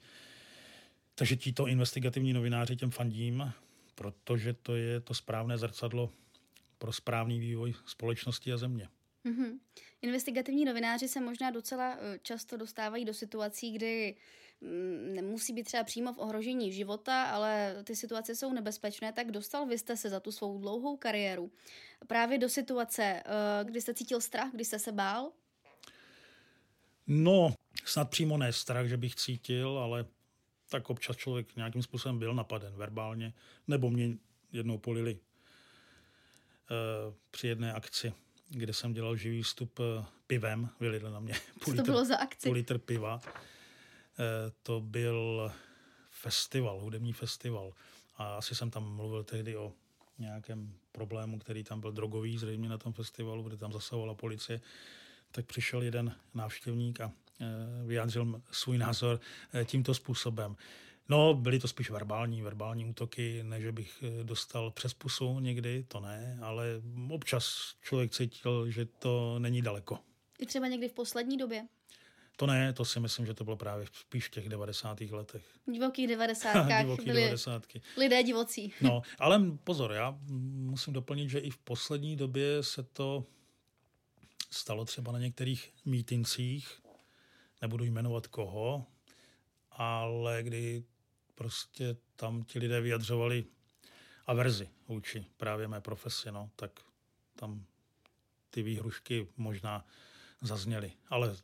Takže 1.15 1.35
títo 1.35 1.67
investigativní 1.67 2.33
novináři 2.33 2.75
těm 2.75 2.91
fandím, 2.91 3.53
protože 3.95 4.53
to 4.53 4.75
je 4.75 4.99
to 4.99 5.13
správné 5.13 5.57
zrcadlo 5.57 6.09
pro 6.77 6.93
správný 6.93 7.39
vývoj 7.39 7.73
společnosti 7.85 8.53
a 8.53 8.57
země. 8.57 8.89
Mm-hmm. 9.25 9.59
Investigativní 10.01 10.65
novináři 10.65 11.07
se 11.07 11.21
možná 11.21 11.51
docela 11.51 11.97
eh, 11.99 12.19
často 12.21 12.57
dostávají 12.57 13.05
do 13.05 13.13
situací, 13.13 13.71
kdy 13.71 14.15
mm, 14.61 15.15
nemusí 15.15 15.53
být 15.53 15.63
třeba 15.63 15.83
přímo 15.83 16.13
v 16.13 16.17
ohrožení 16.17 16.71
života, 16.71 17.23
ale 17.23 17.83
ty 17.83 17.95
situace 17.95 18.35
jsou 18.35 18.53
nebezpečné, 18.53 19.13
tak 19.13 19.31
dostal 19.31 19.65
vy 19.65 19.77
jste 19.77 19.97
se 19.97 20.09
za 20.09 20.19
tu 20.19 20.31
svou 20.31 20.59
dlouhou 20.59 20.97
kariéru 20.97 21.51
právě 22.07 22.37
do 22.37 22.49
situace, 22.49 23.03
eh, 23.03 23.23
kdy 23.63 23.81
jste 23.81 23.93
cítil 23.93 24.21
strach, 24.21 24.51
kdy 24.51 24.65
jste 24.65 24.79
se 24.79 24.91
bál? 24.91 25.31
No, 27.11 27.53
snad 27.85 28.09
přímo 28.09 28.37
ne 28.37 28.53
strach, 28.53 28.85
že 28.85 28.97
bych 28.97 29.15
cítil, 29.15 29.77
ale 29.77 30.05
tak 30.69 30.89
občas 30.89 31.17
člověk 31.17 31.55
nějakým 31.55 31.83
způsobem 31.83 32.19
byl 32.19 32.33
napaden 32.33 32.73
verbálně, 32.73 33.33
nebo 33.67 33.89
mě 33.89 34.17
jednou 34.51 34.77
polili 34.77 35.11
e, 35.11 35.17
při 37.31 37.47
jedné 37.47 37.73
akci, 37.73 38.13
kde 38.49 38.73
jsem 38.73 38.93
dělal 38.93 39.15
živý 39.15 39.43
vstup 39.43 39.79
e, 39.79 40.05
pivem, 40.27 40.69
vylili 40.79 41.11
na 41.11 41.19
mě 41.19 41.33
půl 41.63 41.75
Co 41.75 41.83
to 41.83 41.91
bylo 41.91 42.05
za 42.05 42.17
akci? 42.17 42.47
Půl 42.49 42.53
litr 42.53 42.77
piva. 42.77 43.21
E, 43.25 44.51
to 44.63 44.81
byl 44.81 45.51
festival, 46.09 46.79
hudební 46.79 47.13
festival. 47.13 47.73
A 48.17 48.35
asi 48.35 48.55
jsem 48.55 48.71
tam 48.71 48.95
mluvil 48.95 49.23
tehdy 49.23 49.57
o 49.57 49.73
nějakém 50.17 50.73
problému, 50.91 51.39
který 51.39 51.63
tam 51.63 51.81
byl 51.81 51.91
drogový, 51.91 52.37
zřejmě 52.37 52.69
na 52.69 52.77
tom 52.77 52.93
festivalu, 52.93 53.43
kde 53.43 53.57
tam 53.57 53.73
zasahovala 53.73 54.13
policie. 54.13 54.61
Tak 55.31 55.45
přišel 55.45 55.81
jeden 55.81 56.15
návštěvník 56.33 57.01
a 57.01 57.11
e, 57.41 57.45
vyjádřil 57.85 58.41
svůj 58.51 58.77
názor 58.77 59.19
e, 59.53 59.65
tímto 59.65 59.93
způsobem. 59.93 60.55
No, 61.09 61.33
byly 61.33 61.59
to 61.59 61.67
spíš 61.67 61.89
verbální, 61.89 62.41
verbální 62.41 62.85
útoky, 62.85 63.43
ne, 63.43 63.61
že 63.61 63.71
bych 63.71 64.03
e, 64.03 64.23
dostal 64.23 64.71
přes 64.71 64.93
pusu 64.93 65.39
někdy, 65.39 65.85
to 65.87 65.99
ne, 65.99 66.39
ale 66.41 66.81
občas 67.09 67.73
člověk 67.81 68.11
cítil, 68.11 68.71
že 68.71 68.85
to 68.85 69.39
není 69.39 69.61
daleko. 69.61 69.99
I 70.39 70.45
třeba 70.45 70.67
někdy 70.67 70.89
v 70.89 70.93
poslední 70.93 71.37
době? 71.37 71.67
To 72.37 72.45
ne, 72.45 72.73
to 72.73 72.85
si 72.85 72.99
myslím, 72.99 73.25
že 73.25 73.33
to 73.33 73.43
bylo 73.43 73.57
právě 73.57 73.85
spíš 73.93 74.27
v 74.27 74.31
těch 74.31 74.49
90. 74.49 75.01
letech. 75.01 75.45
V 75.67 75.71
divokých 75.71 76.07
devadesátkách 76.13 76.81
Divoký 76.81 77.05
byli 77.05 77.21
devadesátky. 77.21 77.81
lidé 77.97 78.23
divocí. 78.23 78.73
no, 78.81 79.01
ale 79.19 79.41
pozor, 79.63 79.91
já 79.91 80.17
musím 80.29 80.93
doplnit, 80.93 81.29
že 81.29 81.39
i 81.39 81.49
v 81.49 81.57
poslední 81.57 82.15
době 82.15 82.63
se 82.63 82.83
to 82.83 83.25
stalo 84.51 84.85
třeba 84.85 85.11
na 85.11 85.19
některých 85.19 85.73
mítincích, 85.85 86.81
nebudu 87.61 87.83
jmenovat 87.83 88.27
koho, 88.27 88.85
ale 89.71 90.43
kdy 90.43 90.83
prostě 91.35 91.97
tam 92.15 92.43
ti 92.43 92.59
lidé 92.59 92.81
vyjadřovali 92.81 93.45
averzi 94.25 94.69
vůči 94.87 95.25
právě 95.37 95.67
mé 95.67 95.81
profesi, 95.81 96.31
no, 96.31 96.49
tak 96.55 96.79
tam 97.35 97.65
ty 98.49 98.63
výhrušky 98.63 99.27
možná 99.37 99.85
zazněly, 100.41 100.91
ale 101.09 101.35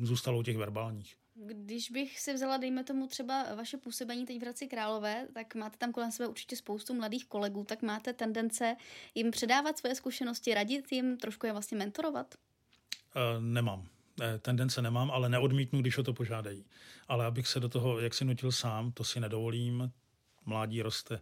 zůstalo 0.00 0.38
u 0.38 0.42
těch 0.42 0.56
verbálních. 0.56 1.16
Když 1.34 1.90
bych 1.90 2.20
si 2.20 2.34
vzala, 2.34 2.56
dejme 2.56 2.84
tomu 2.84 3.06
třeba 3.06 3.54
vaše 3.54 3.76
působení 3.76 4.26
teď 4.26 4.38
v 4.38 4.40
Hradci 4.40 4.66
Králové, 4.66 5.28
tak 5.34 5.54
máte 5.54 5.78
tam 5.78 5.92
kolem 5.92 6.12
sebe 6.12 6.28
určitě 6.28 6.56
spoustu 6.56 6.94
mladých 6.94 7.26
kolegů, 7.26 7.64
tak 7.64 7.82
máte 7.82 8.12
tendence 8.12 8.76
jim 9.14 9.30
předávat 9.30 9.78
své 9.78 9.94
zkušenosti, 9.94 10.54
radit 10.54 10.92
jim, 10.92 11.16
trošku 11.16 11.46
je 11.46 11.52
vlastně 11.52 11.78
mentorovat? 11.78 12.34
Uh, 13.16 13.42
nemám. 13.42 13.86
Tendence 14.42 14.82
nemám, 14.82 15.10
ale 15.10 15.28
neodmítnu, 15.28 15.80
když 15.80 15.98
o 15.98 16.02
to 16.02 16.12
požádají. 16.12 16.64
Ale 17.08 17.26
abych 17.26 17.48
se 17.48 17.60
do 17.60 17.68
toho, 17.68 18.00
jak 18.00 18.14
si 18.14 18.24
nutil 18.24 18.52
sám, 18.52 18.92
to 18.92 19.04
si 19.04 19.20
nedovolím. 19.20 19.92
Mládí 20.46 20.82
roste 20.82 21.20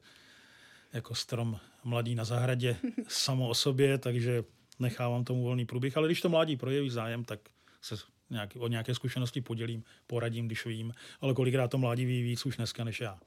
jako 0.92 1.14
strom 1.14 1.60
mladý 1.84 2.14
na 2.14 2.24
zahradě 2.24 2.76
samo 3.08 3.48
o 3.48 3.54
sobě, 3.54 3.98
takže 3.98 4.44
nechávám 4.78 5.24
tomu 5.24 5.42
volný 5.42 5.66
průběh, 5.66 5.96
ale 5.96 6.08
když 6.08 6.20
to 6.20 6.28
mládí 6.28 6.56
projeví 6.56 6.90
zájem, 6.90 7.24
tak 7.24 7.40
se 7.82 7.96
nějak, 8.30 8.50
o 8.58 8.68
nějaké 8.68 8.94
zkušenosti 8.94 9.40
podělím, 9.40 9.84
poradím, 10.06 10.46
když 10.46 10.66
vím, 10.66 10.94
ale 11.20 11.34
kolikrát 11.34 11.68
to 11.68 11.78
mládí 11.78 12.04
ví 12.04 12.22
víc 12.22 12.46
už 12.46 12.56
dneska 12.56 12.84
než 12.84 13.00
já. 13.00 13.18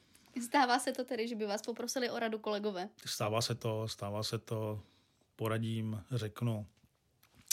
Stává 0.43 0.80
se 0.80 0.91
to 0.91 1.03
tedy, 1.03 1.28
že 1.28 1.36
by 1.36 1.45
vás 1.45 1.62
poprosili 1.62 2.09
o 2.09 2.20
radu 2.20 2.39
kolegové? 2.39 2.89
Stává 3.05 3.41
se 3.41 3.55
to, 3.55 3.88
stává 3.88 4.24
se 4.24 4.38
to, 4.38 4.82
poradím, 5.36 6.03
řeknu. 6.12 6.66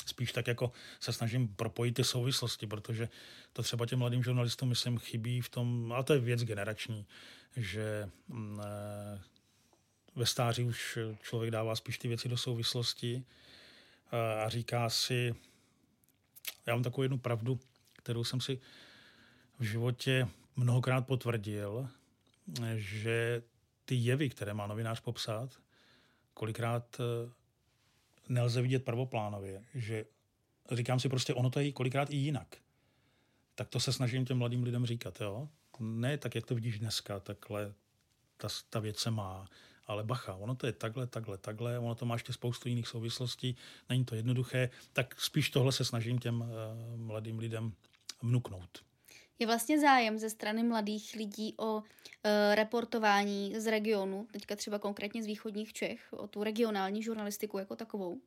Spíš 0.09 0.33
tak 0.33 0.47
jako 0.47 0.73
se 1.01 1.13
snažím 1.13 1.49
propojit 1.49 1.95
ty 1.95 2.05
souvislosti, 2.05 2.67
protože 2.67 3.09
to 3.53 3.63
třeba 3.63 3.87
těm 3.87 3.99
mladým 3.99 4.23
žurnalistům, 4.23 4.69
myslím, 4.69 4.99
chybí 4.99 5.41
v 5.41 5.49
tom, 5.49 5.93
a 5.97 6.03
to 6.03 6.13
je 6.13 6.21
věc 6.21 6.45
generační, 6.45 7.07
že 7.57 8.11
mm, 8.29 8.61
eh, 8.61 9.21
ve 10.15 10.27
stáří 10.27 10.65
už 10.65 10.99
člověk 11.23 11.51
dává 11.51 11.77
spíš 11.77 11.99
ty 11.99 12.09
věci 12.09 12.29
do 12.29 12.37
souvislosti 12.37 13.25
a 14.45 14.49
říká 14.49 14.91
si, 14.91 15.35
já 16.67 16.75
mám 16.75 16.83
takovou 16.83 17.03
jednu 17.03 17.19
pravdu, 17.19 17.61
kterou 17.97 18.25
jsem 18.25 18.41
si 18.41 18.61
v 19.59 19.65
životě 19.65 20.29
mnohokrát 20.57 21.07
potvrdil, 21.07 21.89
že 22.75 23.43
ty 23.85 23.95
jevy, 23.95 24.29
které 24.29 24.55
má 24.55 24.67
novinář 24.67 25.01
popsat, 25.01 25.61
kolikrát 26.35 27.01
eh, 27.01 27.33
nelze 28.29 28.63
vidět 28.63 28.85
prvoplánově, 28.85 29.65
že 29.75 30.05
říkám 30.73 31.01
si 31.01 31.09
prostě, 31.09 31.35
ono 31.35 31.51
to 31.51 31.61
je 31.61 31.73
kolikrát 31.73 32.11
i 32.11 32.17
jinak. 32.17 32.57
Tak 33.55 33.69
to 33.69 33.81
se 33.81 33.93
snažím 33.93 34.25
těm 34.25 34.39
mladým 34.39 34.63
lidem 34.63 34.87
říkat, 34.87 35.21
jo. 35.21 35.49
Ne 35.81 36.19
tak, 36.19 36.35
jak 36.35 36.47
to 36.47 36.55
vidíš 36.55 36.79
dneska, 36.79 37.21
takhle 37.21 37.75
ta, 38.37 38.49
ta 38.71 38.81
věc 38.81 38.99
se 38.99 39.11
má. 39.11 39.49
Ale 39.87 40.05
bacha, 40.05 40.35
ono 40.35 40.55
to 40.55 40.67
je 40.67 40.73
takhle, 40.73 41.07
takhle, 41.07 41.39
takhle, 41.39 41.79
ono 41.79 41.95
to 41.95 42.07
má 42.07 42.15
ještě 42.15 42.33
spoustu 42.33 42.69
jiných 42.69 42.89
souvislostí, 42.89 43.57
není 43.89 44.05
to 44.05 44.15
jednoduché, 44.15 44.71
tak 44.93 45.21
spíš 45.21 45.51
tohle 45.51 45.73
se 45.73 45.85
snažím 45.85 46.19
těm 46.19 46.41
uh, 46.41 46.49
mladým 46.97 47.39
lidem 47.39 47.73
vnuknout. 48.23 48.88
Je 49.39 49.47
vlastně 49.47 49.81
zájem 49.81 50.19
ze 50.19 50.31
strany 50.31 50.63
mladých 50.63 51.15
lidí 51.15 51.55
o 51.57 51.77
uh, 51.77 51.83
reportování 52.55 53.55
z 53.61 53.67
regionu, 53.67 54.27
teďka 54.33 54.57
třeba 54.57 54.79
konkrétně 54.79 55.23
z 55.23 55.27
východních 55.27 55.73
Čech, 55.73 56.09
o 56.11 56.27
tu 56.27 56.43
regionální 56.43 57.03
žurnalistiku 57.03 57.59
jako 57.59 57.77
takovou? 57.77 58.21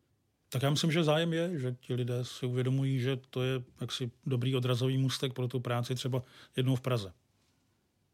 Tak 0.49 0.64
já 0.64 0.70
myslím, 0.70 0.91
že 0.91 1.03
zájem 1.03 1.34
je, 1.34 1.59
že 1.59 1.76
ti 1.80 1.93
lidé 1.93 2.26
si 2.26 2.45
uvědomují, 2.45 2.99
že 2.99 3.18
to 3.30 3.43
je 3.43 3.64
jaksi 3.82 4.12
dobrý 4.26 4.55
odrazový 4.55 4.97
můstek 4.97 5.34
pro 5.34 5.47
tu 5.47 5.59
práci 5.59 5.95
třeba 5.95 6.24
jednou 6.57 6.76
v 6.76 6.82
Praze. 6.82 7.14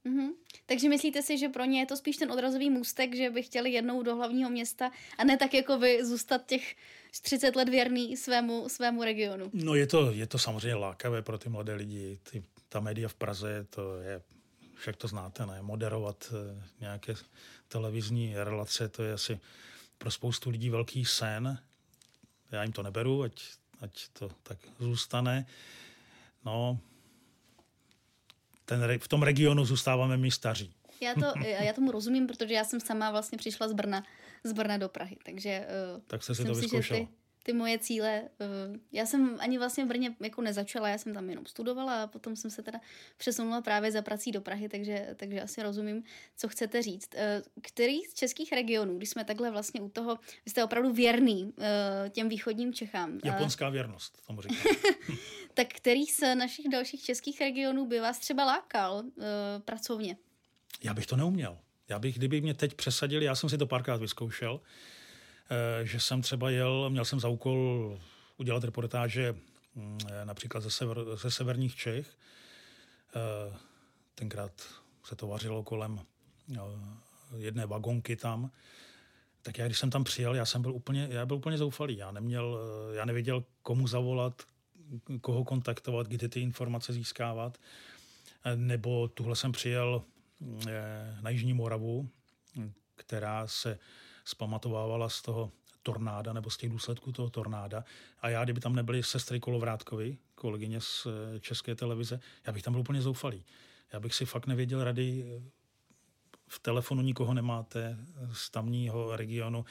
Mm-hmm. 0.05 0.29
Takže 0.65 0.89
myslíte 0.89 1.21
si, 1.21 1.37
že 1.37 1.49
pro 1.49 1.65
ně 1.65 1.79
je 1.79 1.85
to 1.85 1.97
spíš 1.97 2.17
ten 2.17 2.31
odrazový 2.31 2.69
můstek, 2.69 3.15
že 3.15 3.29
by 3.29 3.43
chtěli 3.43 3.71
jednou 3.71 4.03
do 4.03 4.15
hlavního 4.15 4.49
města 4.49 4.91
a 5.17 5.23
ne 5.23 5.37
tak 5.37 5.53
jako 5.53 5.79
vy 5.79 6.05
zůstat 6.05 6.45
těch 6.45 6.75
30 7.21 7.55
let 7.55 7.69
věrný 7.69 8.17
svému, 8.17 8.69
svému 8.69 9.03
regionu? 9.03 9.49
No 9.53 9.75
je 9.75 9.87
to, 9.87 10.11
je 10.11 10.27
to 10.27 10.39
samozřejmě 10.39 10.75
lákavé 10.75 11.21
pro 11.21 11.37
ty 11.37 11.49
mladé 11.49 11.73
lidi. 11.73 12.19
Ty, 12.31 12.43
ta 12.69 12.79
média 12.79 13.07
v 13.07 13.13
Praze, 13.13 13.65
to 13.69 14.01
je, 14.01 14.21
však 14.75 14.95
to 14.95 15.07
znáte, 15.07 15.45
ne? 15.45 15.61
Moderovat 15.61 16.33
eh, 16.33 16.63
nějaké 16.79 17.13
televizní 17.67 18.33
relace, 18.35 18.89
to 18.89 19.03
je 19.03 19.13
asi 19.13 19.39
pro 19.97 20.11
spoustu 20.11 20.49
lidí 20.49 20.69
velký 20.69 21.05
sen. 21.05 21.59
Já 22.51 22.63
jim 22.63 22.71
to 22.71 22.83
neberu, 22.83 23.23
ať, 23.23 23.43
ať 23.81 24.07
to 24.13 24.29
tak 24.43 24.57
zůstane. 24.79 25.45
No, 26.45 26.79
ten, 28.65 28.99
v 28.99 29.07
tom 29.07 29.23
regionu 29.23 29.65
zůstáváme 29.65 30.17
my 30.17 30.31
staří. 30.31 30.73
Já, 31.01 31.13
to, 31.13 31.39
já 31.45 31.73
tomu 31.73 31.91
rozumím, 31.91 32.27
protože 32.27 32.53
já 32.53 32.63
jsem 32.63 32.79
sama 32.79 33.11
vlastně 33.11 33.37
přišla 33.37 33.67
z 33.67 33.73
Brna, 33.73 34.03
z 34.43 34.53
Brna 34.53 34.77
do 34.77 34.89
Prahy, 34.89 35.17
takže 35.25 35.67
uh, 35.95 36.01
tak 36.07 36.23
jste 36.23 36.35
si 36.35 36.45
to 36.45 36.55
vyzkoušela. 36.55 36.99
ty, 36.99 37.07
ty 37.47 37.53
moje 37.53 37.79
cíle. 37.79 38.23
Eh, 38.39 38.79
já 38.91 39.05
jsem 39.05 39.37
ani 39.39 39.57
vlastně 39.57 39.85
v 39.85 39.87
Brně 39.87 40.15
jako 40.19 40.41
nezačala, 40.41 40.89
já 40.89 40.97
jsem 40.97 41.13
tam 41.13 41.29
jenom 41.29 41.45
studovala 41.45 42.03
a 42.03 42.07
potom 42.07 42.35
jsem 42.35 42.51
se 42.51 42.63
teda 42.63 42.79
přesunula 43.17 43.61
právě 43.61 43.91
za 43.91 44.01
prací 44.01 44.31
do 44.31 44.41
Prahy, 44.41 44.69
takže, 44.69 45.15
takže 45.15 45.41
asi 45.41 45.63
rozumím, 45.63 46.03
co 46.37 46.47
chcete 46.47 46.81
říct. 46.81 47.09
Eh, 47.15 47.41
který 47.61 48.01
z 48.01 48.13
českých 48.13 48.51
regionů, 48.51 48.97
když 48.97 49.09
jsme 49.09 49.25
takhle 49.25 49.51
vlastně 49.51 49.81
u 49.81 49.89
toho, 49.89 50.15
vy 50.45 50.51
jste 50.51 50.63
opravdu 50.63 50.93
věrný 50.93 51.53
eh, 51.59 52.09
těm 52.09 52.29
východním 52.29 52.73
Čechám. 52.73 53.19
Japonská 53.23 53.69
věrnost, 53.69 54.27
tomu 54.27 54.41
říkám. 54.41 54.75
tak 55.53 55.67
který 55.67 56.05
z 56.05 56.35
našich 56.35 56.69
dalších 56.69 57.03
českých 57.03 57.41
regionů 57.41 57.85
by 57.85 57.99
vás 57.99 58.19
třeba 58.19 58.45
lákal 58.45 59.03
pracovně? 59.65 60.17
Já 60.83 60.93
bych 60.93 61.05
to 61.05 61.15
neuměl. 61.15 61.57
Já 61.89 61.99
bych, 61.99 62.17
kdyby 62.17 62.41
mě 62.41 62.53
teď 62.53 62.73
přesadili, 62.73 63.25
já 63.25 63.35
jsem 63.35 63.49
si 63.49 63.57
to 63.57 63.67
párkrát 63.67 63.97
vyzkoušel, 63.97 64.59
Eh, 65.49 65.85
že 65.85 65.99
jsem 65.99 66.21
třeba 66.21 66.49
jel, 66.49 66.89
měl 66.89 67.05
jsem 67.05 67.19
za 67.19 67.27
úkol 67.27 67.99
udělat 68.37 68.63
reportáže 68.63 69.35
mm, 69.75 69.97
eh, 70.09 70.25
například 70.25 70.61
ze, 70.61 70.71
sever, 70.71 70.97
ze 71.15 71.31
severních 71.31 71.75
Čech. 71.75 72.17
Eh, 73.15 73.57
tenkrát 74.15 74.51
se 75.03 75.15
to 75.15 75.27
vařilo 75.27 75.63
kolem 75.63 75.99
jedné 77.37 77.65
vagonky 77.65 78.15
tam. 78.15 78.51
Tak 79.41 79.57
já, 79.57 79.65
když 79.65 79.79
jsem 79.79 79.89
tam 79.89 80.03
přijel, 80.03 80.35
já 80.35 80.45
jsem 80.45 80.61
byl 80.61 80.73
úplně, 80.73 81.07
já 81.11 81.25
byl 81.25 81.37
úplně 81.37 81.57
zoufalý. 81.57 81.97
Já 81.97 82.11
neměl, 82.11 82.59
já 82.93 83.05
nevěděl, 83.05 83.43
komu 83.61 83.87
zavolat, 83.87 84.41
koho 85.21 85.43
kontaktovat, 85.43 86.07
kdy 86.07 86.29
ty 86.29 86.41
informace 86.41 86.93
získávat. 86.93 87.57
Nebo 88.55 89.07
tuhle 89.07 89.35
jsem 89.35 89.51
přijel 89.51 90.03
na 91.21 91.29
Jižní 91.29 91.53
Moravu, 91.53 92.09
která 92.95 93.47
se 93.47 93.79
zpamatovávala 94.25 95.09
z 95.09 95.21
toho 95.21 95.51
tornáda 95.83 96.33
nebo 96.33 96.49
z 96.49 96.57
těch 96.57 96.69
důsledků 96.69 97.11
toho 97.11 97.29
tornáda. 97.29 97.83
A 98.21 98.29
já, 98.29 98.43
kdyby 98.43 98.59
tam 98.59 98.75
nebyly 98.75 99.03
sestry 99.03 99.39
Kolovrátkovi, 99.39 100.17
kolegyně 100.35 100.81
z 100.81 101.07
eh, 101.07 101.39
České 101.39 101.75
televize, 101.75 102.19
já 102.47 102.53
bych 102.53 102.63
tam 102.63 102.73
byl 102.73 102.81
úplně 102.81 103.01
zoufalý. 103.01 103.45
Já 103.93 103.99
bych 103.99 104.13
si 104.13 104.25
fakt 104.25 104.47
nevěděl 104.47 104.83
rady, 104.83 105.25
v 106.47 106.59
telefonu 106.59 107.01
nikoho 107.01 107.33
nemáte 107.33 107.97
z 108.33 108.49
tamního 108.49 109.15
regionu. 109.15 109.65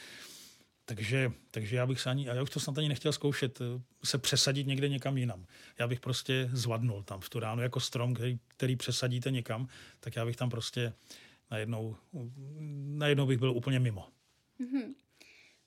Takže, 0.89 1.33
takže 1.51 1.77
já 1.77 1.87
bych 1.87 2.01
se 2.01 2.11
ani, 2.11 2.27
já 2.27 2.43
už 2.43 2.51
to 2.51 2.61
snad 2.61 2.79
ani 2.79 2.89
nechtěl 2.89 3.13
zkoušet, 3.13 3.61
eh, 3.61 3.83
se 4.05 4.19
přesadit 4.19 4.67
někde 4.67 4.89
někam 4.89 5.19
jinam. 5.19 5.47
Já 5.79 5.89
bych 5.89 6.01
prostě 6.01 6.49
zvadnul 6.53 7.03
tam 7.03 7.21
v 7.21 7.29
tu 7.29 7.41
ránu 7.41 7.63
jako 7.63 7.81
strom, 7.81 8.15
který, 8.15 8.39
který 8.47 8.77
přesadíte 8.77 9.31
někam, 9.31 9.69
tak 10.01 10.17
já 10.17 10.25
bych 10.25 10.37
tam 10.37 10.51
prostě 10.51 10.93
najednou, 11.51 11.97
najednou 12.87 13.27
bych 13.27 13.39
byl 13.39 13.51
úplně 13.51 13.81
mimo. 13.81 14.09
Mm-hmm. 14.61 14.95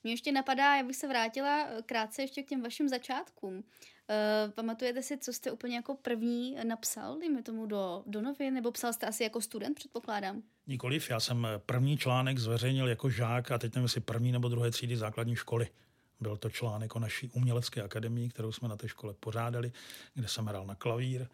Mně 0.02 0.12
ještě 0.12 0.32
napadá, 0.32 0.76
já 0.76 0.82
bych 0.82 0.96
se 0.96 1.08
vrátila 1.08 1.66
eh, 1.66 1.82
krátce 1.82 2.22
ještě 2.22 2.42
k 2.42 2.48
těm 2.48 2.62
vašim 2.62 2.88
začátkům. 2.88 3.54
Uh, 3.56 4.52
pamatujete 4.52 5.02
si, 5.02 5.18
co 5.18 5.32
jste 5.32 5.50
úplně 5.50 5.76
jako 5.76 5.94
první 5.94 6.56
napsal, 6.64 7.18
dejme 7.18 7.42
tomu 7.42 7.66
do, 7.66 8.02
do 8.06 8.22
novin, 8.22 8.54
nebo 8.54 8.72
psal 8.72 8.92
jste 8.92 9.06
asi 9.06 9.22
jako 9.22 9.40
student, 9.40 9.76
předpokládám? 9.76 10.42
Nikoliv, 10.70 11.10
já 11.10 11.20
jsem 11.20 11.48
první 11.66 11.98
článek 11.98 12.38
zveřejnil 12.38 12.88
jako 12.88 13.10
žák 13.10 13.50
a 13.50 13.58
teď 13.58 13.74
nevím, 13.74 13.84
jestli 13.84 14.00
první 14.00 14.32
nebo 14.32 14.48
druhé 14.48 14.70
třídy 14.70 14.96
základní 14.96 15.36
školy. 15.36 15.68
Byl 16.20 16.36
to 16.36 16.50
článek 16.50 16.96
o 16.96 16.98
naší 16.98 17.28
umělecké 17.28 17.82
akademii, 17.82 18.28
kterou 18.28 18.52
jsme 18.52 18.68
na 18.68 18.76
té 18.76 18.88
škole 18.88 19.14
pořádali, 19.20 19.72
kde 20.14 20.28
jsem 20.28 20.46
hrál 20.46 20.66
na 20.66 20.74
klavír. 20.74 21.26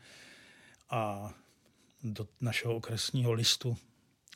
A 0.91 1.30
do 2.03 2.28
našeho 2.41 2.76
okresního 2.76 3.32
listu 3.32 3.76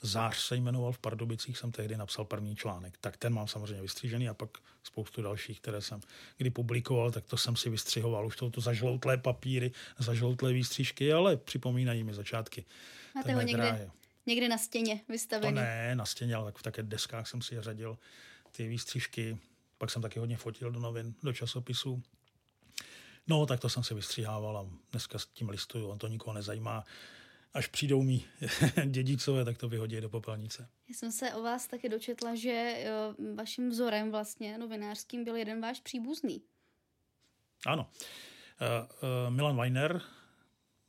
Zář 0.02 0.38
se 0.38 0.56
jmenoval 0.56 0.92
v 0.92 0.98
Pardubicích, 0.98 1.58
jsem 1.58 1.72
tehdy 1.72 1.96
napsal 1.96 2.24
první 2.24 2.56
článek. 2.56 2.94
Tak 3.00 3.16
ten 3.16 3.34
mám 3.34 3.48
samozřejmě 3.48 3.82
vystřížený 3.82 4.28
a 4.28 4.34
pak 4.34 4.50
spoustu 4.82 5.22
dalších, 5.22 5.60
které 5.60 5.80
jsem 5.80 6.00
kdy 6.36 6.50
publikoval, 6.50 7.10
tak 7.10 7.24
to 7.24 7.36
jsem 7.36 7.56
si 7.56 7.70
vystřihoval. 7.70 8.26
Už 8.26 8.36
to, 8.36 8.50
to 8.50 8.60
zažloutlé 8.60 9.16
papíry, 9.16 9.72
zažloutlé 9.98 10.52
výstřižky, 10.52 11.12
ale 11.12 11.36
připomínají 11.36 12.04
mi 12.04 12.14
začátky. 12.14 12.64
Máte 13.14 13.34
ho 13.34 13.40
někde, 13.40 13.90
někde 14.26 14.48
na 14.48 14.58
stěně 14.58 15.00
vystavený? 15.08 15.54
To 15.54 15.60
ne, 15.60 15.94
na 15.94 16.06
stěně, 16.06 16.34
ale 16.34 16.52
tak 16.52 16.58
v 16.58 16.62
také 16.62 16.82
deskách 16.82 17.28
jsem 17.28 17.42
si 17.42 17.60
řadil 17.60 17.98
ty 18.52 18.68
výstřižky. 18.68 19.38
Pak 19.78 19.90
jsem 19.90 20.02
taky 20.02 20.18
hodně 20.18 20.36
fotil 20.36 20.70
do 20.70 20.80
novin, 20.80 21.14
do 21.22 21.32
časopisů. 21.32 22.02
No, 23.26 23.46
tak 23.46 23.60
to 23.60 23.68
jsem 23.68 23.84
si 23.84 23.94
vystřihával 23.94 24.58
a 24.58 24.66
dneska 24.90 25.18
s 25.18 25.26
tím 25.26 25.48
listuju, 25.48 25.88
on 25.88 25.98
to 25.98 26.08
nikoho 26.08 26.34
nezajímá 26.34 26.84
až 27.54 27.66
přijdou 27.66 28.02
mi 28.02 28.24
dědicové, 28.86 29.44
tak 29.44 29.58
to 29.58 29.68
vyhodí 29.68 30.00
do 30.00 30.08
popelnice. 30.08 30.68
Já 30.88 30.94
jsem 30.94 31.12
se 31.12 31.34
o 31.34 31.42
vás 31.42 31.66
taky 31.66 31.88
dočetla, 31.88 32.34
že 32.34 32.84
vaším 33.34 33.70
vzorem 33.70 34.10
vlastně 34.10 34.58
novinářským 34.58 35.24
byl 35.24 35.36
jeden 35.36 35.60
váš 35.60 35.80
příbuzný. 35.80 36.42
Ano. 37.66 37.90
Uh, 38.60 38.88
uh, 39.26 39.34
Milan 39.34 39.56
Weiner, 39.56 40.02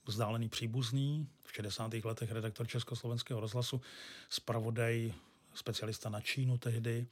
vzdálený 0.05 0.49
příbuzný, 0.49 1.27
v 1.51 1.55
60. 1.55 1.93
letech 1.93 2.31
redaktor 2.31 2.67
Československého 2.67 3.39
rozhlasu, 3.39 3.81
zpravodaj, 4.29 5.13
specialista 5.53 6.09
na 6.09 6.21
Čínu 6.21 6.57
tehdy 6.57 7.07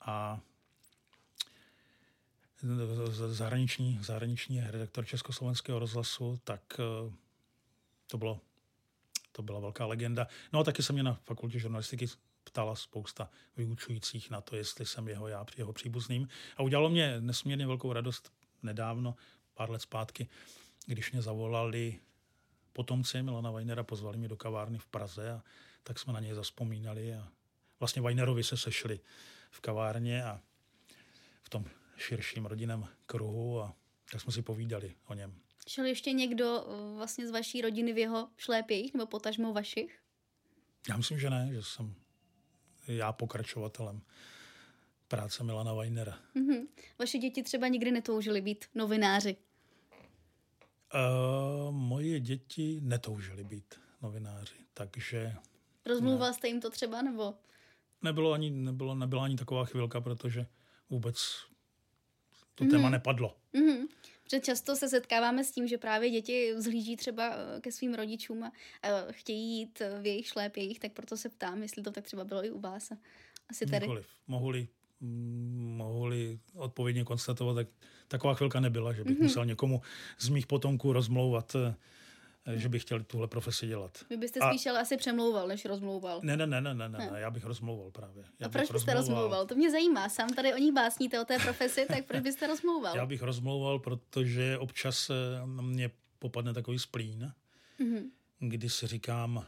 a 0.00 0.40
zahraniční, 3.16 3.98
zahraniční 4.02 4.60
redaktor 4.60 5.06
Československého 5.06 5.78
rozhlasu, 5.78 6.40
tak 6.44 6.60
uh, 6.78 7.12
to 8.06 8.18
bylo 8.18 8.40
to 9.32 9.42
byla 9.42 9.60
velká 9.60 9.86
legenda. 9.86 10.26
No 10.52 10.60
a 10.60 10.64
taky 10.64 10.82
se 10.82 10.92
mě 10.92 11.02
na 11.02 11.14
fakultě 11.24 11.58
žurnalistiky 11.58 12.06
ptala 12.44 12.76
spousta 12.76 13.30
vyučujících 13.56 14.30
na 14.30 14.40
to, 14.40 14.56
jestli 14.56 14.86
jsem 14.86 15.08
jeho 15.08 15.28
já 15.28 15.46
jeho 15.56 15.72
příbuzným. 15.72 16.28
A 16.56 16.62
udělalo 16.62 16.88
mě 16.90 17.20
nesmírně 17.20 17.66
velkou 17.66 17.92
radost 17.92 18.32
nedávno, 18.62 19.14
pár 19.54 19.70
let 19.70 19.82
zpátky, 19.82 20.28
když 20.86 21.12
mě 21.12 21.22
zavolali 21.22 22.00
potomci 22.78 23.22
Milana 23.22 23.50
Weinera, 23.50 23.82
pozvali 23.82 24.18
mě 24.18 24.28
do 24.28 24.36
kavárny 24.36 24.78
v 24.78 24.86
Praze 24.86 25.30
a 25.30 25.42
tak 25.82 25.98
jsme 25.98 26.12
na 26.12 26.20
něj 26.20 26.34
zaspomínali 26.34 27.14
a 27.14 27.28
vlastně 27.80 28.02
Weinerovi 28.02 28.44
se 28.44 28.56
sešli 28.56 29.00
v 29.50 29.60
kavárně 29.60 30.24
a 30.24 30.40
v 31.42 31.48
tom 31.48 31.64
širším 31.96 32.46
rodinném 32.46 32.88
kruhu 33.06 33.60
a 33.60 33.74
tak 34.12 34.20
jsme 34.20 34.32
si 34.32 34.42
povídali 34.42 34.94
o 35.06 35.14
něm. 35.14 35.34
Šel 35.68 35.84
ještě 35.84 36.12
někdo 36.12 36.66
eh, 36.66 36.96
vlastně 36.96 37.28
z 37.28 37.30
vaší 37.30 37.60
rodiny 37.60 37.92
v 37.92 37.98
jeho 37.98 38.28
šlépějích 38.36 38.94
nebo 38.94 39.06
potažmo 39.06 39.52
vašich? 39.52 40.00
Já 40.88 40.96
myslím, 40.96 41.18
že 41.18 41.30
ne, 41.30 41.48
že 41.52 41.62
jsem 41.62 41.94
já 42.88 43.12
pokračovatelem 43.12 44.02
práce 45.08 45.44
Milana 45.44 45.74
Weinera. 45.74 46.18
Mm-hmm. 46.36 46.66
Vaše 46.98 47.18
děti 47.18 47.42
třeba 47.42 47.68
nikdy 47.68 47.90
netoužily 47.90 48.40
být 48.40 48.64
novináři? 48.74 49.36
Uh, 50.94 51.74
moje 51.74 52.20
děti 52.20 52.80
netoužily 52.82 53.44
být 53.44 53.74
novináři, 54.02 54.56
takže... 54.74 55.34
Rozmluval 55.86 56.28
ne. 56.28 56.34
jste 56.34 56.48
jim 56.48 56.60
to 56.60 56.70
třeba, 56.70 57.02
nebo? 57.02 57.34
Nebylo 58.02 58.32
ani, 58.32 58.50
nebylo, 58.50 58.94
nebyla 58.94 59.24
ani 59.24 59.36
taková 59.36 59.64
chvilka, 59.64 60.00
protože 60.00 60.46
vůbec 60.90 61.18
to 62.54 62.64
mm-hmm. 62.64 62.70
téma 62.70 62.90
nepadlo. 62.90 63.36
Mm-hmm. 63.54 63.86
Protože 64.24 64.40
často 64.40 64.76
se 64.76 64.88
setkáváme 64.88 65.44
s 65.44 65.50
tím, 65.50 65.68
že 65.68 65.78
právě 65.78 66.10
děti 66.10 66.54
vzhlíží 66.54 66.96
třeba 66.96 67.30
eh, 67.34 67.60
ke 67.60 67.72
svým 67.72 67.94
rodičům 67.94 68.44
a, 68.44 68.52
a 68.82 69.12
chtějí 69.12 69.58
jít 69.58 69.82
v 70.00 70.06
jejich 70.06 70.26
šlépějích, 70.26 70.80
tak 70.80 70.92
proto 70.92 71.16
se 71.16 71.28
ptám, 71.28 71.62
jestli 71.62 71.82
to 71.82 71.90
tak 71.90 72.04
třeba 72.04 72.24
bylo 72.24 72.44
i 72.44 72.50
u 72.50 72.60
vás. 72.60 72.92
Asi 73.50 73.66
tady. 73.66 73.86
Nikoliv. 73.86 74.06
Mohli, 74.26 74.68
mohli 75.00 76.38
odpovědně 76.54 77.04
konstatovat, 77.04 77.54
tak 77.54 77.68
taková 78.08 78.34
chvilka 78.34 78.60
nebyla, 78.60 78.92
že 78.92 79.04
bych 79.04 79.18
mm-hmm. 79.18 79.22
musel 79.22 79.44
někomu 79.44 79.82
z 80.18 80.28
mých 80.28 80.46
potomků 80.46 80.92
rozmlouvat 80.92 81.56
eh, 81.56 81.74
že 82.56 82.68
bych 82.68 82.82
chtěl 82.82 83.04
tuhle 83.04 83.28
profesi 83.28 83.66
dělat. 83.66 84.04
Vy 84.10 84.16
byste 84.16 84.40
spíš 84.48 84.66
a... 84.66 84.70
ale 84.70 84.80
asi 84.80 84.96
přemlouval, 84.96 85.48
než 85.48 85.64
rozmlouval. 85.64 86.20
Ne, 86.22 86.36
ne, 86.36 86.46
ne, 86.46 86.60
ne, 86.60 86.74
ne, 86.74 86.88
ne, 86.88 87.10
ne. 87.12 87.20
já 87.20 87.30
bych 87.30 87.44
rozmlouval 87.44 87.90
právě. 87.90 88.24
Já 88.38 88.46
a 88.46 88.50
proč 88.50 88.70
byste 88.70 88.94
rozmlouval? 88.94 89.46
To 89.46 89.54
mě 89.54 89.70
zajímá. 89.70 90.08
Sám 90.08 90.28
tady 90.28 90.54
o 90.54 90.56
ní 90.56 90.72
básníte, 90.72 91.20
o 91.20 91.24
té 91.24 91.38
profesi, 91.38 91.86
tak 91.88 92.04
proč 92.04 92.20
byste 92.20 92.46
rozmlouval? 92.46 92.96
Já 92.96 93.06
bych 93.06 93.22
rozmlouval, 93.22 93.78
protože 93.78 94.58
občas 94.58 95.10
eh, 95.10 95.46
mě 95.46 95.90
popadne 96.18 96.54
takový 96.54 96.78
splín, 96.78 97.32
mm-hmm. 97.80 98.02
kdy 98.38 98.68
si 98.68 98.86
říkám, 98.86 99.46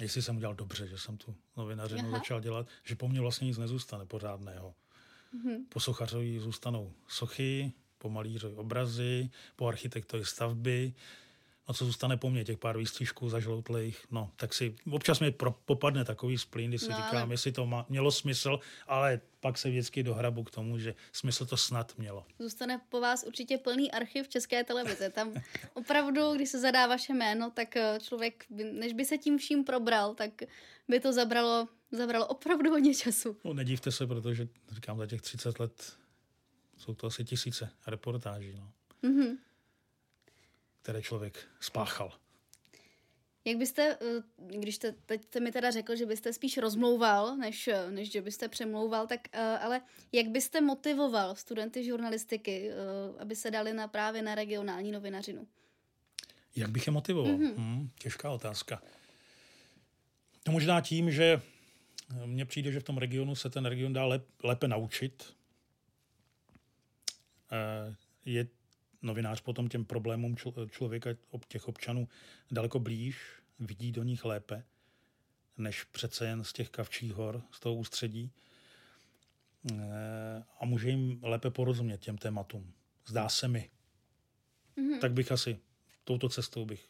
jestli 0.00 0.22
jsem 0.22 0.36
udělal 0.36 0.54
dobře, 0.54 0.86
že 0.86 0.98
jsem 0.98 1.16
tu 1.16 1.34
novinařinu 1.56 2.10
začal 2.10 2.40
dělat, 2.40 2.66
že 2.82 2.96
po 2.96 3.08
mně 3.08 3.20
vlastně 3.20 3.46
nic 3.46 3.58
nezůstane 3.58 4.06
pořádného. 4.06 4.74
Mm-hmm. 5.34 5.58
Po 5.68 5.80
sochařovi 5.80 6.40
zůstanou 6.40 6.92
sochy, 7.08 7.72
po 7.98 8.10
malířovi 8.10 8.56
obrazy, 8.56 9.30
po 9.56 9.66
architektovi 9.66 10.24
stavby, 10.24 10.94
a 11.66 11.72
co 11.72 11.84
zůstane 11.84 12.16
po 12.16 12.30
mně, 12.30 12.44
těch 12.44 12.58
pár 12.58 12.78
výstřižků 12.78 13.28
zažloutlých, 13.28 14.06
no, 14.10 14.30
tak 14.36 14.54
si 14.54 14.76
občas 14.90 15.20
mi 15.20 15.30
pro, 15.30 15.50
popadne 15.50 16.04
takový 16.04 16.38
splín, 16.38 16.70
kdy 16.70 16.78
si 16.78 16.90
no, 16.90 16.96
říkám, 16.96 17.22
ale... 17.22 17.34
jestli 17.34 17.52
to 17.52 17.66
má, 17.66 17.86
mělo 17.88 18.12
smysl, 18.12 18.58
ale 18.86 19.20
pak 19.40 19.58
se 19.58 19.70
vždycky 19.70 20.02
dohrabu 20.02 20.44
k 20.44 20.50
tomu, 20.50 20.78
že 20.78 20.94
smysl 21.12 21.46
to 21.46 21.56
snad 21.56 21.98
mělo. 21.98 22.26
Zůstane 22.38 22.80
po 22.88 23.00
vás 23.00 23.24
určitě 23.24 23.58
plný 23.58 23.92
archiv 23.92 24.28
České 24.28 24.64
televize. 24.64 25.10
Tam 25.10 25.32
opravdu, 25.74 26.32
když 26.32 26.48
se 26.48 26.60
zadá 26.60 26.86
vaše 26.86 27.14
jméno, 27.14 27.50
tak 27.50 27.76
eh, 27.76 27.98
člověk, 28.02 28.44
než 28.50 28.92
by 28.92 29.04
se 29.04 29.18
tím 29.18 29.38
vším 29.38 29.64
probral, 29.64 30.14
tak 30.14 30.42
by 30.88 31.00
to 31.00 31.12
zabralo, 31.12 31.68
zabralo 31.92 32.26
opravdu 32.26 32.70
hodně 32.70 32.94
času. 32.94 33.36
No, 33.44 33.54
nedívte 33.54 33.92
se, 33.92 34.06
protože 34.06 34.48
říkám, 34.72 34.98
za 34.98 35.06
těch 35.06 35.22
30 35.22 35.60
let 35.60 35.92
jsou 36.76 36.94
to 36.94 37.06
asi 37.06 37.24
tisíce 37.24 37.70
reportáží. 37.86 38.52
No. 38.52 38.72
Mm-hmm 39.02 39.36
které 40.84 41.02
člověk 41.02 41.38
spáchal. 41.60 42.12
Jak 43.44 43.56
byste, 43.56 43.98
eh, 44.00 44.22
když 44.58 44.74
jste, 44.74 44.92
teď 44.92 45.22
jste 45.22 45.40
mi 45.40 45.52
teda 45.52 45.70
řekl, 45.70 45.96
že 45.96 46.06
byste 46.06 46.32
spíš 46.32 46.58
rozmlouval, 46.58 47.36
než, 47.36 47.70
než 47.90 48.12
že 48.12 48.22
byste 48.22 48.48
přemlouval, 48.48 49.06
tak 49.06 49.20
eh, 49.32 49.58
ale 49.58 49.80
jak 50.12 50.28
byste 50.28 50.60
motivoval 50.60 51.34
studenty 51.34 51.84
žurnalistiky, 51.84 52.70
eh, 52.70 52.74
aby 53.18 53.36
se 53.36 53.50
dali 53.50 53.72
na 53.72 53.88
právě 53.88 54.22
na 54.22 54.34
regionální 54.34 54.92
novinařinu? 54.92 55.46
Jak 56.56 56.70
bych 56.70 56.86
je 56.86 56.92
motivoval? 56.92 57.32
Mm-hmm. 57.32 57.54
Hmm, 57.56 57.90
těžká 57.98 58.30
otázka. 58.30 58.82
To 60.42 60.52
možná 60.52 60.80
tím, 60.80 61.10
že 61.10 61.40
mně 62.24 62.44
přijde, 62.44 62.72
že 62.72 62.80
v 62.80 62.84
tom 62.84 62.98
regionu 62.98 63.34
se 63.34 63.50
ten 63.50 63.66
region 63.66 63.92
dá 63.92 64.04
lep, 64.04 64.26
lépe 64.42 64.68
naučit. 64.68 65.34
Je 68.24 68.46
novinář 69.04 69.40
potom 69.40 69.68
těm 69.68 69.84
problémům 69.84 70.36
člověka, 70.70 71.10
těch 71.48 71.68
občanů 71.68 72.08
daleko 72.50 72.78
blíž, 72.78 73.16
vidí 73.58 73.92
do 73.92 74.02
nich 74.02 74.24
lépe, 74.24 74.64
než 75.58 75.84
přece 75.84 76.26
jen 76.26 76.44
z 76.44 76.52
těch 76.52 76.70
kavčích 76.70 77.12
hor, 77.12 77.42
z 77.50 77.60
toho 77.60 77.74
ústředí. 77.74 78.30
Eh, 79.72 80.44
a 80.60 80.64
může 80.64 80.88
jim 80.88 81.20
lépe 81.22 81.50
porozumět 81.50 81.98
těm 81.98 82.18
tématům. 82.18 82.72
Zdá 83.06 83.28
se 83.28 83.48
mi. 83.48 83.70
Mm-hmm. 84.76 84.98
Tak 85.00 85.12
bych 85.12 85.32
asi 85.32 85.58
touto 86.04 86.28
cestou 86.28 86.64
bych 86.64 86.88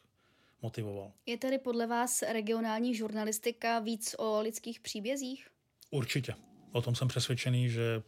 motivoval. 0.63 1.13
Je 1.27 1.39
tedy 1.39 1.59
podle 1.59 1.87
vás 1.87 2.23
regionální 2.23 2.95
žurnalistika 2.95 3.79
víc 3.79 4.15
o 4.19 4.41
lidských 4.41 4.81
příbězích? 4.81 5.49
Určitě. 5.91 6.35
O 6.73 6.83
tom 6.83 6.95
jsem 6.95 7.09
přesvědčený, 7.09 7.71
že 7.71 8.03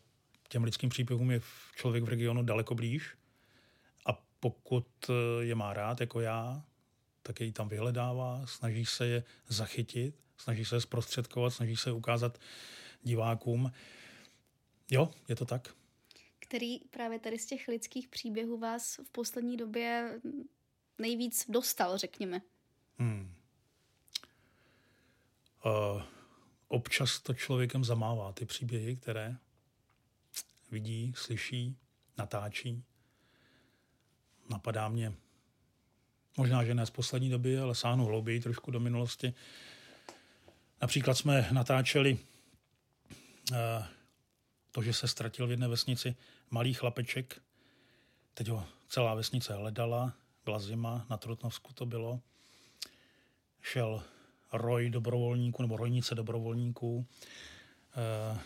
těm 0.49 0.65
lidským 0.65 0.91
příběhům 0.91 1.31
je 1.31 1.41
člověk 1.77 2.05
v 2.05 2.09
regionu 2.09 2.43
daleko 2.43 2.75
blíž 2.75 3.17
pokud 4.41 4.87
eh, 5.09 5.45
je 5.45 5.55
má 5.55 5.73
rád 5.73 6.01
jako 6.01 6.21
já, 6.21 6.65
tak 7.23 7.41
jej 7.41 7.53
tam 7.53 7.69
vyhledává, 7.69 8.47
snaží 8.47 8.87
se 8.87 9.07
je 9.07 9.25
zachytit, 9.49 10.15
snaží 10.37 10.65
se 10.65 10.77
je 10.77 10.81
zprostředkovat, 10.81 11.53
snaží 11.53 11.77
se 11.77 11.89
je 11.89 11.93
ukázat 11.95 12.39
divákům. 13.03 13.73
Jo, 14.91 15.11
je 15.29 15.37
to 15.37 15.45
tak. 15.45 15.75
Který 16.39 16.79
právě 16.79 17.19
tady 17.19 17.39
z 17.39 17.47
těch 17.47 17.69
lidských 17.69 18.09
příběhů 18.09 18.59
vás 18.59 19.01
v 19.05 19.11
poslední 19.11 19.57
době 19.57 20.21
nejvíc 20.99 21.51
dostal, 21.51 21.99
řekněme? 21.99 22.41
Hmm. 22.99 23.35
Uh, 25.65 26.03
občas 26.69 27.21
to 27.21 27.35
člověkem 27.35 27.85
zamává, 27.85 28.33
ty 28.33 28.45
příběhy, 28.45 28.97
které 28.97 29.37
vidí, 30.71 31.13
slyší, 31.17 31.77
natáčí. 32.19 32.85
Napadá 34.49 34.89
mě, 34.89 35.13
možná, 36.37 36.65
že 36.65 36.75
ne 36.75 36.87
z 36.87 36.91
poslední 36.91 37.31
doby, 37.31 37.59
ale 37.59 37.75
sáhnu 37.75 38.05
hlouběji 38.05 38.41
trošku 38.41 38.71
do 38.71 38.81
minulosti. 38.81 39.35
Například 40.83 41.15
jsme 41.15 41.49
natáčeli 41.53 42.19
uh, 43.53 43.57
to, 44.71 44.83
že 44.83 44.93
se 44.93 45.09
ztratil 45.09 45.47
v 45.47 45.51
jedné 45.51 45.69
vesnici 45.69 46.17
malý 46.51 46.75
chlapeček. 46.75 47.43
Teď 48.35 48.49
ho 48.49 48.67
celá 48.89 49.15
vesnice 49.15 49.55
hledala, 49.55 50.13
byla 50.45 50.59
zima, 50.59 51.07
na 51.11 51.17
Trutnovsku 51.17 51.73
to 51.73 51.87
bylo. 51.87 52.21
Šel 53.63 54.03
roj 54.53 54.91
dobrovolníků 54.91 55.63
nebo 55.63 55.77
rojnice 55.77 56.15
dobrovolníků, 56.15 56.97
uh, 56.97 58.39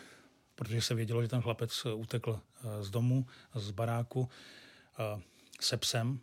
protože 0.55 0.83
se 0.83 0.95
vědělo, 0.95 1.23
že 1.23 1.29
ten 1.29 1.43
chlapec 1.43 1.87
utekl 1.87 2.31
uh, 2.31 2.83
z 2.83 2.91
domu, 2.91 3.27
z 3.55 3.71
baráku 3.71 4.29
se 5.63 5.77
psem. 5.77 6.21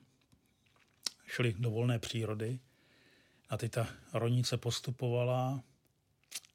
Šli 1.26 1.56
do 1.60 1.70
volné 1.70 2.00
přírody 2.00 2.60
a 3.50 3.58
teď 3.58 3.72
ta 3.72 3.88
rojnice 4.14 4.58
postupovala 4.58 5.64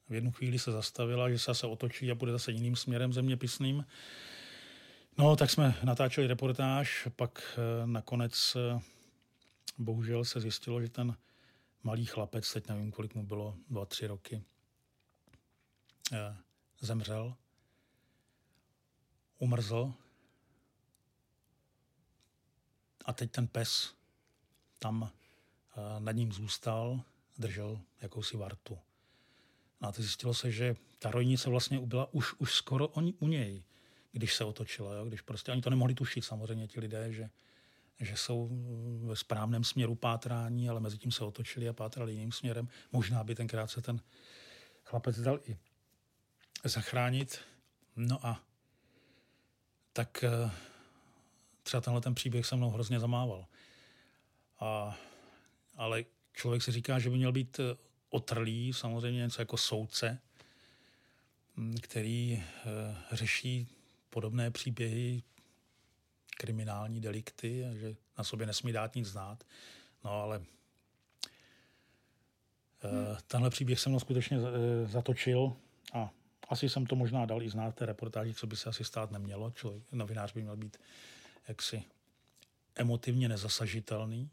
v 0.09 0.15
jednu 0.15 0.33
chvíli 0.33 0.59
se 0.59 0.73
zastavila, 0.73 1.31
že 1.31 1.39
se 1.39 1.45
zase 1.45 1.67
otočí 1.67 2.11
a 2.11 2.15
bude 2.15 2.33
zase 2.33 2.53
jiným 2.53 2.77
směrem 2.77 3.13
zeměpisným. 3.13 3.87
No, 5.19 5.37
tak 5.37 5.51
jsme 5.51 5.75
natáčeli 5.85 6.27
reportáž, 6.27 7.09
pak 7.17 7.59
eh, 7.59 7.87
nakonec 7.87 8.57
eh, 8.57 8.81
bohužel 9.79 10.25
se 10.25 10.41
zjistilo, 10.41 10.81
že 10.81 10.89
ten 10.89 11.17
malý 11.83 12.07
chlapec, 12.07 12.53
teď 12.53 12.69
nevím, 12.69 12.93
kolik 12.93 13.15
mu 13.15 13.23
bylo, 13.23 13.57
dva, 13.71 13.87
tři 13.87 14.07
roky, 14.07 14.43
eh, 16.13 16.37
zemřel, 16.81 17.35
umrzl 19.39 19.95
a 23.05 23.13
teď 23.13 23.31
ten 23.31 23.47
pes 23.47 23.95
tam 24.79 25.11
nad 25.99 26.13
ním 26.13 26.33
zůstal, 26.33 27.01
držel 27.39 27.81
jakousi 28.01 28.37
vartu. 28.37 28.79
A 29.81 29.93
to 29.93 30.03
zjistilo 30.03 30.35
se, 30.35 30.51
že 30.51 30.77
ta 30.99 31.11
rojnice 31.11 31.51
vlastně 31.51 31.81
byla 31.81 32.15
už, 32.15 32.35
už 32.39 32.55
skoro 32.55 32.89
on, 32.89 33.13
u 33.19 33.29
něj, 33.29 33.63
když 34.13 34.35
se 34.35 34.45
otočila. 34.45 34.95
Jo? 34.95 35.05
Když 35.05 35.21
prostě 35.21 35.53
oni 35.53 35.63
to 35.63 35.71
nemohli 35.71 35.95
tušit 35.95 36.25
samozřejmě 36.25 36.69
ti 36.69 36.81
lidé, 36.81 37.13
že, 37.13 37.31
že 38.01 38.17
jsou 38.17 38.49
ve 39.03 39.17
správném 39.17 39.65
směru 39.65 39.95
pátrání, 39.95 40.69
ale 40.69 40.81
mezi 40.81 40.99
tím 40.99 41.13
se 41.13 41.25
otočili 41.25 41.69
a 41.69 41.73
pátrali 41.73 42.13
jiným 42.13 42.33
směrem. 42.33 42.69
Možná 42.93 43.25
by 43.25 43.35
tenkrát 43.35 43.67
se 43.67 43.83
ten 43.83 44.01
chlapec 44.85 45.21
dal 45.21 45.41
i 45.45 45.59
zachránit. 46.65 47.39
No 47.97 48.27
a 48.27 48.43
tak 49.93 50.25
eh, 50.25 50.51
třeba 51.63 51.81
tenhle 51.81 52.01
ten 52.01 52.15
příběh 52.15 52.47
se 52.47 52.57
mnou 52.57 52.71
hrozně 52.71 53.01
zamával. 53.01 53.47
A, 54.61 54.99
ale 55.77 56.05
člověk 56.33 56.63
si 56.63 56.73
říká, 56.73 56.99
že 56.99 57.11
by 57.11 57.17
měl 57.17 57.33
být 57.33 57.61
eh, 57.61 57.77
otrlý, 58.11 58.73
samozřejmě 58.73 59.19
něco 59.19 59.43
jako 59.43 59.57
soudce, 59.57 60.19
mm, 61.57 61.77
který 61.83 62.43
eh, 62.43 62.97
řeší 63.13 63.69
podobné 64.11 64.51
příběhy, 64.51 65.23
kriminální 66.37 67.01
delikty 67.01 67.65
a 67.65 67.75
že 67.75 67.97
na 68.19 68.25
sobě 68.25 68.47
nesmí 68.47 68.73
dát 68.73 68.95
nic 68.95 69.07
znát. 69.07 69.45
No 70.05 70.11
ale 70.11 70.39
hmm. 72.81 73.17
tenhle 73.27 73.51
příběh 73.51 73.81
jsem 73.81 74.01
skutečně 74.01 74.39
eh, 74.39 74.87
zatočil 74.87 75.57
a 75.93 76.11
asi 76.49 76.69
jsem 76.69 76.87
to 76.87 76.97
možná 76.97 77.27
dal 77.27 77.43
i 77.43 77.51
znát 77.51 77.75
té 77.75 77.87
reportáži, 77.87 78.35
co 78.35 78.47
by 78.47 78.57
se 78.57 78.69
asi 78.69 78.85
stát 78.85 79.11
nemělo. 79.11 79.51
Člověk, 79.51 79.83
novinář 79.93 80.33
by 80.33 80.43
měl 80.43 80.57
být 80.57 80.77
jaksi 81.49 81.85
emotivně 82.75 83.29
nezasažitelný. 83.29 84.31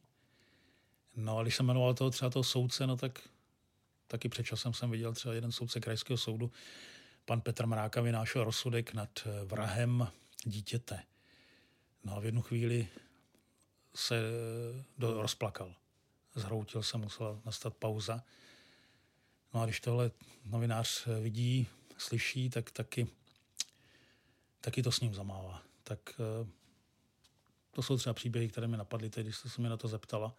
No 1.15 1.37
a 1.37 1.41
když 1.41 1.55
jsem 1.55 1.65
jmenoval 1.65 1.93
toho 1.93 2.09
třeba 2.09 2.31
toho 2.31 2.43
soudce, 2.43 2.87
no 2.87 2.97
tak 2.97 3.29
Taky 4.11 4.29
před 4.29 4.43
časem 4.43 4.73
jsem 4.73 4.91
viděl 4.91 5.13
třeba 5.13 5.33
jeden 5.33 5.51
soudce 5.51 5.79
krajského 5.79 6.17
soudu, 6.17 6.51
pan 7.25 7.41
Petr 7.41 7.65
Mráka 7.65 8.01
vynášel 8.01 8.43
rozsudek 8.43 8.93
nad 8.93 9.09
eh, 9.25 9.45
vrahem 9.45 10.07
dítěte. 10.43 11.03
No 12.03 12.15
a 12.15 12.19
v 12.19 12.25
jednu 12.25 12.41
chvíli 12.41 12.87
se 13.95 14.17
eh, 14.17 14.83
do, 14.97 15.21
rozplakal. 15.21 15.75
Zhroutil 16.35 16.83
se, 16.83 16.97
musela 16.97 17.39
nastat 17.45 17.73
pauza. 17.73 18.23
No 19.53 19.61
a 19.61 19.65
když 19.65 19.79
tohle 19.79 20.11
novinář 20.45 21.07
eh, 21.07 21.19
vidí, 21.19 21.67
slyší, 21.97 22.49
tak 22.49 22.71
taky, 22.71 23.07
taky 24.61 24.83
to 24.83 24.91
s 24.91 24.99
ním 24.99 25.13
zamává. 25.13 25.63
Tak 25.83 25.99
to 27.71 27.81
jsou 27.81 27.97
třeba 27.97 28.13
příběhy, 28.13 28.47
které 28.47 28.67
mi 28.67 28.77
napadly 28.77 29.09
teď, 29.09 29.25
když 29.25 29.35
jste 29.35 29.49
se 29.49 29.61
mě 29.61 29.69
na 29.69 29.77
to 29.77 29.87
zeptala. 29.87 30.35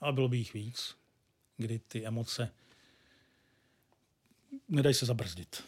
Ale 0.00 0.12
bylo 0.12 0.28
by 0.28 0.36
jich 0.36 0.54
víc, 0.54 0.96
kdy 1.56 1.78
ty 1.78 2.06
emoce 2.06 2.54
nedají 4.68 4.94
se 4.94 5.06
zabrzdit 5.06 5.64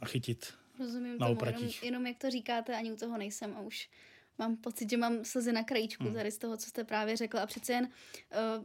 a 0.00 0.06
chytit 0.06 0.54
Rozumím 0.78 1.18
na 1.18 1.26
tomu, 1.26 1.40
jenom, 1.46 1.70
jenom 1.82 2.06
jak 2.06 2.18
to 2.18 2.30
říkáte, 2.30 2.76
ani 2.76 2.92
u 2.92 2.96
toho 2.96 3.18
nejsem 3.18 3.56
a 3.56 3.60
už 3.60 3.90
mám 4.38 4.56
pocit, 4.56 4.90
že 4.90 4.96
mám 4.96 5.24
slzy 5.24 5.52
na 5.52 5.64
krajíčku 5.64 6.04
hmm. 6.04 6.14
tady 6.14 6.30
z 6.30 6.38
toho, 6.38 6.56
co 6.56 6.68
jste 6.68 6.84
právě 6.84 7.16
řekl. 7.16 7.38
A 7.38 7.46
přece 7.46 7.72
jen 7.72 7.84
uh, 7.84 8.64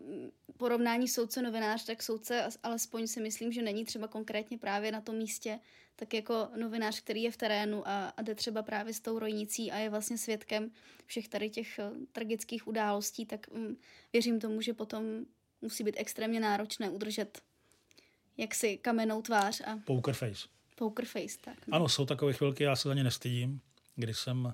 porovnání 0.57 1.07
soudce 1.07 1.41
novinář, 1.41 1.85
tak 1.85 2.03
soudce 2.03 2.49
alespoň 2.63 3.07
si 3.07 3.21
myslím, 3.21 3.51
že 3.51 3.61
není 3.61 3.85
třeba 3.85 4.07
konkrétně 4.07 4.57
právě 4.57 4.91
na 4.91 5.01
tom 5.01 5.15
místě, 5.15 5.59
tak 5.95 6.13
jako 6.13 6.49
novinář, 6.55 7.01
který 7.01 7.23
je 7.23 7.31
v 7.31 7.37
terénu 7.37 7.87
a, 7.87 8.07
a 8.07 8.21
jde 8.21 8.35
třeba 8.35 8.63
právě 8.63 8.93
s 8.93 8.99
tou 8.99 9.19
rojnicí 9.19 9.71
a 9.71 9.77
je 9.77 9.89
vlastně 9.89 10.17
svědkem 10.17 10.71
všech 11.05 11.27
tady 11.27 11.49
těch 11.49 11.79
uh, 11.79 11.97
tragických 12.11 12.67
událostí, 12.67 13.25
tak 13.25 13.47
um, 13.51 13.77
věřím 14.13 14.39
tomu, 14.39 14.61
že 14.61 14.73
potom 14.73 15.03
musí 15.61 15.83
být 15.83 15.95
extrémně 15.97 16.39
náročné 16.39 16.89
udržet 16.89 17.41
jaksi 18.37 18.77
kamenou 18.77 19.21
tvář. 19.21 19.61
A... 19.61 19.79
Poker 19.85 20.13
face. 20.13 20.47
Poker 20.75 21.05
face, 21.05 21.37
tak. 21.41 21.67
No. 21.67 21.75
Ano, 21.75 21.89
jsou 21.89 22.05
takové 22.05 22.33
chvilky, 22.33 22.63
já 22.63 22.75
se 22.75 22.89
za 22.89 22.93
ně 22.93 23.03
nestydím, 23.03 23.61
kdy 23.95 24.13
jsem 24.13 24.53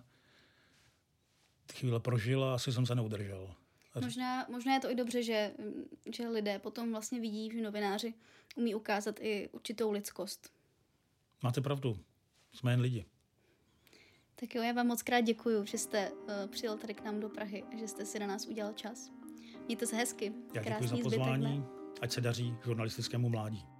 chvíle 1.71 1.99
prožil 1.99 2.43
a 2.43 2.53
asi 2.53 2.73
jsem 2.73 2.85
se 2.85 2.95
neudržel. 2.95 3.55
Možná, 4.01 4.45
možná 4.49 4.73
je 4.73 4.79
to 4.79 4.91
i 4.91 4.95
dobře, 4.95 5.23
že, 5.23 5.53
že 6.15 6.27
lidé 6.27 6.59
potom 6.59 6.91
vlastně 6.91 7.19
vidí, 7.19 7.51
že 7.51 7.61
novináři 7.61 8.13
umí 8.55 8.75
ukázat 8.75 9.19
i 9.19 9.49
určitou 9.51 9.91
lidskost. 9.91 10.53
Máte 11.43 11.61
pravdu, 11.61 11.97
jsme 12.53 12.73
jen 12.73 12.79
lidi. 12.81 13.05
Tak 14.35 14.55
jo, 14.55 14.63
já 14.63 14.73
vám 14.73 14.87
moc 14.87 15.01
krát 15.01 15.21
děkuji, 15.21 15.65
že 15.65 15.77
jste 15.77 16.11
uh, 16.11 16.27
přijel 16.49 16.77
tady 16.77 16.93
k 16.93 17.03
nám 17.03 17.19
do 17.19 17.29
Prahy 17.29 17.63
a 17.63 17.77
že 17.77 17.87
jste 17.87 18.05
si 18.05 18.19
na 18.19 18.27
nás 18.27 18.45
udělal 18.45 18.73
čas. 18.73 19.11
Mějte 19.65 19.87
se 19.87 19.95
hezky. 19.95 20.33
Já 20.53 20.61
děkuji 20.61 20.87
za 20.87 20.97
pozvání, 20.97 21.65
ať 22.01 22.11
se 22.11 22.21
daří 22.21 22.55
žurnalistickému 22.63 23.29
mládí. 23.29 23.72